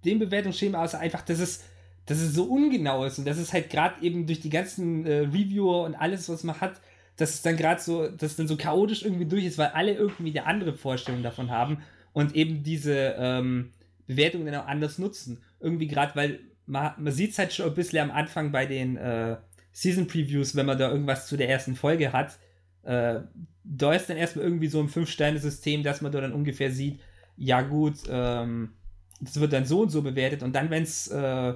[0.04, 1.64] dem Bewertungsschema ist einfach, dass es,
[2.06, 5.20] dass es so ungenau ist und dass es halt gerade eben durch die ganzen äh,
[5.20, 6.80] Reviewer und alles, was man hat,
[7.16, 9.92] dass es dann gerade so, dass es dann so chaotisch irgendwie durch ist, weil alle
[9.92, 11.78] irgendwie eine andere Vorstellung davon haben
[12.12, 13.70] und eben diese ähm,
[14.06, 15.38] Bewertungen dann auch anders nutzen.
[15.60, 18.96] Irgendwie gerade, weil man, man sieht es halt schon ein bisschen am Anfang bei den
[18.96, 19.36] äh,
[19.72, 22.38] Season Previews, wenn man da irgendwas zu der ersten Folge hat.
[22.82, 23.20] Äh,
[23.64, 27.00] da ist dann erstmal irgendwie so ein Fünf-Sterne-System, dass man da dann ungefähr sieht,
[27.36, 28.72] ja gut, ähm,
[29.20, 31.54] das wird dann so und so bewertet und dann, wenn es äh,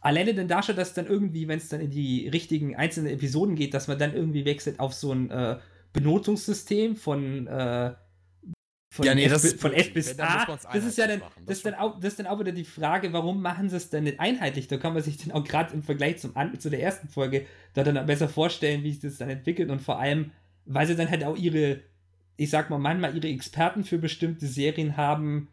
[0.00, 3.56] alleine dann da schon, dass dann irgendwie, wenn es dann in die richtigen einzelnen Episoden
[3.56, 5.58] geht, dass man dann irgendwie wechselt auf so ein äh,
[5.92, 7.94] Benotungssystem von äh,
[8.92, 9.72] von, Ja, nee, F, das von.
[9.72, 10.58] F bis A.
[10.72, 11.32] Das ist ja dann, machen.
[11.46, 13.88] das, Das dann auch, das ist dann auch wieder die Frage, warum machen sie es
[13.88, 14.66] dann nicht einheitlich?
[14.66, 17.84] Da kann man sich dann auch gerade im Vergleich zum, zu der ersten Folge da
[17.84, 20.32] dann besser vorstellen, wie sich das dann entwickelt und vor allem,
[20.64, 21.82] weil sie dann halt auch ihre,
[22.36, 25.48] ich sag mal, manchmal ihre Experten für bestimmte Serien haben,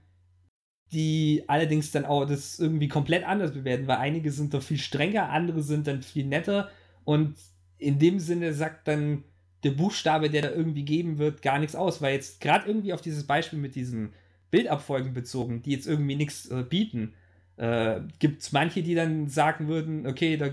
[0.92, 5.30] die allerdings dann auch das irgendwie komplett anders bewerten, weil einige sind doch viel strenger,
[5.30, 6.70] andere sind dann viel netter
[7.04, 7.36] und
[7.78, 9.24] in dem Sinne sagt dann
[9.64, 13.02] der Buchstabe, der da irgendwie geben wird, gar nichts aus, weil jetzt gerade irgendwie auf
[13.02, 14.14] dieses Beispiel mit diesen
[14.52, 17.14] Bildabfolgen bezogen, die jetzt irgendwie nichts äh, bieten,
[17.58, 20.50] äh, gibt es manche, die dann sagen würden, okay, da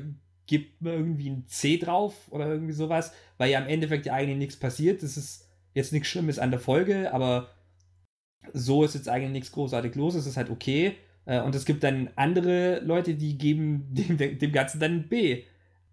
[0.47, 4.39] gibt man irgendwie ein C drauf oder irgendwie sowas, weil ja im Endeffekt ja eigentlich
[4.39, 5.03] nichts passiert.
[5.03, 7.51] Das ist jetzt nichts Schlimmes an der Folge, aber
[8.53, 10.97] so ist jetzt eigentlich nichts großartig los, es ist halt okay.
[11.27, 15.45] Äh, und es gibt dann andere Leute, die geben dem, dem Ganzen dann ein B.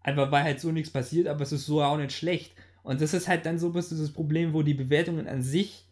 [0.01, 2.53] Einfach weil halt so nichts passiert, aber es ist so auch nicht schlecht.
[2.83, 5.85] Und das ist halt dann so ein bisschen das Problem, wo die Bewertungen an sich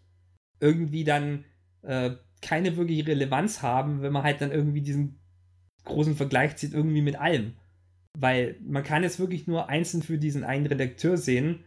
[0.60, 1.46] irgendwie dann
[1.84, 5.20] äh, keine wirkliche Relevanz haben, wenn man halt dann irgendwie diesen
[5.86, 7.54] großen Vergleich zieht, irgendwie mit allem.
[8.18, 11.64] Weil man kann jetzt wirklich nur einzeln für diesen einen Redakteur sehen,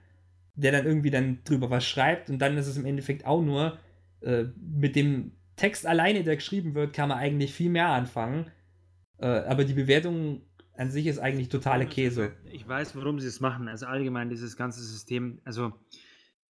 [0.54, 3.78] der dann irgendwie dann drüber was schreibt und dann ist es im Endeffekt auch nur
[4.22, 8.50] äh, mit dem Text alleine, der geschrieben wird, kann man eigentlich viel mehr anfangen.
[9.18, 10.42] Äh, aber die Bewertung
[10.76, 12.32] an sich ist eigentlich totale Käse.
[12.44, 13.68] Ich weiß, warum sie es machen.
[13.68, 15.72] Also allgemein dieses ganze System, also,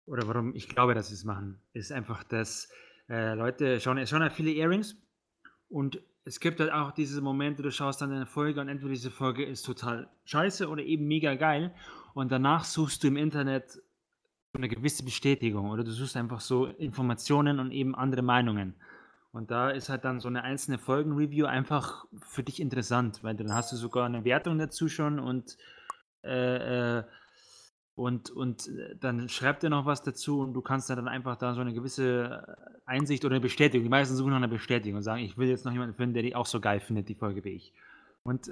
[0.07, 2.69] oder warum ich glaube, dass sie es machen, ist einfach, dass
[3.09, 4.97] äh, Leute schauen, es schauen halt viele Airings
[5.69, 9.13] und es gibt halt auch diese Momente, du schaust dann eine Folge und entweder diese
[9.13, 11.73] Folge ist total scheiße oder eben mega geil
[12.15, 13.81] und danach suchst du im Internet
[14.57, 18.75] so eine gewisse Bestätigung oder du suchst einfach so Informationen und eben andere Meinungen.
[19.33, 23.53] Und da ist halt dann so eine einzelne Folgenreview einfach für dich interessant, weil dann
[23.53, 25.59] hast du sogar eine Wertung dazu schon und
[26.25, 27.05] äh, äh,
[27.95, 31.63] und, und dann schreibt er noch was dazu und du kannst dann einfach da so
[31.63, 33.85] eine gewisse Einsicht oder eine Bestätigung.
[33.85, 36.23] Die meisten suchen nach einer Bestätigung und sagen, ich will jetzt noch jemanden finden, der
[36.23, 37.73] die auch so geil findet, die Folge wie ich.
[38.23, 38.51] Und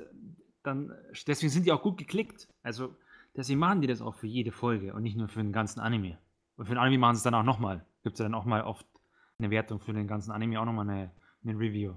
[0.63, 0.95] dann,
[1.27, 2.49] deswegen sind die auch gut geklickt.
[2.63, 2.95] Also,
[3.37, 6.18] deswegen machen die das auch für jede Folge und nicht nur für den ganzen Anime.
[6.57, 7.85] Und für den Anime machen sie es dann auch nochmal.
[8.03, 8.87] Gibt es ja dann auch mal oft
[9.39, 11.11] eine Wertung für den ganzen Anime, auch nochmal eine,
[11.45, 11.95] eine Review.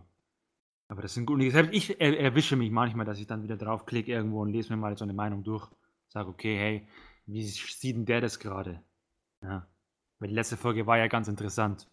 [0.90, 1.42] Aber das sind gut.
[1.52, 4.78] Selbst ich er, erwische mich manchmal, dass ich dann wieder draufklicke irgendwo und lese mir
[4.78, 5.70] mal so eine Meinung durch.
[6.08, 6.88] Sage, okay, hey,
[7.26, 8.82] wie sieht denn der das gerade?
[9.42, 9.68] Ja.
[10.20, 11.88] Weil die letzte Folge war ja ganz interessant.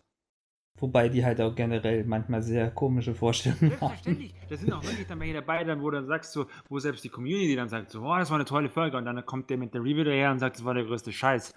[0.79, 3.89] Wobei die halt auch generell manchmal sehr komische Vorstellungen haben.
[3.91, 4.35] Selbstverständlich.
[4.49, 7.09] Da sind auch wirklich dann welche dabei, dann, wo dann sagst so, wo selbst die
[7.09, 9.73] Community dann sagt so, oh, das war eine tolle Folge und dann kommt der mit
[9.73, 11.55] der Review daher und sagt, das war der größte Scheiß.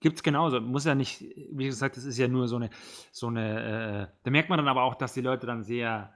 [0.00, 0.60] Gibt's genauso.
[0.60, 2.70] Muss ja nicht, wie gesagt, das ist ja nur so eine,
[3.12, 6.12] so eine, äh, da merkt man dann aber auch, dass die Leute dann sehr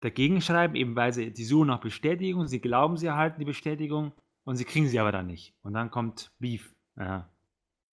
[0.00, 4.12] dagegen schreiben, eben weil sie, die suchen nach Bestätigung, sie glauben, sie erhalten die Bestätigung
[4.44, 5.54] und sie kriegen sie aber dann nicht.
[5.62, 6.74] Und dann kommt Beef.
[6.96, 7.28] Ja.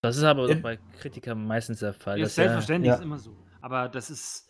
[0.01, 2.19] Das ist aber äh, bei Kritikern meistens der Fall.
[2.19, 2.95] Ja, selbstverständlich ja.
[2.95, 3.35] ist immer so.
[3.65, 4.47] Aber das ist,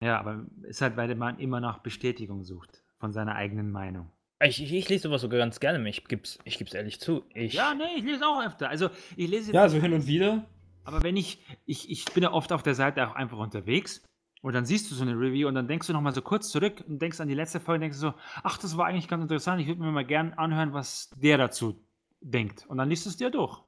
[0.00, 4.10] ja, aber ist halt, weil man immer nach Bestätigung sucht von seiner eigenen Meinung.
[4.42, 5.86] Ich, ich, ich lese sowas sogar ganz gerne.
[5.86, 7.26] Ich gib's, ich gib's ehrlich zu.
[7.34, 8.70] Ich ja, nee, ich lese auch öfter.
[8.70, 10.46] Also ich lese Ja, so hin und wieder.
[10.84, 14.02] Aber wenn ich, ich, ich bin ja oft auf der Seite auch einfach unterwegs
[14.40, 16.82] und dann siehst du so eine Review und dann denkst du nochmal so kurz zurück
[16.88, 19.60] und denkst an die letzte Folge und denkst so, ach, das war eigentlich ganz interessant,
[19.60, 21.78] ich würde mir mal gern anhören, was der dazu
[22.22, 22.64] denkt.
[22.68, 23.65] Und dann liest du es dir durch.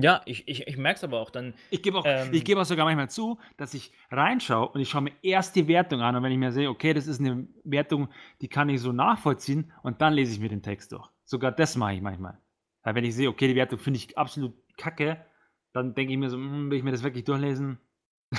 [0.00, 1.54] Ja, ich, ich, ich merke es aber auch dann.
[1.70, 5.02] Ich gebe auch, ähm, geb auch sogar manchmal zu, dass ich reinschaue und ich schaue
[5.02, 8.08] mir erst die Wertung an und wenn ich mir sehe, okay, das ist eine Wertung,
[8.40, 11.08] die kann ich so nachvollziehen und dann lese ich mir den Text durch.
[11.24, 12.38] Sogar das mache ich manchmal.
[12.82, 15.24] Weil wenn ich sehe, okay, die Wertung finde ich absolut kacke,
[15.72, 17.78] dann denke ich mir so, hm, will ich mir das wirklich durchlesen?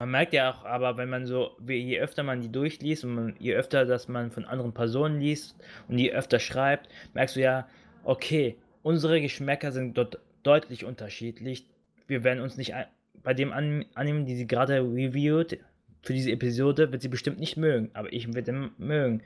[0.00, 3.36] Man merkt ja auch, aber wenn man so, je öfter man die durchliest und man,
[3.40, 5.56] je öfter, dass man von anderen Personen liest
[5.88, 7.66] und je öfter schreibt, merkst du ja,
[8.04, 11.66] okay, unsere Geschmäcker sind dort deutlich unterschiedlich.
[12.06, 12.74] Wir werden uns nicht
[13.22, 15.58] bei dem Anime, die sie gerade reviewt,
[16.02, 19.22] für diese Episode, wird sie bestimmt nicht mögen, aber ich werde mögen.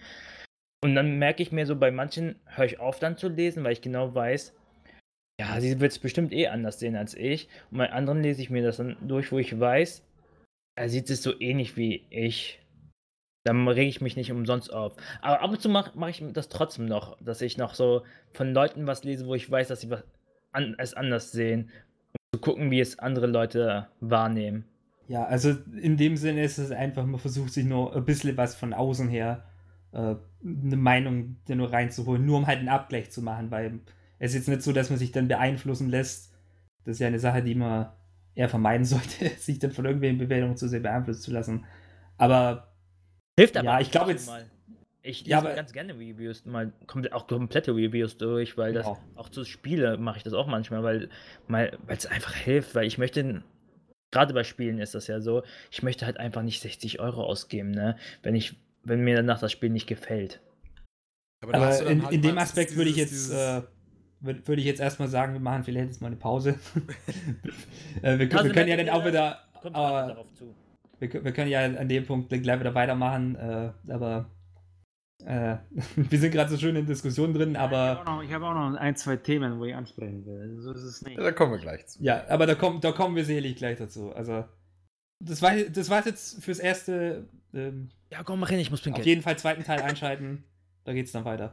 [0.83, 3.73] Und dann merke ich mir so, bei manchen höre ich auf dann zu lesen, weil
[3.73, 4.53] ich genau weiß,
[5.41, 7.49] ja, sie wird es bestimmt eh anders sehen als ich.
[7.71, 10.03] Und bei anderen lese ich mir das dann durch, wo ich weiß,
[10.77, 12.61] er sieht es so ähnlich wie ich.
[13.45, 14.97] Dann rege ich mich nicht umsonst auf.
[15.21, 18.03] Aber ab und zu mache mach ich das trotzdem noch, dass ich noch so
[18.33, 20.05] von Leuten was lese, wo ich weiß, dass sie was
[20.53, 21.71] an, es anders sehen,
[22.13, 24.65] um zu gucken, wie es andere Leute wahrnehmen.
[25.09, 28.55] Ja, also in dem Sinne ist es einfach, man versucht sich nur ein bisschen was
[28.55, 29.45] von außen her,
[29.93, 33.81] äh, eine Meinung nur reinzuholen, nur um halt einen Abgleich zu machen, weil
[34.19, 36.33] es ist jetzt nicht so, dass man sich dann beeinflussen lässt.
[36.85, 37.93] Das ist ja eine Sache, die man
[38.35, 41.65] eher vermeiden sollte, sich dann von irgendwelchen Bewertungen zu sehr beeinflussen zu lassen.
[42.19, 42.73] Aber
[43.39, 44.45] hilft aber ja, ich glaube jetzt mal.
[45.05, 46.73] Ich lese ja, aber, ganz gerne Reviews, mal
[47.11, 49.01] auch komplette Reviews durch, weil das genau.
[49.17, 51.09] auch zu Spiele mache ich das auch manchmal, weil
[51.49, 53.43] weil es einfach hilft, weil ich möchte
[54.13, 55.43] gerade bei Spielen ist das ja so,
[55.73, 59.51] ich möchte halt einfach nicht 60 Euro ausgeben, ne, wenn ich wenn mir danach das
[59.51, 60.41] Spiel nicht gefällt.
[61.41, 63.63] Aber, aber in, halt in dem Aspekt würde ich jetzt äh,
[64.21, 66.51] würde ich jetzt erstmal sagen, wir machen vielleicht jetzt mal eine Pause.
[68.03, 69.41] äh, wir, wir, können ja dann auch wieder.
[69.73, 70.25] Aber,
[71.01, 74.31] wir, wir, können ja an dem Punkt gleich wieder weitermachen, äh, aber
[75.27, 75.57] äh,
[75.97, 78.03] wir sind gerade so schön in Diskussionen drin, aber.
[78.25, 80.61] Ich habe auch, auch, noch ein, zwei Themen, wo ich ansprechen will.
[80.61, 81.19] So ist es nicht.
[81.19, 82.03] Da kommen wir gleich zu.
[82.03, 84.13] Ja, aber da, kommen, da kommen wir sicherlich gleich dazu.
[84.15, 84.45] Also,
[85.21, 87.29] das war das war's jetzt fürs erste.
[87.55, 89.03] Ähm, ja, komm, mach hin, ich muss pinkeln.
[89.03, 90.45] Auf jeden Fall zweiten Teil einschalten.
[90.85, 91.51] Da geht's dann weiter.